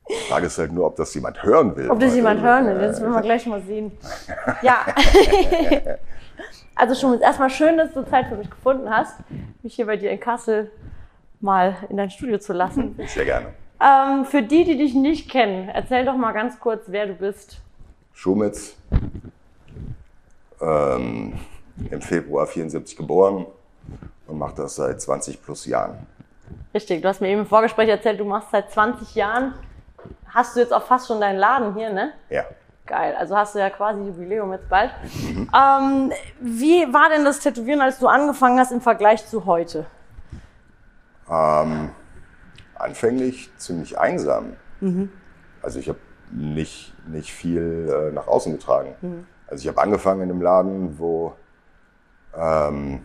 Die 0.09 0.15
Frage 0.29 0.47
ist 0.47 0.59
halt 0.59 0.73
nur, 0.73 0.87
ob 0.87 0.97
das 0.97 1.15
jemand 1.15 1.43
hören 1.43 1.75
will. 1.77 1.91
Ob 1.91 1.99
das 1.99 2.15
jemand 2.15 2.43
hören 2.43 2.67
will, 2.67 2.79
das 2.79 3.01
werden 3.01 3.15
wir 3.15 3.23
gleich 3.23 3.47
mal 3.47 3.63
sehen. 3.63 3.93
Ja. 4.63 4.87
also 6.75 6.95
schon 6.95 7.21
erstmal 7.21 7.51
schön, 7.51 7.77
dass 7.77 7.93
du 7.93 8.05
Zeit 8.07 8.27
für 8.27 8.37
mich 8.37 8.51
gefunden 8.51 8.89
hast, 8.89 9.17
mich 9.63 9.75
hier 9.75 9.87
bei 9.87 9.97
dir 9.97 10.11
in 10.11 10.21
Kassel 10.21 10.71
mal 11.41 11.77
in 11.89 11.97
dein 11.97 12.11
Studio 12.11 12.39
zu 12.39 12.53
lassen. 12.53 12.99
Sehr 13.07 13.25
gerne. 13.25 13.49
Ähm, 13.81 14.25
für 14.25 14.43
die, 14.43 14.65
die 14.65 14.77
dich 14.77 14.95
nicht 14.95 15.31
kennen, 15.31 15.69
erzähl 15.69 16.05
doch 16.05 16.17
mal 16.17 16.33
ganz 16.33 16.59
kurz, 16.61 16.85
wer 16.87 17.07
du 17.07 17.15
bist. 17.15 17.61
Schumitz. 18.13 18.77
Ähm, 20.61 21.35
im 21.91 22.01
Februar 22.01 22.47
74 22.47 22.97
geboren 22.97 23.47
und 24.27 24.39
mache 24.39 24.55
das 24.57 24.77
seit 24.77 25.01
20 25.01 25.43
plus 25.43 25.67
Jahren. 25.67 26.07
Richtig, 26.73 27.03
du 27.03 27.09
hast 27.09 27.21
mir 27.21 27.29
eben 27.29 27.43
im 27.43 27.47
Vorgespräch 27.47 27.89
erzählt, 27.89 28.21
du 28.21 28.25
machst 28.25 28.51
seit 28.51 28.71
20 28.71 29.15
Jahren. 29.15 29.55
Hast 30.27 30.57
du 30.57 30.61
jetzt 30.61 30.73
auch 30.73 30.83
fast 30.83 31.07
schon 31.07 31.21
deinen 31.21 31.39
Laden 31.39 31.75
hier, 31.75 31.93
ne? 31.93 32.13
Ja. 32.31 32.45
Geil, 32.87 33.15
also 33.19 33.37
hast 33.37 33.55
du 33.55 33.61
ja 33.61 33.71
quasi 33.71 34.03
Jubiläum 34.03 34.53
jetzt 34.53 34.69
bald. 34.69 34.91
Mhm. 35.03 35.49
Ähm, 35.55 36.13
wie 36.41 36.93
war 36.93 37.09
denn 37.09 37.25
das 37.25 37.41
Tätowieren, 37.41 37.81
als 37.81 37.99
du 37.99 38.09
angefangen 38.09 38.59
hast 38.59 38.73
im 38.73 38.81
Vergleich 38.81 39.27
zu 39.27 39.47
heute? 39.47 39.87
Ähm, 41.31 41.91
anfänglich 42.75 43.51
ziemlich 43.57 43.99
einsam. 43.99 44.57
Mhm. 44.81 45.11
Also 45.63 45.79
ich 45.79 45.89
habe 45.89 45.99
nicht, 46.31 46.93
nicht 47.09 47.33
viel 47.33 47.89
äh, 47.91 48.13
nach 48.13 48.27
außen 48.27 48.53
getragen. 48.53 48.95
Mhm. 49.01 49.27
Also 49.47 49.63
ich 49.63 49.69
habe 49.69 49.81
angefangen 49.81 50.23
in 50.23 50.31
einem 50.31 50.43
Laden, 50.43 50.99
wo 50.99 51.33
ähm, 52.39 53.01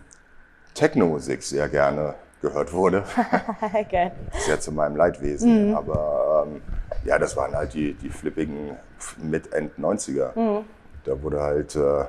Techno-Musik 0.74 1.44
sehr 1.44 1.68
gerne 1.70 2.16
gehört 2.42 2.72
wurde. 2.72 3.04
Geil. 3.92 4.12
Sehr 4.40 4.60
zu 4.60 4.72
meinem 4.72 4.96
Leidwesen. 4.96 5.70
Mhm. 5.70 5.76
Aber 5.76 6.46
ähm, 6.48 6.62
ja, 7.06 7.20
das 7.20 7.36
waren 7.36 7.54
halt 7.54 7.74
die, 7.74 7.94
die 7.94 8.10
flippigen 8.10 8.78
mit 9.18 9.52
End 9.54 9.78
90er. 9.78 10.38
Mhm. 10.38 10.66
Da 11.04 11.22
wurde 11.22 11.42
halt 11.42 11.76
äh, 11.76 12.06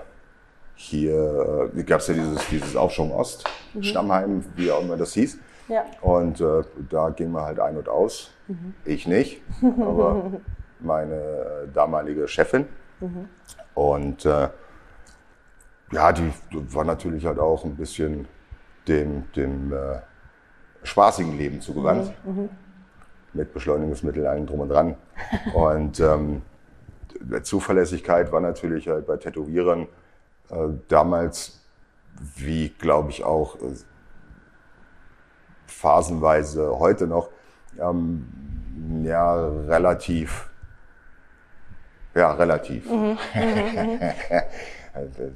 hier, 0.74 1.70
äh, 1.74 1.82
gab 1.82 2.00
es 2.00 2.08
ja 2.08 2.14
dieses, 2.14 2.48
dieses 2.48 2.76
Aufschwung 2.76 3.12
Ost, 3.12 3.44
mhm. 3.74 3.82
Stammheim, 3.82 4.44
wie 4.56 4.70
auch 4.70 4.82
immer 4.82 4.96
das 4.96 5.14
hieß. 5.14 5.38
Ja. 5.68 5.84
Und 6.00 6.40
äh, 6.40 6.62
da 6.88 7.10
ging 7.10 7.30
man 7.30 7.44
halt 7.44 7.60
ein 7.60 7.76
und 7.76 7.88
aus. 7.88 8.30
Mhm. 8.48 8.74
Ich 8.84 9.06
nicht, 9.06 9.42
aber 9.62 10.32
meine 10.80 11.68
damalige 11.72 12.26
Chefin. 12.26 12.66
Mhm. 13.00 13.28
Und 13.74 14.24
äh, 14.24 14.48
ja, 15.92 16.12
die 16.12 16.32
war 16.52 16.84
natürlich 16.84 17.26
halt 17.26 17.38
auch 17.38 17.64
ein 17.64 17.76
bisschen 17.76 18.28
dem, 18.86 19.30
dem 19.32 19.72
äh, 19.72 20.00
spaßigen 20.82 21.36
Leben 21.36 21.60
zugewandt. 21.60 22.12
Mhm, 22.24 22.42
mhm. 22.42 22.48
Mit 23.32 23.52
Beschleunigungsmitteln 23.52 24.26
allen 24.26 24.46
drum 24.46 24.60
und 24.60 24.68
dran. 24.70 24.96
und 25.54 26.00
ähm, 26.00 26.42
Zuverlässigkeit 27.42 28.32
war 28.32 28.40
natürlich 28.40 28.88
halt 28.88 29.06
bei 29.06 29.16
Tätowierern 29.16 29.86
äh, 30.50 30.68
damals, 30.88 31.60
wie 32.36 32.70
glaube 32.70 33.10
ich 33.10 33.24
auch 33.24 33.56
äh, 33.56 33.74
phasenweise 35.66 36.78
heute 36.78 37.06
noch, 37.06 37.30
ähm, 37.78 38.26
ja, 39.04 39.34
relativ. 39.34 40.50
Ja, 42.14 42.32
relativ. 42.32 42.90
Mhm, 42.90 43.16
mhm, 43.34 43.82
mhm. 43.92 44.00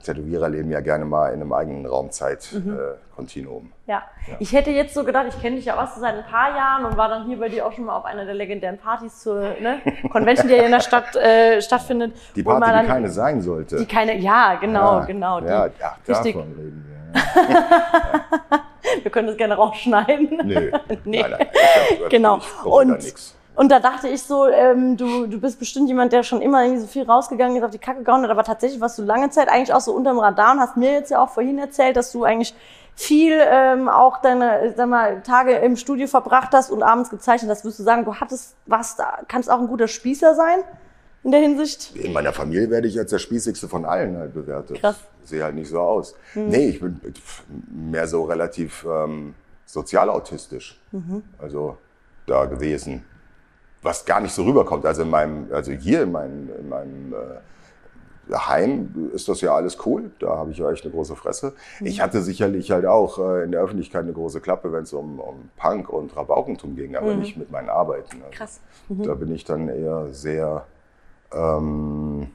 Tätowierer 0.03 0.49
leben 0.49 0.71
ja 0.71 0.81
gerne 0.81 1.05
mal 1.05 1.29
in 1.29 1.41
einem 1.41 1.53
eigenen 1.53 1.87
Raumzeit-Kontinuum. 1.87 3.65
Mhm. 3.65 3.71
Äh, 3.87 3.91
ja. 3.91 4.03
ja. 4.29 4.37
ich 4.39 4.53
hätte 4.53 4.71
jetzt 4.71 4.95
so 4.95 5.05
gedacht, 5.05 5.27
ich 5.29 5.41
kenne 5.41 5.57
dich 5.57 5.67
ja 5.67 5.83
auch 5.83 5.89
seit 5.97 6.15
ein 6.17 6.25
paar 6.25 6.57
Jahren 6.57 6.85
und 6.85 6.97
war 6.97 7.09
dann 7.09 7.27
hier 7.27 7.39
bei 7.39 7.49
dir 7.49 7.67
auch 7.67 7.73
schon 7.73 7.85
mal 7.85 7.97
auf 7.97 8.05
einer 8.05 8.25
der 8.25 8.35
legendären 8.35 8.79
Partys 8.79 9.21
zur 9.21 9.41
ne, 9.61 9.81
Convention, 10.11 10.49
die 10.49 10.55
ja 10.55 10.65
in 10.65 10.73
der 10.73 10.81
Stadt 10.81 11.15
äh, 11.17 11.61
stattfindet. 11.61 12.15
Die 12.35 12.43
Party, 12.43 12.61
dann, 12.71 12.85
die 12.85 12.91
keine 12.91 13.11
sein 13.11 13.41
sollte. 13.41 13.77
Die 13.77 13.87
keine, 13.87 14.17
ja, 14.19 14.57
genau, 14.57 14.99
ja, 14.99 15.05
genau. 15.05 15.41
Ja, 15.41 15.69
die, 15.69 15.81
ja 15.81 15.97
davon 16.07 16.53
reden 16.53 16.85
wir. 16.89 16.95
wir 19.03 19.11
können 19.11 19.29
das 19.29 19.37
gerne 19.37 19.55
rausschneiden. 19.55 20.41
Nö. 20.45 20.73
nee. 21.05 21.23
Nein, 21.23 21.31
nein, 21.31 21.49
genau. 22.11 22.41
Und. 22.65 23.03
Und 23.57 23.71
da 23.71 23.79
dachte 23.79 24.09
ich 24.09 24.23
so, 24.23 24.49
ähm, 24.49 24.97
du, 24.97 25.27
du 25.27 25.41
bist 25.41 25.59
bestimmt 25.59 25.89
jemand, 25.89 26.13
der 26.13 26.25
schon 26.25 26.43
immer 26.43 26.63
irgendwie 26.63 26.81
so 26.81 26.87
viel 26.89 27.05
rausgegangen 27.05 27.57
ist, 27.57 27.63
auf 27.63 27.71
die 27.71 27.79
Kacke 27.79 28.03
gehauen 28.03 28.23
hat, 28.23 28.31
aber 28.31 28.43
tatsächlich 28.43 28.81
warst 28.81 28.99
du 28.99 29.03
lange 29.03 29.31
Zeit 29.31 29.49
eigentlich 29.49 29.73
auch 29.73 29.81
so 29.81 29.93
unterm 29.93 30.19
Radar 30.19 30.53
und 30.53 30.61
hast 30.61 30.77
mir 30.77 30.93
jetzt 30.93 31.11
ja 31.11 31.23
auch 31.23 31.31
vorhin 31.31 31.59
erzählt, 31.59 31.97
dass 31.97 32.11
du 32.11 32.25
eigentlich 32.25 32.55
viel 32.97 33.41
ähm, 33.41 33.89
auch 33.89 34.21
deine 34.23 34.75
sag 34.77 34.89
mal, 34.89 35.23
Tage 35.23 35.53
im 35.53 35.77
Studio 35.77 36.07
verbracht 36.09 36.53
hast 36.53 36.71
und 36.71 36.83
abends 36.83 37.11
gezeichnet 37.11 37.51
hast. 37.51 37.65
Würdest 37.65 37.79
du 37.79 37.85
sagen, 37.85 38.05
du 38.05 38.15
hattest 38.15 38.57
was, 38.67 38.97
kannst 39.29 39.51
auch 39.51 39.61
ein 39.61 39.69
guter 39.69 39.89
Spießer 39.89 40.35
sein 40.35 40.59
in 41.23 41.31
der 41.31 41.41
Hinsicht? 41.41 41.95
In 41.95 42.13
meiner 42.13 42.33
Familie 42.33 42.71
werde 42.71 42.89
ich 42.89 42.99
als 42.99 43.11
der 43.11 43.19
Spießigste 43.19 43.69
von 43.69 43.85
allen 43.85 44.17
halt 44.17 44.35
bewertet. 44.35 44.81
Krass. 44.81 44.97
Sehe 45.23 45.43
halt 45.43 45.55
nicht 45.55 45.71
so 45.71 45.81
aus. 45.81 46.15
Mhm. 46.35 46.49
Nee, 46.49 46.69
ich 46.71 46.81
bin 46.81 47.01
mehr 47.69 48.07
so 48.07 48.25
relativ 48.25 48.85
ähm, 48.85 49.35
sozial 49.65 50.11
autistisch. 50.11 50.81
Mhm. 50.93 51.23
Also 51.39 51.77
da 52.27 52.45
gewesen 52.47 53.05
was 53.85 54.05
gar 54.05 54.21
nicht 54.21 54.33
so 54.33 54.45
rüberkommt. 54.45 54.85
Also 54.87 55.03
in 55.03 55.11
meinem, 55.11 55.49
also 55.53 55.73
hier 55.73 56.03
in 56.03 56.13
meinem, 56.13 56.51
in 56.59 56.69
meinem 56.69 57.13
äh, 57.13 58.35
Heim 58.35 59.11
ist 59.13 59.29
das 59.29 59.43
ja 59.43 59.55
alles 59.55 59.79
cool. 59.85 60.11
Da 60.19 60.37
habe 60.37 60.51
ich 60.51 60.59
ja 60.59 60.71
echt 60.71 60.85
eine 60.85 60.93
große 60.93 61.15
Fresse. 61.15 61.55
Mhm. 61.81 61.87
Ich 61.87 62.01
hatte 62.01 62.23
sicherlich 62.23 62.71
halt 62.71 62.87
auch 62.87 63.19
äh, 63.19 63.45
in 63.45 63.53
der 63.53 63.61
Öffentlichkeit 63.61 64.03
eine 64.03 64.15
große 64.15 64.41
Klappe, 64.41 64.73
wenn 64.73 64.85
es 64.85 64.93
um, 64.93 65.21
um 65.21 65.51
Punk 65.57 65.91
und 65.91 66.17
Rabaukentum 66.17 66.75
ging, 66.75 66.97
aber 66.97 67.13
mhm. 67.13 67.21
nicht 67.21 67.37
mit 67.37 67.51
meinen 67.51 67.69
Arbeiten. 67.69 68.23
Also 68.23 68.37
Krass. 68.37 68.61
Mhm. 68.89 69.03
Da 69.03 69.15
bin 69.15 69.35
ich 69.35 69.45
dann 69.45 69.69
eher 69.69 70.09
sehr 70.13 70.67
ähm, 71.33 72.29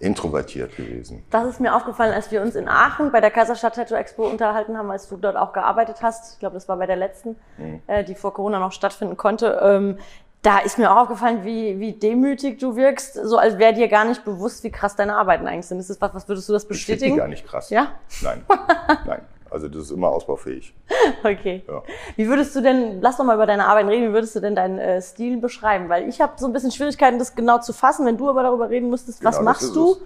introvertiert 0.00 0.76
gewesen. 0.76 1.24
Das 1.30 1.46
ist 1.46 1.60
mir 1.60 1.74
aufgefallen, 1.74 2.12
als 2.12 2.30
wir 2.30 2.42
uns 2.42 2.56
in 2.56 2.68
Aachen 2.68 3.12
bei 3.12 3.20
der 3.20 3.30
Kaiserstadt 3.30 3.76
Tattoo 3.76 3.94
Expo 3.94 4.26
unterhalten 4.26 4.76
haben, 4.76 4.90
als 4.90 5.08
du 5.08 5.16
dort 5.16 5.36
auch 5.36 5.52
gearbeitet 5.52 6.02
hast. 6.02 6.34
Ich 6.34 6.38
glaube, 6.40 6.54
das 6.54 6.68
war 6.68 6.76
bei 6.76 6.86
der 6.86 6.96
letzten, 6.96 7.36
mhm. 7.56 7.80
äh, 7.86 8.02
die 8.04 8.14
vor 8.14 8.34
Corona 8.34 8.58
noch 8.58 8.72
stattfinden 8.72 9.16
konnte. 9.16 9.60
Ähm, 9.62 9.98
da 10.44 10.58
ist 10.58 10.78
mir 10.78 10.92
auch 10.92 11.02
aufgefallen, 11.02 11.44
wie, 11.44 11.80
wie 11.80 11.92
demütig 11.92 12.58
du 12.58 12.76
wirkst, 12.76 13.14
so 13.14 13.38
als 13.38 13.58
wäre 13.58 13.72
dir 13.72 13.88
gar 13.88 14.04
nicht 14.04 14.24
bewusst, 14.24 14.62
wie 14.62 14.70
krass 14.70 14.94
deine 14.94 15.16
Arbeiten 15.16 15.46
eigentlich 15.46 15.66
sind. 15.66 15.78
Ist 15.78 15.88
das 15.88 16.00
was, 16.00 16.14
was 16.14 16.28
würdest 16.28 16.48
du 16.48 16.52
das 16.52 16.66
bestätigen? 16.66 17.04
Ich 17.04 17.10
finde 17.12 17.18
gar 17.18 17.28
nicht 17.28 17.46
krass. 17.46 17.70
Ja? 17.70 17.92
Nein, 18.22 18.44
nein. 19.06 19.22
Also 19.50 19.68
das 19.68 19.84
ist 19.84 19.90
immer 19.92 20.08
ausbaufähig. 20.08 20.74
Okay. 21.22 21.62
Ja. 21.66 21.82
Wie 22.16 22.28
würdest 22.28 22.54
du 22.56 22.60
denn, 22.60 23.00
lass 23.00 23.16
doch 23.16 23.24
mal 23.24 23.36
über 23.36 23.46
deine 23.46 23.66
Arbeiten 23.66 23.88
reden, 23.88 24.08
wie 24.08 24.12
würdest 24.12 24.34
du 24.34 24.40
denn 24.40 24.54
deinen 24.56 24.78
äh, 24.78 25.00
Stil 25.00 25.38
beschreiben? 25.38 25.88
Weil 25.88 26.08
ich 26.08 26.20
habe 26.20 26.32
so 26.36 26.46
ein 26.46 26.52
bisschen 26.52 26.72
Schwierigkeiten, 26.72 27.18
das 27.18 27.34
genau 27.34 27.60
zu 27.60 27.72
fassen. 27.72 28.04
Wenn 28.04 28.18
du 28.18 28.28
aber 28.28 28.42
darüber 28.42 28.68
reden 28.68 28.90
müsstest, 28.90 29.20
genau, 29.20 29.30
was 29.30 29.40
machst 29.40 29.76
du? 29.76 29.92
Es. 29.92 29.98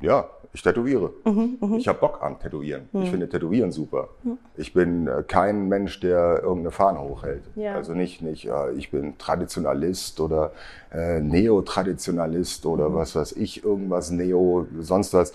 Ja, 0.00 0.30
ich 0.52 0.62
tätowiere. 0.62 1.12
Mhm, 1.24 1.58
mh. 1.60 1.76
Ich 1.76 1.86
habe 1.86 2.00
Bock 2.00 2.22
an 2.22 2.38
Tätowieren. 2.40 2.88
Mhm. 2.92 3.02
Ich 3.02 3.10
finde 3.10 3.28
Tätowieren 3.28 3.70
super. 3.70 4.08
Mhm. 4.24 4.38
Ich 4.56 4.72
bin 4.72 5.06
äh, 5.06 5.22
kein 5.26 5.68
Mensch, 5.68 6.00
der 6.00 6.40
irgendeine 6.42 6.72
Fahne 6.72 7.00
hochhält. 7.00 7.44
Ja. 7.54 7.76
Also 7.76 7.94
nicht, 7.94 8.20
nicht 8.20 8.48
äh, 8.48 8.72
ich 8.72 8.90
bin 8.90 9.16
Traditionalist 9.16 10.18
oder 10.20 10.52
äh, 10.92 11.20
Neotraditionalist 11.20 12.66
oder 12.66 12.88
mhm. 12.88 12.94
was 12.96 13.14
weiß 13.14 13.32
ich, 13.32 13.62
irgendwas 13.64 14.10
Neo, 14.10 14.66
sonst 14.80 15.14
was. 15.14 15.32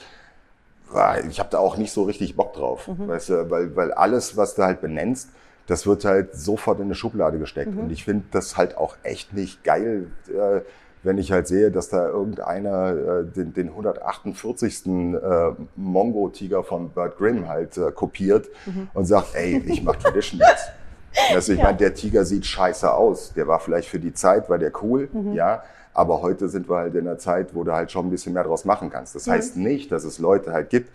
Ich 1.30 1.39
habe 1.39 1.49
da 1.49 1.58
auch 1.58 1.78
nicht 1.78 1.91
so 1.91 2.04
richtig 2.04 2.36
Bock 2.36 2.54
drauf. 2.54 2.88
Mhm. 2.88 3.08
Weißt 3.08 3.30
du, 3.30 3.49
weil, 3.49 3.75
weil 3.75 3.91
alles, 3.91 4.38
was 4.38 4.56
du 4.56 4.63
halt 4.63 4.82
benennst, 4.82 5.30
das 5.67 5.88
wird 5.88 6.06
halt 6.06 6.36
sofort 6.36 6.80
in 6.80 6.86
eine 6.86 6.95
Schublade 6.95 7.39
gesteckt. 7.39 7.73
Mhm. 7.73 7.80
Und 7.80 7.91
ich 7.91 8.04
finde 8.04 8.25
das 8.32 8.56
halt 8.56 8.78
auch 8.78 8.95
echt 9.04 9.34
nicht 9.34 9.63
geil. 9.63 10.08
Äh, 10.28 10.62
wenn 11.06 11.18
ich 11.20 11.32
halt 11.32 11.48
sehe, 11.48 11.72
dass 11.72 11.89
da 11.89 12.08
irgendeiner 12.08 12.89
äh, 12.89 13.26
den, 13.26 13.54
den 13.54 13.70
148. 13.70 14.86
Äh, 14.86 15.52
Mongo-Tiger 15.76 16.63
von 16.63 16.89
Bert 16.89 17.18
Grimm 17.18 17.48
halt 17.48 17.78
äh, 17.78 17.91
kopiert 17.91 18.50
mhm. 18.65 18.89
und 18.94 19.06
sagt, 19.06 19.36
ey, 19.36 19.63
ich 19.68 19.84
mach 19.84 19.96
Tradition 19.96 20.41
jetzt. 20.41 20.70
Also 21.34 21.54
ich 21.54 21.60
ja. 21.60 21.63
meine, 21.63 21.78
der 21.78 21.94
Tiger 21.94 22.26
sieht 22.26 22.46
scheiße 22.46 22.94
aus. 22.94 23.32
Der 23.32 23.48
war 23.48 23.62
vielleicht 23.62 23.88
für 23.88 24.00
die 24.00 24.13
Zeit, 24.13 24.50
war 24.50 24.58
der 24.58 24.74
cool, 24.84 25.08
mhm. 25.13 25.32
ja. 25.32 25.63
Aber 25.94 26.22
heute 26.22 26.50
sind 26.50 26.70
wir 26.70 26.76
halt 26.76 26.94
in 26.94 27.08
einer 27.08 27.18
Zeit, 27.18 27.56
wo 27.56 27.63
du 27.63 27.72
halt 27.72 27.89
schon 27.89 28.08
ein 28.08 28.10
bisschen 28.10 28.34
mehr 28.34 28.44
draus 28.44 28.65
machen 28.65 28.89
kannst. 28.89 29.15
Das 29.15 29.26
mhm. 29.26 29.32
heißt 29.32 29.56
nicht, 29.56 29.94
dass 29.94 30.04
es 30.04 30.20
Leute 30.20 30.52
halt 30.52 30.70
gibt, 30.70 30.91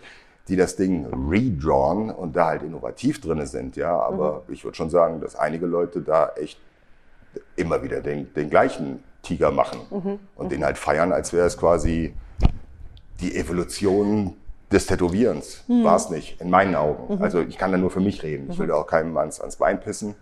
die 0.47 0.55
das 0.55 0.75
Ding 0.75 1.07
redrawn 1.27 2.11
und 2.11 2.35
da 2.35 2.45
halt 2.49 2.61
innovativ 2.61 3.19
drinne 3.19 3.47
sind, 3.47 3.75
ja. 3.77 3.99
Aber 3.99 4.43
mhm. 4.47 4.53
ich 4.53 4.63
würde 4.63 4.77
schon 4.77 4.91
sagen, 4.91 5.21
dass 5.21 5.35
einige 5.35 5.65
Leute 5.65 6.01
da 6.01 6.33
echt 6.35 6.59
immer 7.55 7.81
wieder 7.81 8.01
den, 8.01 8.31
den 8.35 8.51
gleichen 8.51 9.03
Tiger 9.21 9.51
machen 9.51 9.81
mhm. 9.89 10.19
und 10.35 10.45
mhm. 10.45 10.49
den 10.49 10.65
halt 10.65 10.77
feiern, 10.77 11.11
als 11.11 11.33
wäre 11.33 11.45
es 11.45 11.57
quasi 11.57 12.13
die 13.19 13.35
Evolution 13.35 14.35
des 14.71 14.85
Tätowierens. 14.87 15.63
Mhm. 15.67 15.83
War 15.83 15.95
es 15.95 16.09
nicht, 16.09 16.39
in 16.41 16.49
meinen 16.49 16.75
Augen. 16.75 17.15
Mhm. 17.15 17.21
Also 17.21 17.41
ich 17.41 17.57
kann 17.57 17.71
da 17.71 17.77
nur 17.77 17.91
für 17.91 17.99
mich 17.99 18.23
reden. 18.23 18.49
Ich 18.49 18.57
will 18.57 18.65
mhm. 18.65 18.71
da 18.71 18.75
auch 18.75 18.87
keinem 18.87 19.15
ans, 19.17 19.39
ans 19.39 19.57
Bein 19.57 19.79
pissen. 19.79 20.15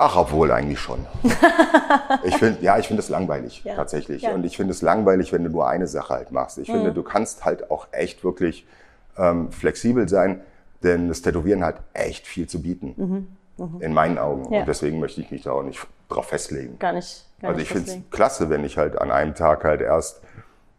Ach, 0.00 0.16
obwohl 0.16 0.52
eigentlich 0.52 0.78
schon. 0.78 1.06
ich 2.22 2.36
finde, 2.36 2.62
ja, 2.62 2.78
ich 2.78 2.86
finde 2.86 3.02
es 3.02 3.08
langweilig, 3.08 3.62
ja. 3.64 3.74
tatsächlich. 3.74 4.22
Ja. 4.22 4.32
Und 4.32 4.44
ich 4.44 4.56
finde 4.56 4.72
es 4.72 4.80
langweilig, 4.80 5.32
wenn 5.32 5.42
du 5.42 5.50
nur 5.50 5.68
eine 5.68 5.88
Sache 5.88 6.14
halt 6.14 6.30
machst. 6.30 6.58
Ich 6.58 6.70
finde, 6.70 6.90
mhm. 6.90 6.94
du 6.94 7.02
kannst 7.02 7.44
halt 7.44 7.72
auch 7.72 7.88
echt 7.90 8.22
wirklich 8.22 8.64
ähm, 9.16 9.50
flexibel 9.50 10.08
sein, 10.08 10.40
denn 10.84 11.08
das 11.08 11.22
Tätowieren 11.22 11.64
hat 11.64 11.80
echt 11.94 12.28
viel 12.28 12.48
zu 12.48 12.62
bieten. 12.62 13.28
In 13.80 13.92
meinen 13.92 14.18
Augen. 14.18 14.52
Ja. 14.52 14.60
Und 14.60 14.68
deswegen 14.68 15.00
möchte 15.00 15.20
ich 15.20 15.32
mich 15.32 15.42
da 15.42 15.50
auch 15.50 15.64
nicht 15.64 15.84
drauf 16.08 16.26
festlegen. 16.26 16.78
Gar 16.78 16.92
nicht. 16.92 17.27
Also 17.42 17.60
ich 17.60 17.68
finde 17.68 17.90
es 17.90 17.98
klasse, 18.10 18.50
wenn 18.50 18.64
ich 18.64 18.78
halt 18.78 18.98
an 18.98 19.10
einem 19.10 19.34
Tag 19.34 19.64
halt 19.64 19.80
erst 19.80 20.20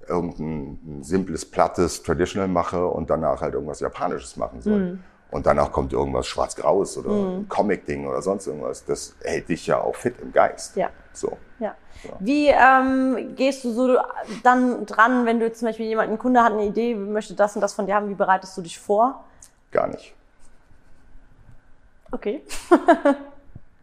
irgendein 0.07 1.03
simples, 1.03 1.49
plattes 1.49 2.03
Traditional 2.03 2.47
mache 2.47 2.85
und 2.85 3.09
danach 3.09 3.41
halt 3.41 3.53
irgendwas 3.53 3.79
Japanisches 3.79 4.35
machen 4.35 4.61
soll. 4.61 4.79
Mhm. 4.79 5.03
Und 5.31 5.45
danach 5.45 5.71
kommt 5.71 5.93
irgendwas 5.93 6.25
Schwarz-Graues 6.25 6.97
oder 6.97 7.11
mhm. 7.11 7.47
Comic-Ding 7.47 8.07
oder 8.07 8.21
sonst 8.21 8.47
irgendwas. 8.47 8.83
Das 8.83 9.15
hält 9.23 9.47
dich 9.47 9.67
ja 9.67 9.79
auch 9.79 9.95
fit 9.95 10.15
im 10.19 10.33
Geist. 10.33 10.75
Ja. 10.75 10.89
So. 11.13 11.37
Ja. 11.59 11.75
ja. 12.03 12.11
Wie 12.19 12.47
ähm, 12.47 13.35
gehst 13.35 13.63
du 13.63 13.71
so 13.71 13.97
dann 14.43 14.87
dran, 14.87 15.27
wenn 15.27 15.39
du 15.39 15.51
zum 15.53 15.67
Beispiel 15.67 15.85
jemanden, 15.85 16.13
ein 16.13 16.19
Kunde 16.19 16.43
hat 16.43 16.53
eine 16.53 16.65
Idee, 16.65 16.95
möchte 16.95 17.35
das 17.35 17.55
und 17.55 17.61
das 17.61 17.73
von 17.73 17.85
dir 17.85 17.93
haben, 17.93 18.09
wie 18.09 18.15
bereitest 18.15 18.57
du 18.57 18.61
dich 18.63 18.79
vor? 18.79 19.23
Gar 19.71 19.87
nicht. 19.87 20.15
Okay. 22.11 22.41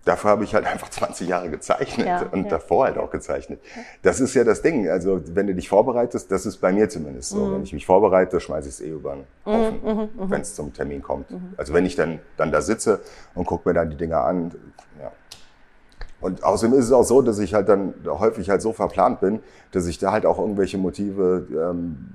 Dafür 0.06 0.30
habe 0.30 0.44
ich 0.44 0.54
halt 0.54 0.66
einfach 0.72 0.88
20 0.88 1.28
Jahre 1.28 1.50
gezeichnet 1.50 2.06
ja, 2.06 2.22
und 2.30 2.44
ja. 2.44 2.50
davor 2.50 2.86
halt 2.86 2.96
auch 2.96 3.10
gezeichnet. 3.10 3.60
Das 4.02 4.20
ist 4.20 4.34
ja 4.34 4.44
das 4.44 4.62
Ding. 4.62 4.88
Also 4.88 5.20
wenn 5.34 5.48
du 5.48 5.54
dich 5.54 5.68
vorbereitest, 5.68 6.30
das 6.30 6.46
ist 6.46 6.58
bei 6.58 6.72
mir 6.72 6.88
zumindest 6.88 7.30
so. 7.30 7.44
Mhm. 7.44 7.54
Wenn 7.54 7.62
ich 7.64 7.72
mich 7.72 7.84
vorbereite, 7.84 8.40
schmeiße 8.40 8.68
ich 8.68 8.74
es 8.76 8.80
eh 8.80 8.90
über 8.90 9.16
den 9.16 9.24
mhm, 9.44 9.52
Haufen, 9.52 9.80
mhm, 9.82 10.22
mhm, 10.24 10.30
wenn 10.30 10.40
es 10.40 10.54
zum 10.54 10.72
Termin 10.72 11.02
kommt. 11.02 11.30
Mhm. 11.30 11.54
Also 11.56 11.74
wenn 11.74 11.84
ich 11.84 11.96
dann, 11.96 12.20
dann 12.36 12.52
da 12.52 12.62
sitze 12.62 13.00
und 13.34 13.46
gucke 13.46 13.68
mir 13.68 13.74
dann 13.74 13.90
die 13.90 13.96
Dinger 13.96 14.24
an. 14.24 14.52
Ja. 15.00 15.10
Und 16.20 16.44
außerdem 16.44 16.78
ist 16.78 16.86
es 16.86 16.92
auch 16.92 17.02
so, 17.02 17.20
dass 17.20 17.40
ich 17.40 17.52
halt 17.52 17.68
dann 17.68 17.92
häufig 18.06 18.48
halt 18.48 18.62
so 18.62 18.72
verplant 18.72 19.20
bin, 19.20 19.40
dass 19.72 19.86
ich 19.86 19.98
da 19.98 20.12
halt 20.12 20.24
auch 20.24 20.38
irgendwelche 20.38 20.78
Motive 20.78 21.46
ähm, 21.50 22.12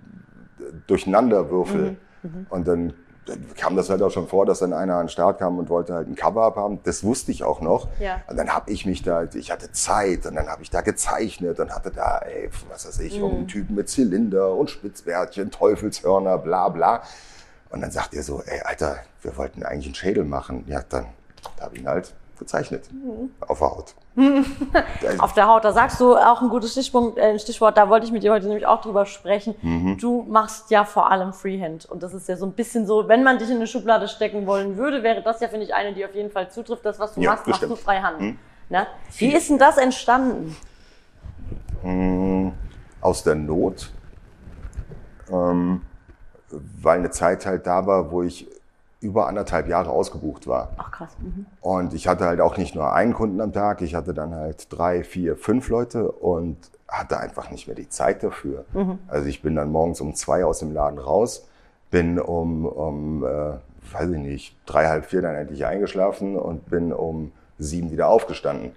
durcheinander 0.88 1.52
würfel. 1.52 1.98
Mhm, 2.24 2.46
und 2.50 2.68
dann 2.68 2.94
dann 3.26 3.54
kam 3.56 3.76
das 3.76 3.90
halt 3.90 4.02
auch 4.02 4.10
schon 4.10 4.28
vor, 4.28 4.46
dass 4.46 4.60
dann 4.60 4.74
einer 4.74 4.96
an 4.96 5.06
den 5.06 5.10
Start 5.10 5.40
kam 5.40 5.60
und 5.60 5.70
wollte 5.70 5.94
halt 5.94 6.08
ein 6.08 6.16
Cover-Up 6.16 6.56
haben. 6.56 6.80
Das 6.84 7.04
wusste 7.04 7.32
ich 7.32 7.44
auch 7.44 7.62
noch. 7.62 7.88
Ja. 8.00 8.22
Und 8.28 8.38
dann 8.38 8.50
habe 8.50 8.72
ich 8.72 8.86
mich 8.86 9.04
da, 9.04 9.24
ich 9.24 9.52
hatte 9.52 9.72
Zeit 9.72 10.26
und 10.26 10.36
dann 10.36 10.48
habe 10.48 10.64
ich 10.64 10.70
da 10.70 10.82
gezeichnet 10.82 11.60
und 11.60 11.74
hatte 11.74 11.92
da, 11.92 12.20
ey, 12.20 12.50
was 12.70 12.88
weiß 12.88 13.00
ich, 13.00 13.20
mhm. 13.20 13.26
einen 13.26 13.48
Typen 13.48 13.76
mit 13.76 13.90
Zylinder 13.90 14.56
und 14.56 14.70
Spitzbärtchen, 14.70 15.52
Teufelshörner, 15.52 16.40
bla 16.40 16.70
bla. 16.70 17.04
Und 17.70 17.82
dann 17.82 17.92
sagt 17.92 18.14
er 18.16 18.24
so, 18.24 18.42
ey, 18.46 18.62
Alter, 18.62 18.98
wir 19.22 19.38
wollten 19.38 19.64
eigentlich 19.64 19.86
einen 19.86 19.96
Schädel 19.96 20.26
machen. 20.26 20.66
Ja, 20.68 20.82
dann 20.90 21.06
da 21.58 21.66
habe 21.66 21.76
ich 21.76 21.82
ihn 21.82 21.88
halt 21.88 22.14
gezeichnet. 22.42 22.90
Mhm. 22.92 23.30
Auf 23.40 23.60
der 23.60 23.70
Haut. 23.70 23.96
Auf 25.20 25.34
der 25.34 25.48
Haut, 25.48 25.64
da 25.64 25.72
sagst 25.72 26.00
du 26.02 26.18
auch 26.18 26.42
ein 26.42 26.50
gutes 26.50 26.72
Stichpunkt, 26.72 27.18
äh, 27.18 27.38
Stichwort, 27.40 27.78
da 27.78 27.88
wollte 27.88 28.06
ich 28.06 28.12
mit 28.12 28.24
dir 28.24 28.34
heute 28.34 28.48
nämlich 28.48 28.66
auch 28.66 28.82
drüber 28.82 29.06
sprechen. 29.06 29.56
Mhm. 29.62 29.98
Du 30.00 30.24
machst 30.24 30.72
ja 30.72 30.84
vor 30.84 31.12
allem 31.12 31.34
Freehand. 31.34 31.86
Und 31.86 32.04
das 32.04 32.14
ist 32.14 32.28
ja 32.28 32.36
so 32.36 32.46
ein 32.46 32.54
bisschen 32.54 32.86
so, 32.88 33.08
wenn 33.08 33.24
man 33.24 33.38
dich 33.38 33.50
in 33.50 33.58
eine 33.58 33.68
Schublade 33.68 34.08
stecken 34.08 34.48
wollen 34.48 34.76
würde, 34.76 35.04
wäre 35.04 35.22
das 35.22 35.40
ja, 35.40 35.48
finde 35.48 35.66
ich, 35.66 35.74
eine, 35.74 35.94
die 35.94 36.04
auf 36.04 36.16
jeden 36.16 36.32
Fall 36.32 36.50
zutrifft. 36.50 36.84
Das, 36.84 37.00
was 37.00 37.14
du 37.14 37.22
ja, 37.22 37.32
machst, 37.32 37.48
machst 37.48 37.64
du 37.64 37.76
freihand. 37.76 38.20
Mhm. 38.20 38.40
Ne? 38.70 38.88
Wie 39.18 39.34
ist 39.34 39.50
denn 39.50 39.60
das 39.60 39.78
entstanden? 39.78 40.58
Mhm. 41.84 42.54
Aus 43.00 43.24
der 43.24 43.36
Not. 43.36 43.92
Ähm, 45.32 45.82
weil 46.50 47.00
eine 47.00 47.12
Zeit 47.12 47.46
halt 47.46 47.66
da 47.66 47.86
war, 47.86 48.12
wo 48.12 48.24
ich 48.24 48.48
über 49.02 49.28
anderthalb 49.28 49.68
Jahre 49.68 49.90
ausgebucht 49.90 50.48
war. 50.48 50.70
Ach 50.78 50.92
krass. 50.92 51.18
Mhm. 51.20 51.46
Und 51.60 51.94
ich 51.94 52.08
hatte 52.08 52.26
halt 52.26 52.40
auch 52.40 52.58
nicht 52.58 52.76
nur 52.76 52.94
einen 52.94 53.14
Kunden 53.14 53.42
am 53.42 53.52
Tag, 53.52 53.82
ich 53.82 53.96
hatte 53.96 54.14
dann 54.14 54.34
halt 54.34 54.68
drei, 54.70 55.04
vier, 55.04 55.36
fünf 55.36 55.70
Leute 55.70 56.12
und 56.12 56.58
hatte 56.88 57.20
einfach 57.20 57.50
nicht 57.50 57.68
mehr 57.68 57.76
die 57.76 57.90
Zeit 57.90 58.24
dafür. 58.24 58.66
Mhm. 58.74 59.00
Also 59.08 59.28
ich 59.28 59.42
bin 59.42 59.56
dann 59.56 59.72
morgens 59.72 60.02
um 60.02 60.14
zwei 60.14 60.46
aus 60.46 60.60
dem 60.60 60.72
Laden 60.72 61.00
raus, 61.00 61.48
bin 61.90 62.20
um, 62.20 62.66
um 62.66 63.26
äh, 63.26 63.54
weiß 63.92 64.10
ich 64.12 64.20
nicht, 64.20 64.56
drei, 64.66 64.88
halb 64.88 65.06
vier 65.06 65.22
dann 65.22 65.36
endlich 65.36 65.66
eingeschlafen 65.66 66.38
und 66.38 66.70
bin 66.70 66.94
um 66.94 67.32
sieben 67.58 67.92
wieder 67.92 68.08
aufgestanden. 68.08 68.72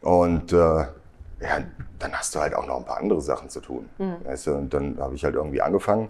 Und 0.00 0.52
äh, 0.52 0.56
ja, 0.56 1.58
dann 1.98 2.12
hast 2.12 2.34
du 2.34 2.40
halt 2.40 2.54
auch 2.54 2.66
noch 2.66 2.76
ein 2.76 2.84
paar 2.84 2.98
andere 2.98 3.20
Sachen 3.20 3.48
zu 3.48 3.60
tun. 3.60 3.88
Weißt 4.24 4.46
du? 4.46 4.54
Und 4.54 4.72
dann 4.72 4.98
habe 4.98 5.14
ich 5.14 5.24
halt 5.24 5.34
irgendwie 5.34 5.62
angefangen, 5.62 6.08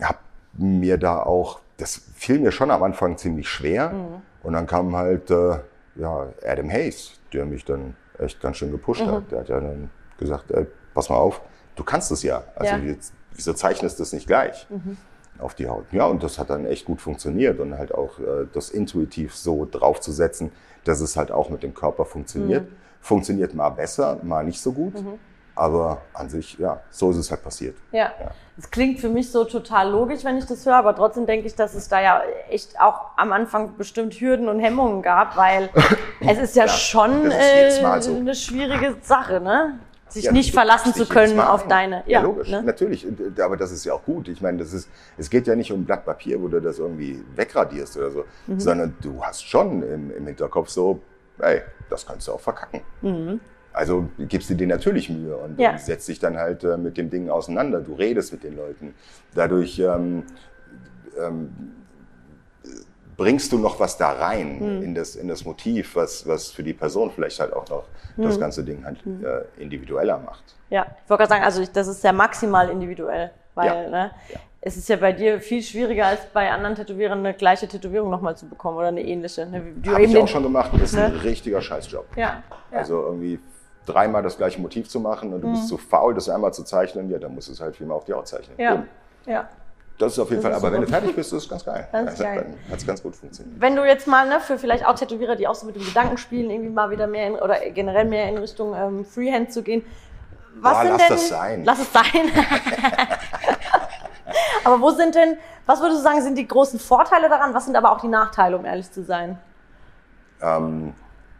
habe 0.00 0.18
mir 0.54 0.98
da 0.98 1.22
auch, 1.22 1.60
das 1.78 2.02
fiel 2.14 2.38
mir 2.40 2.52
schon 2.52 2.70
am 2.70 2.82
Anfang 2.82 3.16
ziemlich 3.16 3.48
schwer. 3.48 3.92
Und 4.42 4.52
dann 4.52 4.66
kam 4.66 4.94
halt 4.94 5.30
äh, 5.30 5.58
ja, 5.96 6.28
Adam 6.46 6.70
Hayes, 6.70 7.12
der 7.32 7.44
mich 7.46 7.64
dann 7.64 7.96
echt 8.18 8.40
ganz 8.40 8.56
schön 8.58 8.70
gepusht 8.70 9.04
hat. 9.06 9.30
Der 9.32 9.40
hat 9.40 9.48
ja 9.48 9.60
dann 9.60 9.90
gesagt, 10.18 10.50
ey, 10.50 10.66
pass 10.94 11.08
mal 11.08 11.16
auf, 11.16 11.40
du 11.76 11.84
kannst 11.84 12.10
es 12.12 12.22
ja. 12.22 12.44
Also 12.56 12.74
Ja. 12.76 12.94
wieso 13.32 13.52
zeichnest 13.52 13.98
du 13.98 14.02
es 14.02 14.12
nicht 14.12 14.26
gleich 14.26 14.66
auf 15.38 15.54
die 15.54 15.68
Haut? 15.68 15.86
Ja, 15.92 16.06
und 16.06 16.22
das 16.22 16.38
hat 16.38 16.50
dann 16.50 16.66
echt 16.66 16.84
gut 16.84 17.00
funktioniert 17.00 17.58
und 17.60 17.76
halt 17.78 17.94
auch 17.94 18.18
äh, 18.18 18.46
das 18.52 18.70
intuitiv 18.70 19.34
so 19.34 19.66
draufzusetzen, 19.70 20.50
dass 20.84 21.00
es 21.00 21.16
halt 21.16 21.30
auch 21.30 21.48
mit 21.50 21.62
dem 21.62 21.74
Körper 21.74 22.04
funktioniert. 22.04 22.66
Funktioniert 23.00 23.54
mal 23.54 23.68
besser, 23.70 24.18
mal 24.24 24.44
nicht 24.44 24.60
so 24.60 24.72
gut. 24.72 24.94
Aber 25.58 26.02
an 26.14 26.28
sich, 26.28 26.56
ja, 26.58 26.80
so 26.90 27.10
ist 27.10 27.16
es 27.16 27.30
halt 27.32 27.42
passiert. 27.42 27.76
Ja. 27.90 28.12
Es 28.56 28.70
klingt 28.70 29.00
für 29.00 29.08
mich 29.08 29.30
so 29.32 29.44
total 29.44 29.90
logisch, 29.90 30.24
wenn 30.24 30.38
ich 30.38 30.46
das 30.46 30.64
höre, 30.64 30.76
aber 30.76 30.94
trotzdem 30.94 31.26
denke 31.26 31.46
ich, 31.46 31.54
dass 31.56 31.74
es 31.74 31.88
da 31.88 32.00
ja 32.00 32.22
echt 32.48 32.80
auch 32.80 33.00
am 33.16 33.32
Anfang 33.32 33.76
bestimmt 33.76 34.14
Hürden 34.14 34.48
und 34.48 34.60
Hemmungen 34.60 35.02
gab, 35.02 35.36
weil 35.36 35.68
es 36.20 36.38
ist 36.38 36.54
ja, 36.56 36.68
schon 36.68 37.24
das 37.24 37.34
ist 37.34 37.82
äh, 37.82 38.00
so. 38.02 38.14
eine 38.16 38.34
schwierige 38.34 38.96
Sache, 39.02 39.40
ne? 39.40 39.78
Sich 40.08 40.24
Ja, 40.24 40.32
nicht 40.32 40.54
verlassen 40.54 40.94
zu 40.94 41.06
können 41.06 41.38
auf 41.38 41.64
ein. 41.64 41.68
deine. 41.68 42.02
Ja, 42.06 42.22
logisch, 42.22 42.48
Ne? 42.48 42.62
natürlich. 42.62 43.04
Äh, 43.06 43.42
Aber 43.42 43.56
das 43.56 43.72
ist 43.72 43.84
ja 43.84 43.92
auch 43.94 44.04
gut. 44.04 44.28
Ich 44.28 44.40
meine, 44.40 44.58
das 44.58 44.72
ist, 44.72 44.88
es 45.18 45.28
geht 45.28 45.46
ja 45.46 45.54
nicht 45.54 45.70
um 45.72 45.80
ein 45.80 45.84
Blatt 45.84 46.04
Papier, 46.06 46.40
wo 46.40 46.48
du 46.48 46.60
das 46.60 46.78
irgendwie 46.78 47.22
wegradierst 47.36 47.96
oder 47.98 48.10
so, 48.12 48.24
Mhm. 48.46 48.60
sondern 48.60 48.96
du 49.02 49.22
hast 49.22 49.46
schon 49.46 49.82
im, 49.82 50.10
im 50.16 50.26
Hinterkopf 50.26 50.68
so, 50.70 51.00
ey, 51.40 51.60
das 51.90 52.06
kannst 52.06 52.26
du 52.28 52.32
auch 52.32 52.40
verkacken. 52.40 52.80
Also 53.78 54.08
gibst 54.18 54.50
du 54.50 54.54
dir 54.54 54.66
natürlich 54.66 55.08
Mühe 55.08 55.36
und, 55.36 55.52
Mhm. 55.56 55.60
Ja. 55.60 55.78
setzt 55.78 56.08
dich 56.08 56.18
dann 56.18 56.36
halt 56.36 56.64
äh, 56.64 56.76
mit 56.76 56.96
dem 56.96 57.10
Ding 57.10 57.30
auseinander. 57.30 57.80
Du 57.80 57.94
redest 57.94 58.32
mit 58.32 58.42
den 58.42 58.56
Leuten. 58.56 58.92
Dadurch 59.36 59.78
ähm, 59.78 60.24
ähm, 61.16 61.50
bringst 63.16 63.52
du 63.52 63.58
noch 63.58 63.78
was 63.78 63.96
da 63.96 64.10
rein 64.12 64.58
Mhm. 64.78 64.82
in, 64.82 64.94
das, 64.96 65.14
in 65.14 65.28
das 65.28 65.44
Motiv, 65.44 65.94
was, 65.94 66.26
was 66.26 66.50
für 66.50 66.64
die 66.64 66.72
Person 66.74 67.12
vielleicht 67.12 67.38
halt 67.38 67.52
auch 67.52 67.68
noch 67.68 67.84
Mhm. 68.16 68.22
das 68.24 68.40
ganze 68.40 68.64
Ding 68.64 68.84
halt 68.84 68.98
äh, 69.06 69.62
individueller 69.62 70.18
macht. 70.18 70.42
Ja, 70.70 70.84
ich 71.04 71.08
wollte 71.08 71.22
gerade 71.22 71.28
sagen, 71.30 71.44
also 71.44 71.62
das 71.72 71.86
ist 71.86 72.02
ja 72.02 72.12
maximal 72.12 72.68
individuell, 72.70 73.30
weil 73.54 73.66
Ja. 73.66 73.88
Ne, 73.90 74.10
Ja. 74.32 74.40
es 74.60 74.76
ist 74.76 74.88
ja 74.88 74.96
bei 74.96 75.12
dir 75.12 75.40
viel 75.40 75.62
schwieriger 75.62 76.06
als 76.06 76.26
bei 76.34 76.50
anderen 76.50 76.74
Tätowierern 76.74 77.20
eine 77.20 77.32
gleiche 77.34 77.68
Tätowierung 77.68 78.10
nochmal 78.10 78.36
zu 78.36 78.48
bekommen 78.48 78.76
oder 78.76 78.88
eine 78.88 79.02
ähnliche. 79.04 79.46
Ne, 79.46 79.62
Habe 79.86 80.02
ich 80.02 80.16
auch 80.18 80.26
schon 80.26 80.42
gemacht. 80.42 80.70
Das 80.74 80.82
ist 80.92 80.98
ein 80.98 81.12
Ne? 81.12 81.22
richtiger 81.22 81.60
Scheißjob. 81.62 82.06
Ja, 82.16 82.42
ja. 82.72 82.78
Also 82.78 83.02
irgendwie 83.04 83.38
dreimal 83.88 84.22
das 84.22 84.36
gleiche 84.36 84.60
Motiv 84.60 84.88
zu 84.88 85.00
machen 85.00 85.32
und 85.32 85.40
du 85.40 85.50
bist 85.50 85.68
zu 85.68 85.78
faul, 85.78 86.14
das 86.14 86.28
einmal 86.28 86.52
zu 86.52 86.64
zeichnen, 86.64 87.10
ja, 87.10 87.18
dann 87.18 87.34
musst 87.34 87.48
du 87.48 87.52
es 87.52 87.60
halt 87.60 87.76
viermal 87.76 87.96
auf 87.96 88.04
die 88.04 88.12
Haut 88.12 88.28
zeichnen. 88.28 88.56
ja, 88.58 88.84
ja. 89.26 89.48
Das 89.98 90.12
ist 90.12 90.20
auf 90.20 90.30
jeden 90.30 90.40
Das 90.40 90.52
Fall, 90.52 90.60
aber 90.60 90.72
wenn 90.72 90.82
du 90.82 90.86
fertig 90.86 91.16
bist, 91.16 91.32
ist 91.32 91.42
es 91.42 91.48
ganz 91.48 91.64
geil. 91.64 91.88
Das 91.90 92.02
ist 92.02 92.08
Also, 92.10 92.22
geil. 92.22 92.46
Dann 92.62 92.72
hat 92.72 92.78
es 92.78 92.86
ganz 92.86 93.02
gut 93.02 93.16
funktioniert. 93.16 93.60
Wenn 93.60 93.74
du 93.74 93.84
jetzt 93.84 94.06
mal, 94.06 94.28
ne, 94.28 94.38
für 94.38 94.56
vielleicht 94.56 94.86
auch 94.86 94.94
Tätowierer, 94.94 95.34
die 95.34 95.48
auch 95.48 95.56
so 95.56 95.66
mit 95.66 95.74
dem 95.74 95.84
Gedanken 95.84 96.18
spielen, 96.18 96.50
irgendwie 96.50 96.70
mal 96.70 96.90
wieder 96.90 97.08
mehr 97.08 97.26
in, 97.26 97.34
oder 97.34 97.58
generell 97.70 98.04
mehr 98.04 98.28
in 98.28 98.38
Richtung 98.38 98.76
ähm, 98.76 99.04
Freehand 99.04 99.52
zu 99.52 99.64
gehen. 99.64 99.84
Was 100.60 100.72
Boah, 100.72 100.82
sind 100.82 100.90
lass 100.92 101.06
denn, 101.08 101.16
das 101.16 101.28
sein. 101.28 101.64
Lass 101.64 101.80
es 101.80 101.92
sein. 101.92 102.04
aber 104.64 104.80
wo 104.80 104.90
sind 104.90 105.16
denn, 105.16 105.36
was 105.66 105.80
würdest 105.80 105.98
du 105.98 106.02
sagen, 106.04 106.22
sind 106.22 106.38
die 106.38 106.46
großen 106.46 106.78
Vorteile 106.78 107.28
daran? 107.28 107.52
Was 107.52 107.64
sind 107.64 107.76
aber 107.76 107.90
auch 107.90 108.00
die 108.00 108.06
Nachteile, 108.08 108.56
um 108.56 108.64
ehrlich 108.64 108.92
zu 108.92 109.02
sein? 109.02 109.36
Ähm, 110.40 110.94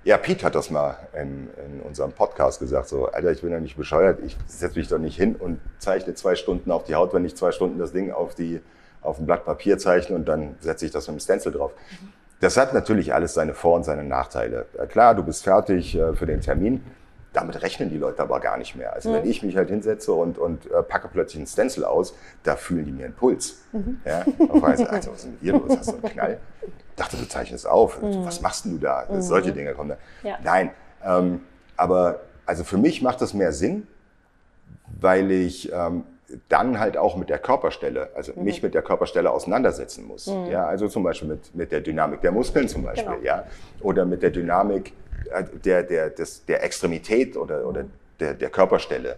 ja, 0.08 0.16
Pete 0.16 0.46
hat 0.46 0.54
das 0.54 0.70
mal 0.70 0.96
in, 1.12 1.50
in 1.66 1.82
unserem 1.82 2.12
Podcast 2.12 2.60
gesagt, 2.60 2.88
so, 2.88 3.08
Alter, 3.08 3.30
ich 3.30 3.42
bin 3.42 3.50
ja 3.50 3.60
nicht 3.60 3.76
bescheuert, 3.76 4.20
ich 4.24 4.38
setze 4.46 4.78
mich 4.78 4.88
doch 4.88 4.98
nicht 4.98 5.18
hin 5.18 5.36
und 5.36 5.60
zeichne 5.80 6.14
zwei 6.14 6.34
Stunden 6.34 6.70
auf 6.70 6.84
die 6.84 6.94
Haut, 6.94 7.12
wenn 7.12 7.26
ich 7.26 7.36
zwei 7.36 7.52
Stunden 7.52 7.78
das 7.78 7.92
Ding 7.92 8.10
auf, 8.10 8.34
die, 8.34 8.62
auf 9.02 9.18
ein 9.18 9.26
Blatt 9.26 9.44
Papier 9.44 9.76
zeichne 9.76 10.16
und 10.16 10.26
dann 10.26 10.56
setze 10.60 10.86
ich 10.86 10.92
das 10.92 11.08
mit 11.08 11.18
dem 11.18 11.20
Stencil 11.20 11.52
drauf. 11.52 11.72
Das 12.40 12.56
hat 12.56 12.72
natürlich 12.72 13.12
alles 13.12 13.34
seine 13.34 13.52
Vor- 13.52 13.74
und 13.74 13.84
seine 13.84 14.02
Nachteile. 14.02 14.64
Ja, 14.78 14.86
klar, 14.86 15.14
du 15.14 15.22
bist 15.22 15.44
fertig 15.44 15.94
äh, 15.94 16.14
für 16.14 16.24
den 16.24 16.40
Termin. 16.40 16.82
Damit 17.32 17.60
rechnen 17.62 17.90
die 17.90 17.98
Leute 17.98 18.22
aber 18.22 18.40
gar 18.40 18.56
nicht 18.56 18.74
mehr. 18.74 18.94
Also 18.94 19.12
wenn 19.12 19.26
ich 19.26 19.42
mich 19.42 19.56
halt 19.56 19.68
hinsetze 19.68 20.12
und, 20.12 20.38
und 20.38 20.70
äh, 20.70 20.82
packe 20.82 21.08
plötzlich 21.08 21.38
einen 21.38 21.46
Stencil 21.46 21.84
aus, 21.84 22.14
da 22.42 22.56
fühlen 22.56 22.86
die 22.86 22.92
mir 22.92 23.04
einen 23.04 23.14
Puls. 23.14 23.62
Ja? 24.04 24.24
Auf 24.48 24.54
einmal, 24.64 24.72
also, 24.88 25.10
was 25.12 25.18
ist 25.18 25.24
denn 25.24 25.32
mit 25.32 25.42
dir 25.42 25.52
los? 25.52 25.76
Hast 25.78 25.88
du 25.90 25.92
einen 25.94 26.02
Knall? 26.02 26.38
dachte, 26.98 27.16
du 27.16 27.28
zeichnest 27.28 27.66
auf. 27.66 27.98
Was 28.02 28.40
machst 28.40 28.64
denn 28.64 28.72
du 28.72 28.78
da? 28.78 29.06
Solche 29.20 29.52
Dinge 29.52 29.74
kommen 29.74 29.90
da. 29.90 30.28
Ja. 30.28 30.38
Nein, 30.42 30.70
ähm, 31.04 31.40
aber 31.76 32.20
also 32.46 32.64
für 32.64 32.78
mich 32.78 33.02
macht 33.02 33.20
das 33.20 33.34
mehr 33.34 33.52
Sinn, 33.52 33.86
weil 35.00 35.30
ich 35.30 35.72
ähm, 35.72 36.04
dann 36.48 36.78
halt 36.78 36.96
auch 36.96 37.16
mit 37.16 37.30
der 37.30 37.38
Körperstelle, 37.38 38.10
also 38.14 38.32
mich 38.36 38.62
mit 38.62 38.74
der 38.74 38.82
Körperstelle 38.82 39.30
auseinandersetzen 39.30 40.06
muss. 40.06 40.26
Ja, 40.50 40.66
also 40.66 40.88
zum 40.88 41.02
Beispiel 41.02 41.28
mit, 41.28 41.54
mit 41.54 41.72
der 41.72 41.80
Dynamik 41.80 42.20
der 42.20 42.32
Muskeln 42.32 42.68
zum 42.68 42.82
Beispiel, 42.82 43.12
Genau. 43.12 43.24
ja, 43.24 43.44
oder 43.80 44.04
mit 44.04 44.22
der 44.22 44.30
Dynamik 44.30 44.92
der, 45.64 45.82
der, 45.82 46.10
des, 46.10 46.44
der 46.46 46.62
Extremität 46.64 47.36
oder, 47.36 47.66
oder 47.66 47.84
der, 48.20 48.34
der 48.34 48.50
Körperstelle. 48.50 49.16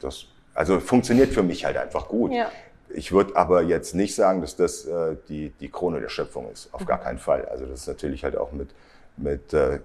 Das, 0.00 0.26
also 0.54 0.80
funktioniert 0.80 1.30
für 1.32 1.42
mich 1.42 1.64
halt 1.64 1.76
einfach 1.76 2.08
gut. 2.08 2.32
Ja. 2.32 2.50
Ich 2.88 3.12
würde 3.12 3.34
aber 3.36 3.62
jetzt 3.62 3.94
nicht 3.94 4.14
sagen, 4.14 4.40
dass 4.40 4.56
das 4.56 4.84
äh, 4.86 5.16
die, 5.28 5.50
die 5.60 5.68
Krone 5.68 6.00
der 6.00 6.08
Schöpfung 6.08 6.50
ist. 6.52 6.72
Auf 6.72 6.86
gar 6.86 6.98
keinen 6.98 7.18
Fall. 7.18 7.44
Also 7.46 7.66
das 7.66 7.80
ist 7.80 7.88
natürlich 7.88 8.22
halt 8.24 8.36
auch 8.36 8.52
mit, 8.52 8.70
mit 9.16 9.52
äh, 9.52 9.80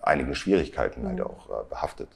einigen 0.00 0.34
Schwierigkeiten 0.34 1.06
halt 1.06 1.20
auch 1.20 1.48
äh, 1.50 1.64
behaftet. 1.68 2.08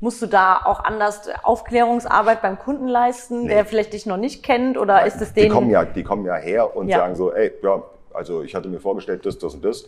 Musst 0.00 0.20
du 0.20 0.26
da 0.26 0.60
auch 0.64 0.84
anders 0.84 1.28
Aufklärungsarbeit 1.42 2.42
beim 2.42 2.58
Kunden 2.58 2.88
leisten, 2.88 3.42
Nee. 3.44 3.48
der 3.54 3.64
vielleicht 3.64 3.94
dich 3.94 4.04
noch 4.04 4.18
nicht 4.18 4.42
kennt? 4.42 4.76
Oder 4.76 5.06
ist 5.06 5.20
es 5.22 5.32
Die 5.32 5.40
denen. 5.42 5.52
kommen 5.54 5.70
ja, 5.70 5.84
die 5.84 6.02
kommen 6.04 6.26
ja 6.26 6.34
her 6.36 6.76
und 6.76 6.88
Ja. 6.88 6.98
sagen 6.98 7.14
so, 7.16 7.32
ey, 7.32 7.52
ja, 7.62 7.82
also 8.12 8.42
ich 8.42 8.54
hatte 8.54 8.68
mir 8.68 8.80
vorgestellt, 8.80 9.24
das, 9.24 9.38
das 9.38 9.54
und 9.54 9.64
das. 9.64 9.86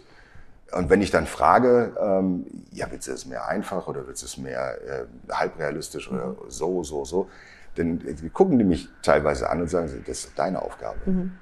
Und 0.72 0.90
wenn 0.90 1.00
ich 1.00 1.10
dann 1.10 1.26
frage, 1.26 1.94
ähm, 2.00 2.44
ja, 2.72 2.86
willst 2.90 3.06
du 3.08 3.12
es 3.12 3.24
mehr 3.26 3.46
einfach 3.46 3.86
oder 3.86 4.06
willst 4.06 4.22
du 4.22 4.26
es 4.26 4.36
mehr 4.36 4.76
äh, 4.82 5.04
halbrealistisch 5.32 6.10
oder 6.10 6.26
Mhm. 6.28 6.36
so, 6.48 6.82
so, 6.82 7.04
so, 7.04 7.30
dann 7.76 8.00
äh, 8.06 8.14
gucken 8.30 8.58
die 8.58 8.64
mich 8.64 8.88
teilweise 9.02 9.48
an 9.48 9.60
und 9.62 9.68
sagen, 9.68 10.02
das 10.06 10.18
ist 10.24 10.38
deine 10.38 10.60
Aufgabe. 10.60 10.96
Mhm. 11.06 11.32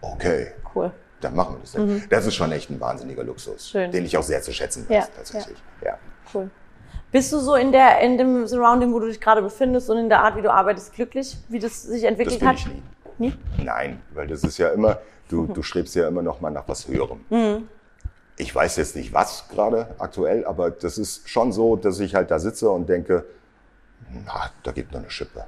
Okay, 0.00 0.52
Cool. 0.74 0.92
dann 1.20 1.34
machen 1.34 1.56
wir 1.56 1.60
das. 1.60 1.72
Dann. 1.72 2.02
Das 2.10 2.26
ist 2.26 2.34
schon 2.34 2.52
echt 2.52 2.70
ein 2.70 2.80
wahnsinniger 2.80 3.24
Luxus, 3.24 3.66
Mhm. 3.74 3.78
Schön. 3.78 3.90
den 3.90 4.04
ich 4.04 4.16
auch 4.16 4.22
sehr 4.22 4.40
zu 4.42 4.52
schätzen 4.52 4.86
Ja, 4.88 4.98
weiß, 5.00 5.10
tatsächlich. 5.16 5.58
Ja. 5.84 5.98
Cool. 6.32 6.50
Bist 7.12 7.32
du 7.32 7.38
so 7.38 7.54
in, 7.54 7.70
der, 7.72 8.00
in 8.00 8.18
dem 8.18 8.46
Surrounding, 8.46 8.92
wo 8.92 8.98
du 8.98 9.06
dich 9.06 9.20
gerade 9.20 9.40
befindest 9.42 9.88
und 9.90 9.98
in 9.98 10.08
der 10.08 10.20
Art, 10.20 10.36
wie 10.36 10.42
du 10.42 10.52
arbeitest, 10.52 10.92
glücklich, 10.94 11.36
wie 11.48 11.58
das 11.58 11.82
sich 11.82 12.02
Das 12.02 12.10
entwickelt 12.10 12.40
bin 12.40 12.48
hat? 12.48 12.56
ich 12.56 12.66
nie. 12.66 12.82
Nie? 13.18 13.34
Nein, 13.62 14.00
weil 14.12 14.26
das 14.26 14.42
ist 14.44 14.58
ja 14.58 14.68
immer, 14.70 14.98
du, 15.28 15.46
du 15.46 15.62
strebst 15.62 15.94
ja 15.94 16.08
immer 16.08 16.20
noch 16.22 16.40
mal 16.40 16.50
nach 16.50 16.64
was 16.68 16.86
Höherem. 16.88 17.20
Ich 18.38 18.54
weiß 18.54 18.76
jetzt 18.76 18.96
nicht 18.96 19.14
was 19.14 19.48
gerade 19.48 19.94
aktuell, 19.98 20.44
aber 20.44 20.70
das 20.70 20.98
ist 20.98 21.28
schon 21.28 21.52
so, 21.52 21.76
dass 21.76 22.00
ich 22.00 22.14
halt 22.14 22.30
da 22.30 22.38
sitze 22.38 22.70
und 22.70 22.88
denke, 22.88 23.24
na, 24.26 24.50
da 24.62 24.72
gibt 24.72 24.92
noch 24.92 25.00
eine 25.00 25.10
Schippe. 25.10 25.44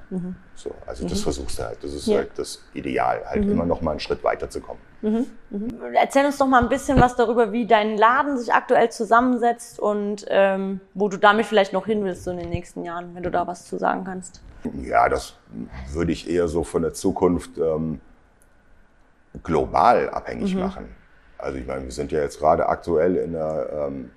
So, 0.54 0.74
also 0.86 1.06
das 1.06 1.20
versuchst 1.20 1.58
du 1.58 1.64
halt. 1.64 1.84
Das 1.84 1.92
ist 1.92 2.06
Ja. 2.06 2.18
halt 2.18 2.30
das 2.36 2.62
Ideal, 2.72 3.22
halt 3.26 3.44
immer 3.44 3.66
noch 3.66 3.82
mal 3.82 3.92
einen 3.92 4.00
Schritt 4.00 4.24
weiterzukommen. 4.24 4.82
Erzähl 5.94 6.24
uns 6.26 6.38
doch 6.38 6.46
mal 6.46 6.62
ein 6.62 6.68
bisschen 6.68 6.98
was 7.00 7.14
darüber, 7.14 7.52
wie 7.52 7.66
dein 7.66 7.96
Laden 7.96 8.36
sich 8.38 8.52
aktuell 8.52 8.90
zusammensetzt 8.90 9.78
und 9.78 10.24
ähm, 10.28 10.80
wo 10.94 11.08
du 11.08 11.18
damit 11.18 11.46
vielleicht 11.46 11.72
noch 11.72 11.86
hin 11.86 12.02
willst 12.04 12.24
so 12.24 12.30
in 12.32 12.38
den 12.38 12.48
nächsten 12.48 12.84
Jahren, 12.84 13.14
wenn 13.14 13.22
du 13.22 13.30
da 13.30 13.46
was 13.46 13.66
zu 13.66 13.78
sagen 13.78 14.04
kannst. 14.04 14.40
Ja, 14.82 15.08
das 15.08 15.34
würde 15.92 16.10
ich 16.10 16.28
eher 16.28 16.48
so 16.48 16.64
von 16.64 16.82
der 16.82 16.94
Zukunft 16.94 17.58
ähm, 17.58 18.00
global 19.44 20.10
abhängig 20.10 20.54
machen. 20.56 20.88
Also 21.38 21.58
ich 21.58 21.66
meine, 21.66 21.84
wir 21.84 21.92
sind 21.92 22.12
ja 22.12 22.20
jetzt 22.20 22.38
gerade 22.38 22.68
aktuell 22.68 23.16
in 23.16 23.36
einer 23.36 23.66
ähm, 23.72 24.10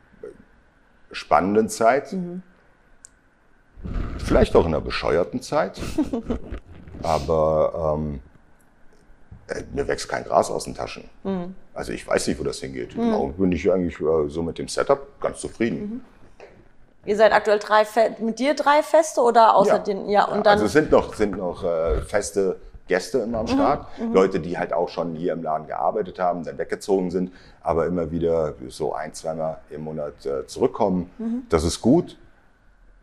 spannenden 1.11 1.69
Zeit. 1.69 2.15
Vielleicht 4.17 4.55
auch 4.55 4.65
in 4.65 4.73
einer 4.73 4.81
bescheuerten 4.81 5.41
Zeit. 5.41 5.79
Aber 7.03 7.95
ähm, 7.97 8.19
äh, 9.47 9.63
mir 9.73 9.87
wächst 9.87 10.09
kein 10.09 10.23
Gras 10.23 10.49
aus 10.49 10.65
den 10.65 10.75
Taschen. 10.75 11.09
Also 11.73 11.91
ich 11.91 12.07
weiß 12.07 12.27
nicht, 12.27 12.39
wo 12.39 12.43
das 12.43 12.59
hingeht. 12.59 12.95
Im 12.95 13.13
Augenblick 13.13 13.37
bin 13.39 13.51
ich 13.51 13.71
eigentlich 13.71 13.99
äh, 13.99 14.29
so 14.29 14.43
mit 14.43 14.57
dem 14.57 14.67
Setup 14.67 15.19
ganz 15.19 15.39
zufrieden. 15.39 16.03
Ihr 17.05 17.15
seid 17.17 17.31
aktuell 17.33 17.57
drei 17.57 17.83
Fe 17.83 18.15
mit 18.19 18.37
dir 18.37 18.53
drei 18.53 18.83
Feste 18.83 19.21
oder 19.21 19.55
außer 19.55 19.79
den 19.79 20.07
ja 20.07 20.25
und 20.25 20.45
dann 20.45 20.53
also 20.53 20.65
es 20.65 20.73
sind 20.73 20.91
noch, 20.91 21.15
sind 21.15 21.35
noch 21.35 21.63
äh, 21.63 22.01
Feste 22.01 22.57
Gäste 22.91 23.19
immer 23.19 23.39
am 23.39 23.47
Start. 23.47 23.87
Leute, 24.11 24.41
die 24.41 24.57
halt 24.57 24.73
auch 24.73 24.89
schon 24.89 25.15
hier 25.15 25.31
im 25.31 25.43
Laden 25.43 25.65
gearbeitet 25.65 26.19
haben, 26.19 26.43
dann 26.43 26.57
weggezogen 26.57 27.09
sind, 27.09 27.31
aber 27.61 27.85
immer 27.85 28.11
wieder 28.11 28.55
so 28.67 28.93
ein, 28.93 29.13
zweimal 29.13 29.59
im 29.69 29.85
Monat 29.85 30.25
äh, 30.25 30.45
zurückkommen. 30.45 31.09
Das 31.47 31.63
ist 31.63 31.79
gut. 31.79 32.17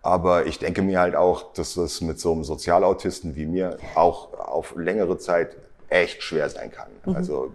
Aber 0.02 0.44
ich 0.44 0.58
denke 0.58 0.82
mir 0.82 1.00
halt 1.00 1.16
auch, 1.16 1.54
dass 1.54 1.74
das 1.74 2.02
mit 2.02 2.20
so 2.20 2.32
einem 2.32 2.44
Sozialautisten 2.44 3.34
wie 3.34 3.46
mir 3.46 3.78
auch 3.94 4.38
auf 4.38 4.76
längere 4.76 5.16
Zeit 5.16 5.56
echt 5.88 6.22
schwer 6.22 6.50
sein 6.50 6.70
kann. 6.70 6.88
Also 7.14 7.54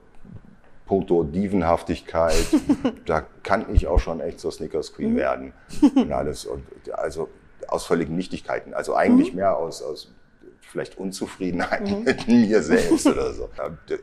puncto 0.88 1.24
Dievenhaftigkeit, 1.24 2.48
da 3.06 3.24
kann 3.44 3.74
ich 3.74 3.86
auch 3.86 4.00
schon 4.00 4.20
echt 4.22 4.40
so 4.40 4.50
Snickers 4.50 4.94
Queen 4.94 5.16
werden 5.16 5.54
und 5.96 6.12
alles. 6.12 6.46
Und 6.46 6.64
also 6.94 7.30
aus 7.68 7.86
völligen 7.86 8.16
Nichtigkeiten. 8.16 8.74
Also 8.74 8.96
eigentlich 8.96 9.34
mehr 9.34 9.56
aus, 9.56 9.84
aus 9.84 10.12
vielleicht 10.74 10.98
Unzufriedenheit 10.98 11.88
mit 12.04 12.28
mir 12.28 12.62
selbst 12.62 13.06
oder 13.14 13.32
so. 13.32 13.50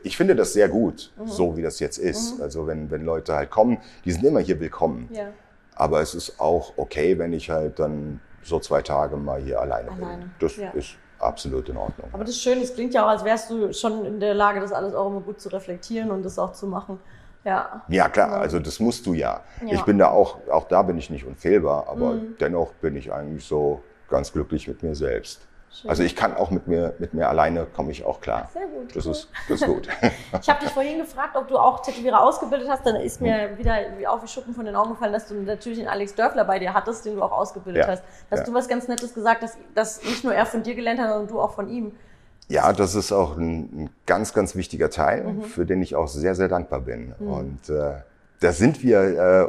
Ich 0.03 0.15
finde 0.15 0.35
das 0.35 0.53
sehr 0.53 0.69
gut, 0.69 1.11
so 1.25 1.57
wie 1.57 1.61
das 1.61 1.79
jetzt 1.79 1.97
ist. 1.97 2.41
Also 2.41 2.65
wenn, 2.65 2.89
wenn 2.89 3.03
Leute 3.03 3.35
halt 3.35 3.51
kommen, 3.51 3.77
die 4.05 4.11
sind 4.13 4.23
immer 4.23 4.39
hier 4.39 4.59
willkommen. 4.59 5.09
Ja. 5.11 5.27
Aber 5.75 6.01
es 6.01 6.15
ist 6.15 6.39
auch 6.39 6.73
okay, 6.77 7.19
wenn 7.19 7.33
ich 7.33 7.49
halt 7.49 7.77
dann 7.79 8.21
so 8.41 8.59
zwei 8.59 8.81
Tage 8.81 9.17
mal 9.17 9.41
hier 9.41 9.59
alleine, 9.59 9.91
Alleine, 9.91 10.17
bin. 10.17 10.31
Das 10.39 10.55
ja. 10.55 10.69
ist 10.71 10.95
absolut 11.19 11.67
in 11.67 11.77
Ordnung. 11.77 12.07
Aber 12.13 12.23
das 12.23 12.35
ist 12.35 12.41
schön, 12.41 12.61
es 12.61 12.73
klingt 12.73 12.93
ja 12.93 13.03
auch, 13.03 13.09
als 13.09 13.25
wärst 13.25 13.49
du 13.49 13.73
schon 13.73 14.05
in 14.05 14.19
der 14.19 14.33
Lage, 14.33 14.61
das 14.61 14.71
alles 14.71 14.95
auch 14.95 15.07
immer 15.07 15.19
gut 15.21 15.41
zu 15.41 15.49
reflektieren 15.49 16.09
und 16.09 16.23
das 16.23 16.39
auch 16.39 16.53
zu 16.53 16.67
machen. 16.67 16.99
Ja. 17.43 17.83
Ja, 17.89 18.07
klar, 18.07 18.31
also 18.39 18.59
das 18.59 18.79
musst 18.79 19.05
du 19.05 19.13
ja. 19.13 19.41
Ja. 19.59 19.65
Mhm. 19.65 19.69
Ich 19.73 19.81
bin 19.81 19.97
da 19.97 20.09
auch, 20.09 20.37
auch 20.49 20.67
da 20.69 20.83
bin 20.83 20.97
ich 20.97 21.09
nicht 21.09 21.25
unfehlbar, 21.25 21.87
aber 21.89 22.15
dennoch 22.39 22.71
bin 22.75 22.95
ich 22.95 23.11
eigentlich 23.11 23.45
so 23.45 23.81
ganz 24.09 24.31
glücklich 24.31 24.67
mit 24.67 24.83
mir 24.83 24.95
selbst. 24.95 25.47
Also 25.87 26.03
ich 26.03 26.15
kann 26.15 26.35
auch 26.35 26.51
mit 26.51 26.67
mir, 26.67 26.93
mit 26.99 27.13
mir 27.13 27.27
alleine 27.29 27.65
komme 27.65 27.91
ich 27.91 28.03
auch 28.05 28.21
klar. 28.21 28.49
Sehr 28.53 28.67
gut, 28.67 28.95
Das 28.95 29.05
ist, 29.05 29.29
das 29.49 29.61
ist 29.61 29.67
gut. 29.67 29.87
Ich 30.41 30.49
habe 30.49 30.59
dich 30.59 30.69
vorhin 30.69 30.97
gefragt, 30.99 31.35
ob 31.35 31.47
du 31.47 31.57
auch 31.57 31.81
Tätowierer 31.81 32.21
ausgebildet 32.21 32.67
hast. 32.69 32.85
Dann 32.85 32.97
ist 32.97 33.21
mir 33.21 33.57
wieder 33.57 33.75
wie 33.97 34.05
auf 34.05 34.21
wie 34.23 34.27
Schuppen 34.27 34.53
von 34.53 34.65
den 34.65 34.75
Augen 34.75 34.91
gefallen, 34.91 35.13
dass 35.13 35.27
du 35.27 35.35
natürlich 35.35 35.79
den 35.79 35.87
Alex 35.87 36.13
Dörfler 36.15 36.43
bei 36.45 36.59
dir 36.59 36.73
hattest, 36.73 37.05
den 37.05 37.15
du 37.15 37.23
auch 37.23 37.31
ausgebildet 37.31 37.83
Ja, 37.85 37.91
hast. 37.91 38.03
Hast 38.29 38.39
ja. 38.39 38.45
du 38.45 38.53
was 38.53 38.67
ganz 38.67 38.87
Nettes 38.87 39.13
gesagt, 39.13 39.43
dass, 39.43 39.57
dass 39.73 40.03
nicht 40.03 40.23
nur 40.23 40.33
er 40.33 40.45
von 40.45 40.61
dir 40.63 40.75
gelernt 40.75 40.99
hat, 40.99 41.09
sondern 41.09 41.27
du 41.27 41.39
auch 41.39 41.53
von 41.53 41.69
ihm. 41.69 41.93
Ja, 42.47 42.73
das 42.73 42.95
ist 42.95 43.11
auch 43.13 43.37
ein, 43.37 43.83
ein 43.85 43.89
ganz, 44.05 44.33
ganz 44.33 44.55
wichtiger 44.55 44.89
Teil, 44.89 45.23
Mhm. 45.23 45.41
für 45.43 45.65
den 45.65 45.81
ich 45.81 45.95
auch 45.95 46.07
sehr, 46.09 46.35
sehr 46.35 46.49
dankbar 46.49 46.81
bin. 46.81 47.13
Und 47.19 47.69
äh, 47.69 47.93
da 48.41 48.51
sind 48.51 48.81
wir 48.81 48.99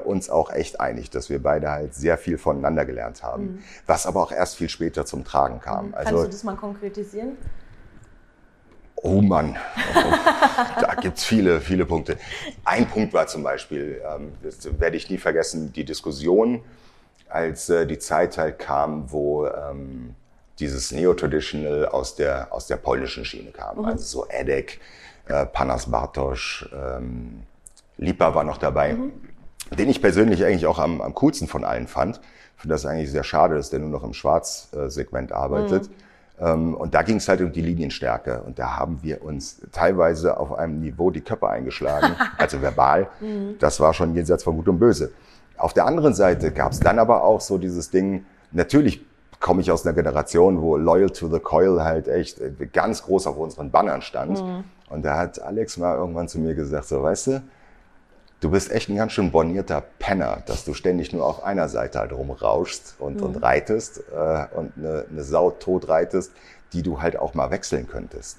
äh, 0.02 0.06
uns 0.06 0.28
auch 0.28 0.50
echt 0.52 0.78
einig, 0.80 1.08
dass 1.10 1.30
wir 1.30 1.42
beide 1.42 1.70
halt 1.70 1.94
sehr 1.94 2.18
viel 2.18 2.36
voneinander 2.36 2.84
gelernt 2.84 3.22
haben, 3.22 3.64
was 3.86 4.06
aber 4.06 4.22
auch 4.22 4.32
erst 4.32 4.56
viel 4.56 4.68
später 4.68 5.06
zum 5.06 5.24
Tragen 5.24 5.60
kam. 5.60 5.86
Mhm. 5.88 5.92
Kannst 5.92 6.06
Also 6.08 6.24
du 6.24 6.30
das 6.30 6.44
mal 6.44 6.56
konkretisieren? 6.56 7.38
Oh 8.96 9.22
Mann, 9.22 9.56
da 10.80 10.94
gibt's 10.94 11.24
viele, 11.24 11.60
viele 11.60 11.86
Punkte. 11.86 12.18
Ein 12.64 12.86
Punkt 12.86 13.14
war 13.14 13.26
zum 13.26 13.42
Beispiel, 13.42 14.00
ähm, 14.06 14.32
das 14.42 14.78
werde 14.78 14.96
ich 14.96 15.10
nie 15.10 15.18
vergessen, 15.18 15.72
die 15.72 15.84
Diskussion, 15.84 16.62
als 17.28 17.70
äh, 17.70 17.86
die 17.86 17.98
Zeit 17.98 18.36
halt 18.36 18.58
kam, 18.58 19.10
wo 19.10 19.46
ähm, 19.46 20.14
dieses 20.60 20.92
Neo-Traditional 20.92 21.86
aus 21.86 22.14
der, 22.14 22.52
aus 22.52 22.66
der 22.66 22.76
polnischen 22.76 23.24
Schiene 23.24 23.50
kam. 23.52 23.84
Also 23.86 24.04
so 24.04 24.26
Edek, 24.28 24.78
äh, 25.26 25.46
Panas 25.46 25.90
Bartosz, 25.90 26.68
ähm, 26.72 27.42
Lipa 27.96 28.34
war 28.34 28.44
noch 28.44 28.58
dabei, 28.58 28.96
den 29.76 29.88
ich 29.88 30.00
persönlich 30.00 30.44
eigentlich 30.44 30.66
auch 30.66 30.78
am, 30.78 31.00
am 31.00 31.14
coolsten 31.14 31.48
von 31.48 31.64
allen 31.64 31.86
fand. 31.86 32.20
Ich 32.56 32.62
finde 32.62 32.74
das 32.74 32.86
eigentlich 32.86 33.10
sehr 33.10 33.24
schade, 33.24 33.54
dass 33.56 33.70
der 33.70 33.80
nur 33.80 33.88
noch 33.88 34.04
im 34.04 34.12
Schwarzsegment 34.12 35.32
arbeitet. 35.32 35.90
Ähm, 36.40 36.74
und 36.74 36.94
da 36.94 37.02
ging 37.02 37.16
es 37.16 37.28
halt 37.28 37.40
um 37.40 37.52
die 37.52 37.60
Linienstärke. 37.60 38.42
Und 38.42 38.58
da 38.58 38.76
haben 38.76 39.00
wir 39.02 39.22
uns 39.24 39.60
teilweise 39.72 40.38
auf 40.38 40.52
einem 40.52 40.80
Niveau 40.80 41.10
die 41.10 41.20
Köpfe 41.20 41.48
eingeschlagen, 41.48 42.14
also 42.38 42.60
verbal. 42.60 43.08
Das 43.58 43.80
war 43.80 43.94
schon 43.94 44.14
jenseits 44.14 44.44
von 44.44 44.56
Gut 44.56 44.68
und 44.68 44.78
Böse. 44.78 45.12
Auf 45.56 45.72
der 45.72 45.86
anderen 45.86 46.14
Seite 46.14 46.50
gab 46.50 46.72
es 46.72 46.80
dann 46.80 46.98
aber 46.98 47.22
auch 47.24 47.40
so 47.40 47.58
dieses 47.58 47.90
Ding, 47.90 48.24
natürlich 48.50 49.04
komme 49.38 49.60
ich 49.60 49.70
aus 49.70 49.84
einer 49.84 49.94
Generation, 49.94 50.62
wo 50.62 50.76
Loyal 50.76 51.10
to 51.10 51.28
the 51.28 51.40
Coil 51.40 51.82
halt 51.82 52.08
echt 52.08 52.40
äh, 52.40 52.52
ganz 52.72 53.02
groß 53.02 53.26
auf 53.26 53.36
unseren 53.36 53.70
Bannern 53.70 54.02
stand. 54.02 54.42
Und 54.88 55.04
da 55.04 55.18
hat 55.18 55.40
Alex 55.40 55.76
mal 55.76 55.96
irgendwann 55.96 56.28
zu 56.28 56.38
mir 56.38 56.54
gesagt, 56.54 56.86
so 56.86 57.02
weißt 57.02 57.26
du, 57.28 57.42
du 58.42 58.50
bist 58.50 58.70
echt 58.70 58.90
ein 58.90 58.96
ganz 58.96 59.12
schön 59.12 59.30
bornierter 59.30 59.82
Penner, 59.98 60.42
dass 60.46 60.64
du 60.64 60.74
ständig 60.74 61.12
nur 61.12 61.24
auf 61.24 61.42
einer 61.44 61.68
Seite 61.68 62.00
halt 62.00 62.12
rumrauschst 62.12 62.96
und, 62.98 63.22
und 63.22 63.42
reitest 63.42 64.02
äh, 64.12 64.44
und 64.54 64.72
eine, 64.76 65.06
eine 65.10 65.22
Sau 65.22 65.52
tot 65.52 65.88
reitest, 65.88 66.32
die 66.72 66.82
du 66.82 67.00
halt 67.00 67.16
auch 67.18 67.34
mal 67.34 67.50
wechseln 67.50 67.86
könntest. 67.86 68.38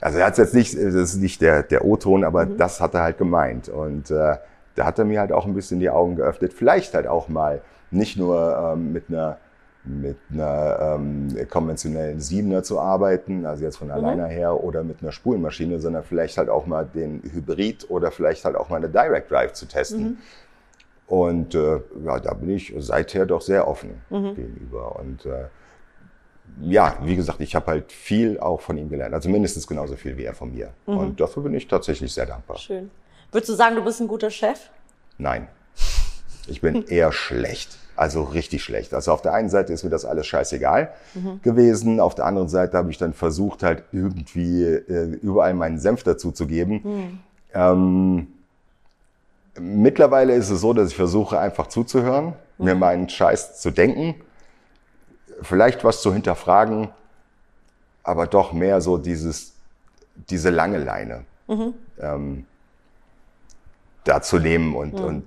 Also 0.00 0.18
er 0.18 0.26
hat 0.26 0.38
jetzt 0.38 0.54
nicht, 0.54 0.74
das 0.74 0.94
ist 0.94 1.16
nicht 1.16 1.40
der, 1.40 1.62
der 1.64 1.84
O-Ton, 1.84 2.22
aber 2.22 2.46
das 2.46 2.80
hat 2.80 2.94
er 2.94 3.02
halt 3.02 3.18
gemeint. 3.18 3.68
Und 3.68 4.10
äh, 4.10 4.36
da 4.74 4.84
hat 4.84 4.98
er 4.98 5.04
mir 5.04 5.20
halt 5.20 5.32
auch 5.32 5.46
ein 5.46 5.54
bisschen 5.54 5.80
die 5.80 5.90
Augen 5.90 6.16
geöffnet. 6.16 6.52
Vielleicht 6.52 6.94
halt 6.94 7.06
auch 7.06 7.28
mal 7.28 7.62
nicht 7.90 8.16
nur 8.16 8.74
ähm, 8.74 8.92
mit 8.92 9.08
einer 9.08 9.38
mit 9.86 10.16
einer 10.32 10.96
ähm, 10.96 11.28
konventionellen 11.48 12.20
Siebener 12.20 12.62
zu 12.62 12.80
arbeiten, 12.80 13.46
also 13.46 13.64
jetzt 13.64 13.76
von 13.76 13.90
alleine 13.90 14.26
her, 14.26 14.62
oder 14.62 14.82
mit 14.82 15.02
einer 15.02 15.12
Spulenmaschine, 15.12 15.78
sondern 15.78 16.02
vielleicht 16.02 16.38
halt 16.38 16.48
auch 16.48 16.66
mal 16.66 16.84
den 16.84 17.22
Hybrid 17.22 17.88
oder 17.90 18.10
vielleicht 18.10 18.44
halt 18.44 18.56
auch 18.56 18.68
mal 18.68 18.76
eine 18.76 18.88
Direct 18.88 19.30
Drive 19.30 19.52
zu 19.52 19.66
testen. 19.66 20.18
Und 21.06 21.54
äh, 21.54 21.80
ja, 22.04 22.18
da 22.18 22.34
bin 22.34 22.50
ich 22.50 22.74
seither 22.78 23.26
doch 23.26 23.40
sehr 23.40 23.68
offen 23.68 24.02
gegenüber. 24.10 24.96
Und 24.96 25.24
äh, 25.24 25.44
ja, 26.60 26.98
wie 27.02 27.16
gesagt, 27.16 27.40
ich 27.40 27.54
habe 27.54 27.66
halt 27.66 27.92
viel 27.92 28.40
auch 28.40 28.60
von 28.60 28.76
ihm 28.76 28.88
gelernt, 28.88 29.14
also 29.14 29.28
mindestens 29.28 29.66
genauso 29.66 29.96
viel 29.96 30.16
wie 30.16 30.24
er 30.24 30.34
von 30.34 30.52
mir. 30.52 30.70
Und 30.84 31.20
dafür 31.20 31.42
bin 31.42 31.54
ich 31.54 31.68
tatsächlich 31.68 32.12
sehr 32.12 32.26
dankbar. 32.26 32.58
Schön. 32.58 32.90
Würdest 33.30 33.50
du 33.50 33.54
sagen, 33.54 33.76
du 33.76 33.84
bist 33.84 34.00
ein 34.00 34.08
guter 34.08 34.30
Chef? 34.30 34.70
Nein. 35.18 35.48
Ich 36.46 36.60
bin 36.60 36.84
eher 36.88 37.12
schlecht. 37.12 37.76
Also 37.96 38.22
richtig 38.22 38.62
schlecht. 38.62 38.92
Also 38.92 39.12
auf 39.12 39.22
der 39.22 39.32
einen 39.32 39.48
Seite 39.48 39.72
ist 39.72 39.82
mir 39.82 39.90
das 39.90 40.04
alles 40.04 40.26
scheißegal 40.26 40.90
gewesen. 41.42 41.98
Auf 41.98 42.14
der 42.14 42.26
anderen 42.26 42.48
Seite 42.48 42.76
habe 42.76 42.90
ich 42.90 42.98
dann 42.98 43.14
versucht, 43.14 43.62
halt 43.62 43.84
irgendwie 43.90 44.62
äh, 44.64 45.18
überall 45.22 45.54
meinen 45.54 45.78
Senf 45.78 46.02
dazu 46.02 46.30
zu 46.30 46.46
geben. 46.46 47.20
Ähm, 47.54 48.26
mittlerweile 49.58 50.34
ist 50.34 50.50
es 50.50 50.60
so, 50.60 50.72
dass 50.74 50.90
ich 50.90 50.96
versuche, 50.96 51.38
einfach 51.38 51.68
zuzuhören, 51.68 52.34
mir 52.58 52.74
meinen 52.74 53.08
Scheiß 53.08 53.60
zu 53.60 53.70
denken, 53.70 54.14
vielleicht 55.42 55.84
was 55.84 56.02
zu 56.02 56.12
hinterfragen, 56.12 56.88
aber 58.02 58.26
doch 58.26 58.52
mehr 58.52 58.80
so 58.80 58.98
dieses, 58.98 59.54
diese 60.30 60.50
lange 60.50 60.78
Leine 60.78 61.24
ähm, 61.98 62.44
da 64.04 64.22
zu 64.22 64.38
nehmen 64.38 64.74
und, 64.74 64.94
und 65.00 65.24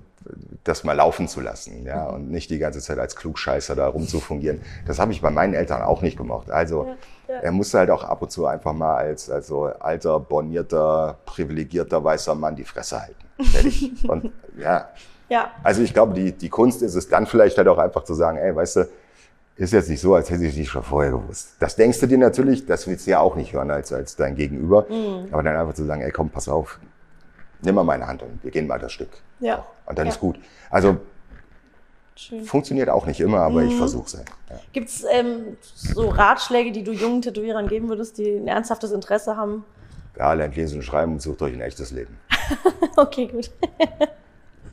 das 0.64 0.84
mal 0.84 0.92
laufen 0.92 1.28
zu 1.28 1.40
lassen, 1.40 1.86
ja, 1.86 2.06
und 2.08 2.30
nicht 2.30 2.50
die 2.50 2.58
ganze 2.58 2.80
Zeit 2.80 2.98
als 2.98 3.16
Klugscheißer 3.16 3.74
da 3.74 3.86
rumzufungieren. 3.88 4.60
Das 4.86 4.98
habe 4.98 5.12
ich 5.12 5.22
bei 5.22 5.30
meinen 5.30 5.54
Eltern 5.54 5.82
auch 5.82 6.02
nicht 6.02 6.18
gemacht. 6.18 6.50
Also 6.50 6.88
er 7.26 7.52
musste 7.52 7.78
halt 7.78 7.90
auch 7.90 8.04
ab 8.04 8.20
und 8.22 8.30
zu 8.30 8.44
einfach 8.46 8.72
mal 8.72 8.96
als, 8.96 9.30
als 9.30 9.46
so 9.46 9.64
alter, 9.64 10.20
bornierter, 10.20 11.16
privilegierter 11.24 12.02
weißer 12.04 12.34
Mann 12.34 12.56
die 12.56 12.64
Fresse 12.64 13.00
halten. 13.00 13.14
Fertig. 13.44 13.92
und 14.08 14.30
ja, 14.58 14.88
Ja. 15.28 15.50
also 15.62 15.80
ich 15.82 15.94
glaube, 15.94 16.12
die, 16.12 16.32
die 16.32 16.48
Kunst 16.50 16.82
ist 16.82 16.96
es 16.96 17.08
dann 17.08 17.26
vielleicht 17.26 17.56
halt 17.56 17.68
auch 17.68 17.78
einfach 17.78 18.04
zu 18.04 18.14
sagen, 18.14 18.36
ey, 18.36 18.54
weißt 18.54 18.76
du, 18.76 18.88
ist 19.56 19.72
jetzt 19.72 19.88
nicht 19.88 20.00
so, 20.00 20.14
als 20.14 20.28
hätte 20.30 20.44
ich 20.44 20.50
es 20.52 20.56
nicht 20.56 20.70
schon 20.70 20.82
vorher 20.82 21.12
gewusst. 21.12 21.50
Das 21.60 21.76
denkst 21.76 22.00
du 22.00 22.06
dir 22.06 22.18
natürlich, 22.18 22.66
das 22.66 22.86
willst 22.86 23.06
du 23.06 23.10
ja 23.12 23.20
auch 23.20 23.36
nicht 23.36 23.52
hören 23.52 23.70
als, 23.70 23.92
als 23.92 24.16
dein 24.16 24.34
Gegenüber. 24.34 24.86
Aber 25.32 25.42
dann 25.42 25.56
einfach 25.56 25.74
zu 25.74 25.84
sagen, 25.84 26.00
ey, 26.02 26.10
komm, 26.10 26.30
pass 26.30 26.48
auf, 26.48 26.78
nimm 27.62 27.74
mal 27.74 27.84
meine 27.84 28.06
Hand 28.06 28.22
und 28.22 28.42
wir 28.42 28.50
gehen 28.50 28.66
mal 28.66 28.78
das 28.78 28.92
Stück. 28.92 29.10
Ja. 29.40 29.64
Und 29.86 29.98
dann 29.98 30.06
Ja. 30.06 30.12
ist 30.12 30.20
gut. 30.20 30.38
Also 30.70 30.98
Schön. 32.16 32.44
funktioniert 32.44 32.88
auch 32.88 33.06
nicht 33.06 33.20
immer, 33.20 33.40
aber 33.40 33.62
ich 33.62 33.74
versuche 33.74 34.06
es. 34.06 34.12
Ja. 34.14 34.60
Gibt 34.72 34.88
es 34.88 35.04
ähm, 35.10 35.56
so 35.62 36.08
Ratschläge, 36.08 36.72
die 36.72 36.82
du 36.84 36.92
jungen 36.92 37.22
Tätowierern 37.22 37.68
geben 37.68 37.88
würdest, 37.88 38.18
die 38.18 38.36
ein 38.36 38.48
ernsthaftes 38.48 38.92
Interesse 38.92 39.36
haben? 39.36 39.64
ja, 40.18 40.32
lernt 40.34 40.54
lesen 40.56 40.76
und 40.78 40.82
schreiben 40.82 41.12
und 41.12 41.22
sucht 41.22 41.40
euch 41.40 41.54
ein 41.54 41.60
echtes 41.60 41.90
Leben. 41.92 42.18
Okay, 42.96 43.26
gut. 43.26 43.50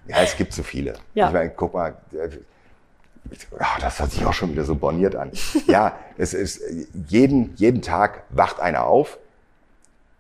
Ja, 0.08 0.22
es 0.24 0.36
gibt 0.38 0.54
so 0.54 0.64
viele. 0.64 0.94
Ja. 1.14 1.28
Ich 1.28 1.34
meine, 1.34 1.50
guck 1.50 1.74
mal, 1.74 1.96
ah, 3.60 3.66
das 3.82 4.00
hat 4.00 4.12
sich 4.12 4.26
auch 4.26 4.32
schon 4.34 4.52
wieder 4.52 4.64
so 4.64 4.74
borniert 4.76 5.16
an. 5.18 5.32
ja, 5.68 5.98
es 6.18 6.34
ist 6.34 6.62
jeden, 7.08 7.54
jeden 7.58 7.82
Tag 7.82 8.24
wacht 8.30 8.60
einer 8.62 8.86
auf, 8.86 9.18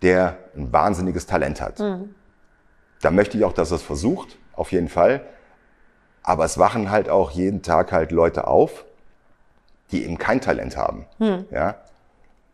der 0.01 0.38
ein 0.57 0.72
wahnsinniges 0.74 1.26
Talent 1.26 1.61
hat. 1.61 1.80
Da 3.02 3.12
möchte 3.12 3.38
ich 3.38 3.45
auch, 3.45 3.54
dass 3.54 3.72
es 3.72 3.82
versucht, 3.82 4.38
auf 4.54 4.72
jeden 4.72 4.89
Fall. 4.89 5.22
Aber 6.24 6.45
es 6.45 6.58
wachen 6.58 6.91
halt 6.91 7.10
auch 7.10 7.32
jeden 7.32 7.62
Tag 7.62 7.91
halt 7.91 8.12
Leute 8.12 8.48
auf, 8.48 8.86
die 9.91 10.04
eben 10.04 10.18
kein 10.18 10.41
Talent 10.41 10.76
haben. 10.76 11.06
Ja? 11.52 11.76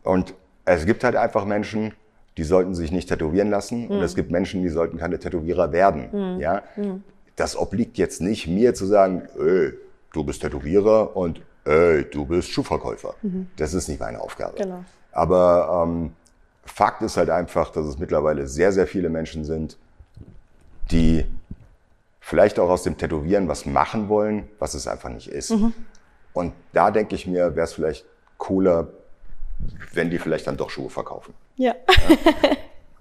Und 0.02 0.34
es 0.64 0.86
gibt 0.86 1.02
halt 1.02 1.16
einfach 1.16 1.44
Menschen, 1.44 1.92
die 2.36 2.44
sollten 2.44 2.74
sich 2.74 2.92
nicht 2.92 3.08
tätowieren 3.08 3.50
lassen. 3.50 3.88
Und 3.88 4.02
es 4.02 4.14
gibt 4.14 4.30
Menschen, 4.30 4.62
die 4.62 4.68
sollten 4.68 4.98
keine 4.98 5.18
Tätowierer 5.18 5.72
werden. 5.72 6.38
Ja? 6.38 6.62
Das 7.36 7.56
obliegt 7.56 7.98
jetzt 7.98 8.20
nicht 8.20 8.46
mir 8.46 8.74
zu 8.74 8.86
sagen, 8.86 9.22
ey, 9.38 9.72
du 10.12 10.24
bist 10.24 10.42
Tätowierer 10.42 11.16
und 11.16 11.40
ey, 11.64 12.04
du 12.04 12.26
bist 12.26 12.50
Schuhverkäufer. 12.50 13.14
Das 13.56 13.74
ist 13.74 13.88
nicht 13.88 14.00
meine 14.00 14.20
Aufgabe. 14.20 14.56
Genau. 14.56 14.84
Aber 15.10 15.84
ähm, 15.86 16.12
Fakt 16.64 17.02
ist 17.02 17.16
halt 17.16 17.30
einfach, 17.30 17.70
dass 17.70 17.86
es 17.86 17.98
mittlerweile 17.98 18.46
sehr, 18.46 18.72
sehr 18.72 18.86
viele 18.86 19.10
Menschen 19.10 19.44
sind, 19.44 19.78
die 20.90 21.24
vielleicht 22.20 22.58
auch 22.58 22.70
aus 22.70 22.82
dem 22.82 22.96
Tätowieren 22.96 23.48
was 23.48 23.66
machen 23.66 24.08
wollen, 24.08 24.48
was 24.58 24.74
es 24.74 24.86
einfach 24.86 25.10
nicht 25.10 25.28
ist. 25.28 25.50
Mhm. 25.50 25.74
Und 26.32 26.52
da 26.72 26.90
denke 26.90 27.14
ich 27.14 27.26
mir, 27.26 27.54
wäre 27.54 27.64
es 27.64 27.74
vielleicht 27.74 28.04
cooler, 28.38 28.88
wenn 29.92 30.10
die 30.10 30.18
vielleicht 30.18 30.46
dann 30.46 30.56
doch 30.56 30.70
Schuhe 30.70 30.90
verkaufen. 30.90 31.34
Ja. 31.56 31.74
ja. 31.86 32.50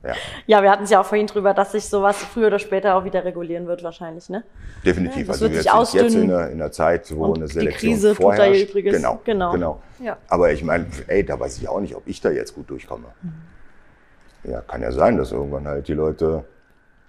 Ja. 0.03 0.15
ja, 0.47 0.61
wir 0.61 0.69
hatten 0.69 0.83
es 0.83 0.89
ja 0.89 0.99
auch 1.01 1.05
vorhin 1.05 1.27
drüber, 1.27 1.53
dass 1.53 1.71
sich 1.71 1.85
sowas 1.85 2.17
früher 2.17 2.47
oder 2.47 2.59
später 2.59 2.95
auch 2.95 3.05
wieder 3.05 3.23
regulieren 3.23 3.67
wird, 3.67 3.83
wahrscheinlich, 3.83 4.29
ne? 4.29 4.43
Definitiv. 4.85 5.27
Ja, 5.27 5.33
also 5.33 5.49
wir 5.49 5.63
sind 5.63 5.93
jetzt 5.93 6.15
in 6.15 6.23
einer, 6.23 6.49
in 6.49 6.61
einer 6.61 6.71
Zeit, 6.71 7.15
wo 7.15 7.33
eine 7.33 7.47
Selektion 7.47 7.91
die 7.91 7.95
Krise 7.95 8.15
vorherrscht. 8.15 8.71
Tut 8.71 8.85
da 8.85 8.91
genau, 8.91 9.21
genau. 9.23 9.51
genau. 9.53 9.81
Ja. 9.99 10.17
Aber 10.27 10.51
ich 10.51 10.63
meine, 10.63 10.87
ey, 11.07 11.25
da 11.25 11.39
weiß 11.39 11.57
ich 11.57 11.67
auch 11.67 11.79
nicht, 11.79 11.95
ob 11.95 12.03
ich 12.05 12.19
da 12.19 12.29
jetzt 12.29 12.53
gut 12.53 12.69
durchkomme. 12.69 13.07
Mhm. 13.21 14.51
Ja, 14.51 14.61
kann 14.61 14.81
ja 14.81 14.91
sein, 14.91 15.17
dass 15.17 15.31
irgendwann 15.31 15.67
halt 15.67 15.87
die 15.87 15.93
Leute 15.93 16.43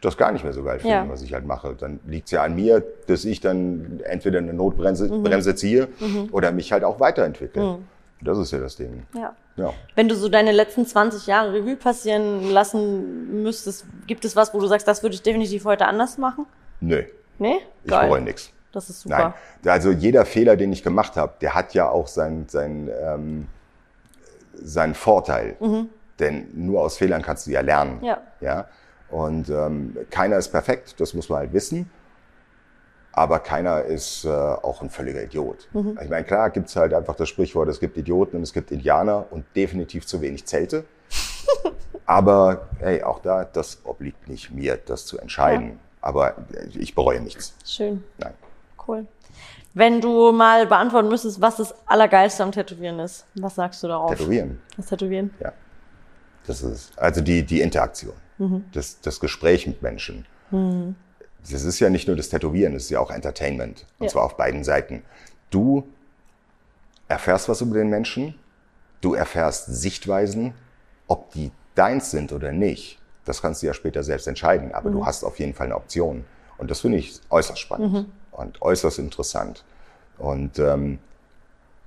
das 0.05 0.17
gar 0.17 0.33
nicht 0.33 0.45
mehr 0.45 0.53
so 0.53 0.63
geil 0.63 0.79
finden, 0.79 1.07
ja. 1.07 1.09
was 1.09 1.23
ich 1.23 1.33
halt 1.33 1.47
mache. 1.47 1.75
Dann 1.79 2.01
liegt 2.07 2.27
es 2.27 2.33
ja 2.33 2.43
an 2.43 2.55
mir, 2.55 2.83
dass 3.07 3.25
ich 3.25 3.41
dann 3.41 4.01
entweder 4.05 4.39
eine 4.39 4.53
Notbremse 4.53 5.13
mhm. 5.13 5.23
Bremse 5.23 5.55
ziehe 5.55 5.89
mhm. 6.01 6.29
oder 6.33 6.53
mich 6.53 6.73
halt 6.73 6.85
auch 6.85 7.01
weiterentwickle. 7.01 7.63
Mhm. 7.63 7.89
Das 8.21 8.39
ist 8.39 8.53
ja 8.53 8.59
das 8.59 8.77
Ding. 8.77 9.03
Ja. 9.15 9.35
ja. 9.57 9.73
Wenn 9.95 10.09
du 10.09 10.15
so 10.15 10.29
deine 10.29 10.53
letzten 10.53 10.87
20 10.87 11.27
Jahre 11.27 11.53
Revue 11.53 11.77
passieren 11.77 12.51
lassen 12.51 13.43
müsstest, 13.43 13.87
gibt 14.07 14.25
es 14.25 14.35
was, 14.35 14.55
wo 14.55 14.61
du 14.61 14.67
sagst, 14.67 14.89
das 14.89 15.03
würde 15.03 15.15
ich 15.15 15.23
definitiv 15.23 15.65
heute 15.65 15.87
anders 15.87 16.17
machen? 16.17 16.47
Nö. 16.81 17.03
Nee? 17.39 17.57
Ich 17.85 17.91
bereue 17.91 18.21
nichts. 18.21 18.51
Das 18.73 18.91
ist 18.91 19.03
super. 19.03 19.35
Nein. 19.63 19.73
Also 19.73 19.91
jeder 19.91 20.25
Fehler, 20.25 20.57
den 20.57 20.73
ich 20.73 20.83
gemacht 20.83 21.17
habe, 21.17 21.35
der 21.41 21.55
hat 21.55 21.75
ja 21.75 21.89
auch 21.89 22.09
seinen 22.09 22.49
sein, 22.49 22.91
ähm, 23.03 23.47
sein 24.55 24.95
Vorteil. 24.95 25.57
Mhm. 25.61 25.89
Denn 26.19 26.49
nur 26.55 26.83
aus 26.83 26.97
Fehlern 26.97 27.23
kannst 27.23 27.47
du 27.47 27.51
ja 27.51 27.61
lernen. 27.61 28.03
Ja. 28.03 28.21
ja? 28.41 28.67
Und 29.15 29.49
ähm, 29.49 29.97
keiner 30.11 30.39
ist 30.39 30.49
perfekt, 30.49 30.97
das 30.99 31.15
muss 31.15 31.29
man 31.29 31.39
halt 31.39 31.53
wissen. 31.53 31.89
Aber 33.13 33.39
keiner 33.39 33.83
ist 33.83 34.25
äh, 34.25 34.29
auch 34.29 34.83
ein 34.83 34.91
völliger 34.91 35.23
Idiot. 35.23 35.69
Mhm. 35.73 35.97
Ich 36.03 36.11
meine, 36.11 36.25
klar 36.25 36.51
gibt 36.51 36.69
es 36.69 36.75
halt 36.75 36.93
einfach 36.93 37.15
das 37.15 37.29
Sprichwort, 37.29 37.69
es 37.69 37.79
gibt 37.79 37.97
Idioten 37.97 38.39
und 38.39 38.43
es 38.43 38.53
gibt 38.53 38.73
Indianer 38.73 39.27
und 39.31 39.45
definitiv 39.55 40.05
zu 40.05 40.21
wenig 40.21 40.47
Zelte. 40.47 40.85
Aber 42.07 42.67
hey, 42.81 43.05
auch 43.05 43.21
da, 43.21 43.45
das 43.45 43.83
obliegt 43.85 44.27
nicht 44.27 44.51
mir, 44.51 44.77
das 44.85 45.07
zu 45.07 45.17
entscheiden. 45.19 45.69
Ja. 45.69 45.77
Aber 46.01 46.35
ich 46.77 46.97
bereue 46.97 47.21
nichts. 47.21 47.55
Schön. 47.65 48.03
Nein. 48.19 48.35
Cool. 48.85 49.07
Wenn 49.75 50.01
du 50.01 50.33
mal 50.33 50.67
beantworten 50.67 51.09
müsstest, 51.09 51.41
was 51.41 51.59
das 51.59 51.73
Allergeilste 51.87 52.43
am 52.43 52.51
Tätowieren 52.51 52.99
ist, 52.99 53.27
was 53.37 53.55
sagst 53.55 53.81
du 53.85 53.87
darauf? 53.87 54.11
Tätowieren. 54.11 54.61
Das 54.77 54.87
Tätowieren? 54.87 55.33
Ja. 55.39 55.53
Das 56.49 56.63
ist 56.63 56.99
also 56.99 57.21
die, 57.21 57.45
die 57.45 57.61
Interaktion, 57.61 58.15
mhm. 58.39 58.65
das, 58.73 59.01
das 59.01 59.21
Gespräch 59.21 59.67
mit 59.67 59.83
Menschen. 59.83 60.27
Mhm 60.51 60.97
das 61.53 61.63
ist 61.65 61.81
ja 61.81 61.91
nicht 61.91 62.07
nur 62.07 62.17
das 62.17 62.29
Tätowieren, 62.29 62.75
es 62.75 62.85
ist 62.85 62.91
ja 62.91 63.01
auch 63.01 63.11
Entertainment. 63.11 63.87
Und 63.99 64.07
ja. 64.07 64.13
zwar 64.13 64.25
auf 64.25 64.37
beiden 64.37 64.65
Seiten. 64.65 65.03
Du 65.51 65.87
erfährst 67.09 67.49
was 67.49 67.61
über 67.61 67.75
den 67.77 67.91
Menschen, 67.91 68.35
du 69.01 69.15
erfährst 69.15 69.67
Sichtweisen, 69.67 70.55
ob 71.07 71.33
die 71.33 71.53
deins 71.75 72.11
sind 72.11 72.33
oder 72.33 72.53
nicht. 72.53 72.99
Das 73.25 73.43
kannst 73.43 73.63
du 73.63 73.67
ja 73.67 73.75
später 73.75 74.03
selbst 74.03 74.27
entscheiden, 74.27 74.73
aber 74.73 74.91
mhm. 74.91 74.95
du 74.95 75.07
hast 75.07 75.25
auf 75.25 75.39
jeden 75.39 75.55
Fall 75.55 75.67
eine 75.67 75.77
Option. 75.77 76.25
Und 76.57 76.71
das 76.71 76.81
finde 76.81 76.99
ich 76.99 77.21
äußerst 77.31 77.59
spannend 77.59 77.93
mhm. 77.93 78.13
und 78.33 78.63
äußerst 78.63 78.99
interessant. 78.99 79.65
Und 80.19 80.59
ähm, 80.59 80.99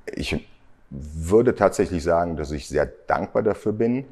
ich 0.06 0.48
würde 0.89 1.56
tatsächlich 1.56 2.04
sagen, 2.04 2.38
dass 2.38 2.52
ich 2.52 2.68
sehr 2.68 2.86
dankbar 2.86 3.43
dafür 3.43 3.74
bin, 3.74 4.06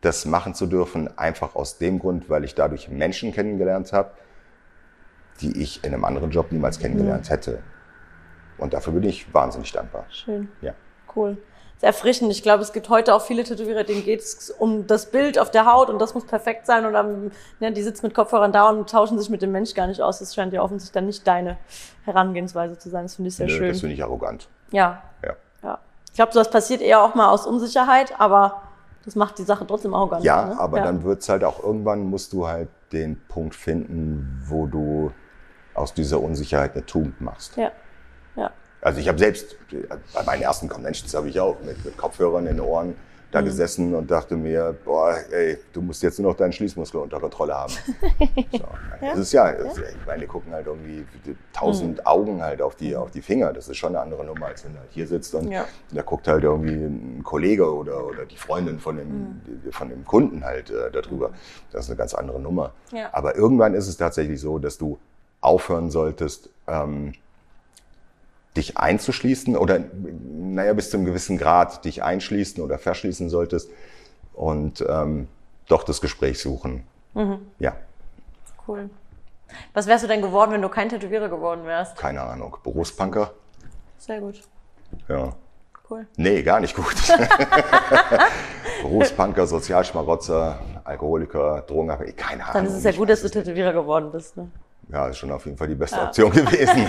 das 0.00 0.24
machen 0.24 0.54
zu 0.54 0.66
dürfen, 0.66 1.16
einfach 1.18 1.54
aus 1.54 1.78
dem 1.78 1.98
Grund, 1.98 2.28
weil 2.28 2.44
ich 2.44 2.54
dadurch 2.54 2.88
Menschen 2.88 3.32
kennengelernt 3.32 3.92
habe, 3.92 4.10
die 5.40 5.60
ich 5.60 5.84
in 5.84 5.92
einem 5.92 6.04
anderen 6.04 6.30
Job 6.30 6.52
niemals 6.52 6.78
kennengelernt 6.78 7.30
hätte. 7.30 7.62
Und 8.58 8.72
dafür 8.72 8.92
bin 8.92 9.02
ich 9.02 9.32
wahnsinnig 9.34 9.72
dankbar. 9.72 10.06
Schön. 10.08 10.48
Ja. 10.60 10.74
Cool. 11.14 11.36
Sehr 11.78 11.88
erfrischend. 11.88 12.32
Ich 12.32 12.42
glaube, 12.42 12.62
es 12.62 12.72
gibt 12.72 12.88
heute 12.88 13.14
auch 13.14 13.20
viele 13.20 13.44
Tätowierer, 13.44 13.84
denen 13.84 14.02
geht 14.02 14.20
es 14.20 14.50
um 14.50 14.86
das 14.86 15.10
Bild 15.10 15.38
auf 15.38 15.50
der 15.50 15.70
Haut 15.70 15.90
und 15.90 15.98
das 15.98 16.14
muss 16.14 16.24
perfekt 16.24 16.64
sein. 16.64 16.86
Und 16.86 16.94
dann, 16.94 17.32
ja, 17.60 17.70
die 17.70 17.82
sitzen 17.82 18.06
mit 18.06 18.14
Kopfhörern 18.14 18.50
da 18.50 18.70
und 18.70 18.88
tauschen 18.88 19.18
sich 19.18 19.28
mit 19.28 19.42
dem 19.42 19.52
Mensch 19.52 19.74
gar 19.74 19.86
nicht 19.86 20.00
aus. 20.00 20.18
Das 20.18 20.34
scheint 20.34 20.54
ja 20.54 20.62
offensichtlich 20.62 20.92
dann 20.92 21.04
nicht 21.04 21.26
deine 21.26 21.58
Herangehensweise 22.04 22.78
zu 22.78 22.88
sein. 22.88 23.04
Das 23.04 23.16
finde 23.16 23.28
ich 23.28 23.36
sehr 23.36 23.46
Nö, 23.46 23.52
schön. 23.52 23.68
Das 23.68 23.80
finde 23.80 23.94
ich 23.94 24.02
arrogant. 24.02 24.48
Ja. 24.70 25.02
Ja. 25.22 25.36
ja. 25.62 25.78
Ich 26.08 26.14
glaube, 26.14 26.32
sowas 26.32 26.50
passiert 26.50 26.80
eher 26.80 27.02
auch 27.02 27.14
mal 27.14 27.28
aus 27.28 27.46
Unsicherheit, 27.46 28.18
aber 28.18 28.62
das 29.06 29.14
macht 29.14 29.38
die 29.38 29.44
Sache 29.44 29.64
trotzdem 29.66 29.94
arrogant. 29.94 30.24
Ja, 30.24 30.46
ne? 30.46 30.60
aber 30.60 30.78
ja. 30.78 30.84
dann 30.84 31.04
wird's 31.04 31.28
halt 31.28 31.44
auch 31.44 31.62
irgendwann, 31.62 32.00
musst 32.00 32.32
du 32.32 32.46
halt 32.46 32.68
den 32.92 33.18
Punkt 33.28 33.54
finden, 33.54 34.42
wo 34.46 34.66
du 34.66 35.12
aus 35.74 35.94
dieser 35.94 36.20
Unsicherheit 36.20 36.74
eine 36.74 36.84
Tugend 36.84 37.20
machst. 37.20 37.56
Ja. 37.56 37.70
ja. 38.34 38.50
Also 38.80 38.98
ich 38.98 39.08
habe 39.08 39.18
selbst, 39.18 39.56
bei 40.12 40.22
meinen 40.24 40.42
ersten 40.42 40.68
Conventions 40.68 41.14
habe 41.14 41.28
ich 41.28 41.38
auch 41.38 41.56
mit, 41.64 41.84
mit 41.84 41.96
Kopfhörern 41.96 42.46
in 42.46 42.56
den 42.56 42.60
Ohren 42.60 42.96
da 43.30 43.40
mhm. 43.40 43.46
gesessen 43.46 43.94
und 43.94 44.10
dachte 44.10 44.36
mir, 44.36 44.74
boah, 44.84 45.16
ey, 45.30 45.58
du 45.72 45.82
musst 45.82 46.02
jetzt 46.02 46.18
nur 46.18 46.30
noch 46.30 46.36
deinen 46.36 46.52
Schließmuskel 46.52 47.00
unter 47.00 47.20
Kontrolle 47.20 47.54
haben. 47.54 47.72
so, 48.52 48.58
ja. 48.58 48.68
Das 49.00 49.18
ist 49.18 49.32
ja, 49.32 49.52
das, 49.52 49.78
ich 49.78 50.06
meine, 50.06 50.20
die 50.20 50.26
gucken 50.26 50.52
halt 50.52 50.66
irgendwie 50.66 51.04
tausend 51.52 51.98
mhm. 51.98 52.06
Augen 52.06 52.42
halt 52.42 52.62
auf 52.62 52.76
die, 52.76 52.94
auf 52.94 53.10
die 53.10 53.22
Finger. 53.22 53.52
Das 53.52 53.68
ist 53.68 53.76
schon 53.76 53.90
eine 53.90 54.00
andere 54.00 54.24
Nummer, 54.24 54.46
als 54.46 54.64
wenn 54.64 54.74
du 54.74 54.78
halt 54.78 54.90
hier 54.92 55.06
sitzt 55.06 55.34
und 55.34 55.50
ja. 55.50 55.64
da 55.92 56.02
guckt 56.02 56.28
halt 56.28 56.44
irgendwie 56.44 56.74
ein 56.74 57.22
Kollege 57.24 57.74
oder, 57.74 58.06
oder 58.06 58.24
die 58.26 58.36
Freundin 58.36 58.78
von 58.78 58.96
dem, 58.96 59.08
mhm. 59.08 59.72
von 59.72 59.88
dem 59.88 60.04
Kunden 60.04 60.44
halt 60.44 60.70
äh, 60.70 60.90
darüber. 60.90 61.30
Das 61.72 61.84
ist 61.84 61.90
eine 61.90 61.96
ganz 61.96 62.14
andere 62.14 62.40
Nummer. 62.40 62.72
Ja. 62.92 63.08
Aber 63.12 63.36
irgendwann 63.36 63.74
ist 63.74 63.88
es 63.88 63.96
tatsächlich 63.96 64.40
so, 64.40 64.58
dass 64.58 64.78
du 64.78 64.98
aufhören 65.40 65.90
solltest, 65.90 66.50
ähm, 66.66 67.12
dich 68.56 68.76
einzuschließen 68.76 69.56
oder, 69.56 69.80
naja, 70.00 70.72
bis 70.72 70.90
zu 70.90 70.96
einem 70.96 71.06
gewissen 71.06 71.38
Grad 71.38 71.84
dich 71.84 72.02
einschließen 72.02 72.62
oder 72.62 72.78
verschließen 72.78 73.28
solltest 73.28 73.70
und 74.32 74.84
ähm, 74.88 75.28
doch 75.68 75.82
das 75.82 76.00
Gespräch 76.00 76.38
suchen. 76.40 76.84
Mhm. 77.14 77.38
Ja. 77.58 77.76
Cool. 78.66 78.90
Was 79.72 79.86
wärst 79.86 80.04
du 80.04 80.08
denn 80.08 80.22
geworden, 80.22 80.52
wenn 80.52 80.62
du 80.62 80.68
kein 80.68 80.88
Tätowierer 80.88 81.28
geworden 81.28 81.64
wärst? 81.64 81.96
Keine 81.96 82.22
Ahnung. 82.22 82.56
Berufspunker? 82.62 83.32
Sehr 83.98 84.20
gut. 84.20 84.42
Ja. 85.08 85.32
Cool. 85.88 86.06
Nee, 86.16 86.42
gar 86.42 86.58
nicht 86.58 86.74
gut. 86.74 86.96
Berufspunker, 88.82 89.46
Sozialschmarotzer, 89.46 90.58
Alkoholiker, 90.82 91.62
Drogenabhängig, 91.62 92.16
keine 92.16 92.42
Ahnung. 92.42 92.54
Dann 92.54 92.66
ist 92.66 92.72
es 92.72 92.84
ja 92.84 92.92
gut, 92.92 93.08
dass 93.08 93.22
du 93.22 93.30
Tätowierer 93.30 93.72
geworden 93.72 94.10
bist. 94.10 94.36
Ne? 94.36 94.50
Ja, 94.88 95.08
ist 95.08 95.18
schon 95.18 95.32
auf 95.32 95.44
jeden 95.44 95.58
Fall 95.58 95.68
die 95.68 95.74
beste 95.74 95.96
ja. 95.96 96.04
Option 96.04 96.30
gewesen. 96.30 96.88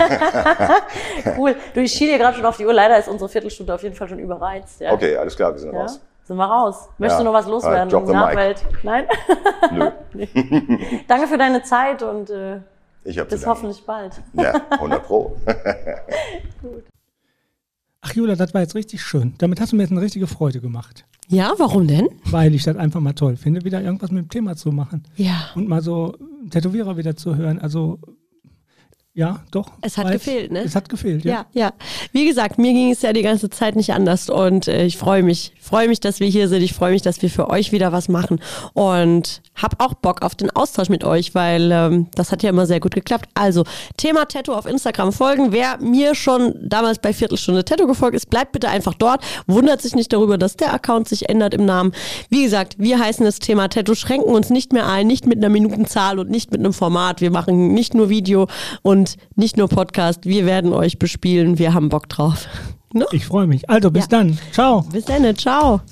cool. 1.36 1.56
Du, 1.74 1.80
ich 1.80 1.92
schiele 1.92 2.16
gerade 2.16 2.36
schon 2.36 2.46
auf 2.46 2.56
die 2.56 2.64
Uhr. 2.64 2.72
Leider 2.72 2.98
ist 2.98 3.08
unsere 3.08 3.28
Viertelstunde 3.28 3.74
auf 3.74 3.82
jeden 3.82 3.94
Fall 3.94 4.08
schon 4.08 4.20
überreizt. 4.20 4.80
Ja. 4.80 4.92
Okay, 4.92 5.16
alles 5.16 5.36
klar, 5.36 5.52
wir 5.52 5.58
sind 5.58 5.72
ja? 5.72 5.80
raus. 5.80 6.00
Sind 6.24 6.36
wir 6.36 6.44
raus. 6.44 6.88
Möchtest 6.98 7.20
du 7.20 7.24
noch 7.24 7.32
was 7.32 7.46
loswerden? 7.46 7.94
Uh, 7.94 8.12
Nachwelt? 8.12 8.62
Nein? 8.82 9.06
Nö. 9.72 9.90
Danke 11.08 11.26
für 11.26 11.38
deine 11.38 11.62
Zeit 11.62 12.02
und 12.02 12.30
äh, 12.30 12.60
bis 13.02 13.46
hoffentlich 13.46 13.84
bald. 13.84 14.12
Ja, 14.34 14.60
100 14.70 15.02
Pro. 15.02 15.36
Gut. 16.62 16.84
Ach 18.08 18.14
Jula, 18.14 18.36
das 18.36 18.54
war 18.54 18.62
jetzt 18.62 18.74
richtig 18.74 19.02
schön. 19.02 19.34
Damit 19.36 19.60
hast 19.60 19.72
du 19.72 19.76
mir 19.76 19.82
jetzt 19.82 19.92
eine 19.92 20.00
richtige 20.00 20.26
Freude 20.26 20.62
gemacht. 20.62 21.04
Ja, 21.28 21.52
warum 21.58 21.86
denn? 21.86 22.08
Weil 22.24 22.54
ich 22.54 22.62
das 22.62 22.76
einfach 22.76 23.00
mal 23.00 23.12
toll 23.12 23.36
finde, 23.36 23.64
wieder 23.64 23.82
irgendwas 23.82 24.10
mit 24.10 24.24
dem 24.24 24.30
Thema 24.30 24.56
zu 24.56 24.72
machen. 24.72 25.02
Ja. 25.16 25.50
Und 25.54 25.68
mal 25.68 25.82
so 25.82 26.16
Tätowierer 26.48 26.96
wieder 26.96 27.16
zu 27.16 27.36
hören. 27.36 27.58
Also 27.58 27.98
ja, 29.18 29.40
doch. 29.50 29.72
Es 29.80 29.98
hat 29.98 30.12
gefehlt, 30.12 30.52
ne? 30.52 30.60
Es 30.60 30.76
hat 30.76 30.88
gefehlt, 30.88 31.24
ja. 31.24 31.32
Ja, 31.32 31.46
ja. 31.52 31.72
Wie 32.12 32.24
gesagt, 32.24 32.56
mir 32.56 32.72
ging 32.72 32.92
es 32.92 33.02
ja 33.02 33.12
die 33.12 33.22
ganze 33.22 33.50
Zeit 33.50 33.74
nicht 33.74 33.92
anders 33.92 34.30
und 34.30 34.68
äh, 34.68 34.84
ich 34.84 34.96
freue 34.96 35.24
mich. 35.24 35.52
Freue 35.60 35.88
mich, 35.88 35.98
dass 35.98 36.20
wir 36.20 36.28
hier 36.28 36.48
sind. 36.48 36.62
Ich 36.62 36.72
freue 36.72 36.92
mich, 36.92 37.02
dass 37.02 37.20
wir 37.20 37.28
für 37.28 37.50
euch 37.50 37.72
wieder 37.72 37.92
was 37.92 38.08
machen 38.08 38.40
und 38.74 39.42
hab 39.54 39.82
auch 39.82 39.94
Bock 39.94 40.22
auf 40.22 40.34
den 40.34 40.50
Austausch 40.50 40.88
mit 40.88 41.04
euch, 41.04 41.34
weil 41.34 41.70
ähm, 41.72 42.06
das 42.14 42.32
hat 42.32 42.42
ja 42.42 42.50
immer 42.50 42.64
sehr 42.64 42.80
gut 42.80 42.94
geklappt. 42.94 43.28
Also, 43.34 43.64
Thema 43.96 44.26
Tattoo 44.26 44.52
auf 44.52 44.66
Instagram 44.66 45.12
folgen. 45.12 45.50
Wer 45.50 45.78
mir 45.78 46.14
schon 46.14 46.54
damals 46.62 47.00
bei 47.00 47.12
Viertelstunde 47.12 47.64
Tattoo 47.64 47.86
gefolgt 47.86 48.16
ist, 48.16 48.30
bleibt 48.30 48.52
bitte 48.52 48.68
einfach 48.68 48.94
dort. 48.94 49.22
Wundert 49.46 49.82
sich 49.82 49.94
nicht 49.94 50.12
darüber, 50.12 50.38
dass 50.38 50.56
der 50.56 50.72
Account 50.72 51.08
sich 51.08 51.28
ändert 51.28 51.52
im 51.54 51.66
Namen. 51.66 51.92
Wie 52.30 52.44
gesagt, 52.44 52.76
wir 52.78 52.98
heißen 52.98 53.24
das 53.24 53.40
Thema 53.40 53.68
Tattoo, 53.68 53.94
schränken 53.94 54.32
uns 54.32 54.48
nicht 54.48 54.72
mehr 54.72 54.86
ein, 54.86 55.06
nicht 55.08 55.26
mit 55.26 55.38
einer 55.38 55.50
Minutenzahl 55.50 56.18
und 56.18 56.30
nicht 56.30 56.50
mit 56.52 56.60
einem 56.60 56.72
Format. 56.72 57.20
Wir 57.20 57.32
machen 57.32 57.74
nicht 57.74 57.94
nur 57.94 58.08
Video 58.08 58.46
und 58.82 59.07
nicht 59.34 59.56
nur 59.56 59.68
Podcast. 59.68 60.24
Wir 60.24 60.46
werden 60.46 60.72
euch 60.72 60.98
bespielen. 60.98 61.58
Wir 61.58 61.74
haben 61.74 61.88
Bock 61.88 62.08
drauf. 62.08 62.46
Ne? 62.94 63.04
Ich 63.12 63.26
freue 63.26 63.46
mich. 63.46 63.68
Also 63.68 63.90
bis 63.90 64.04
ja. 64.04 64.08
dann. 64.08 64.38
Ciao. 64.50 64.80
Bis 64.90 65.04
dann. 65.04 65.36
Ciao. 65.36 65.82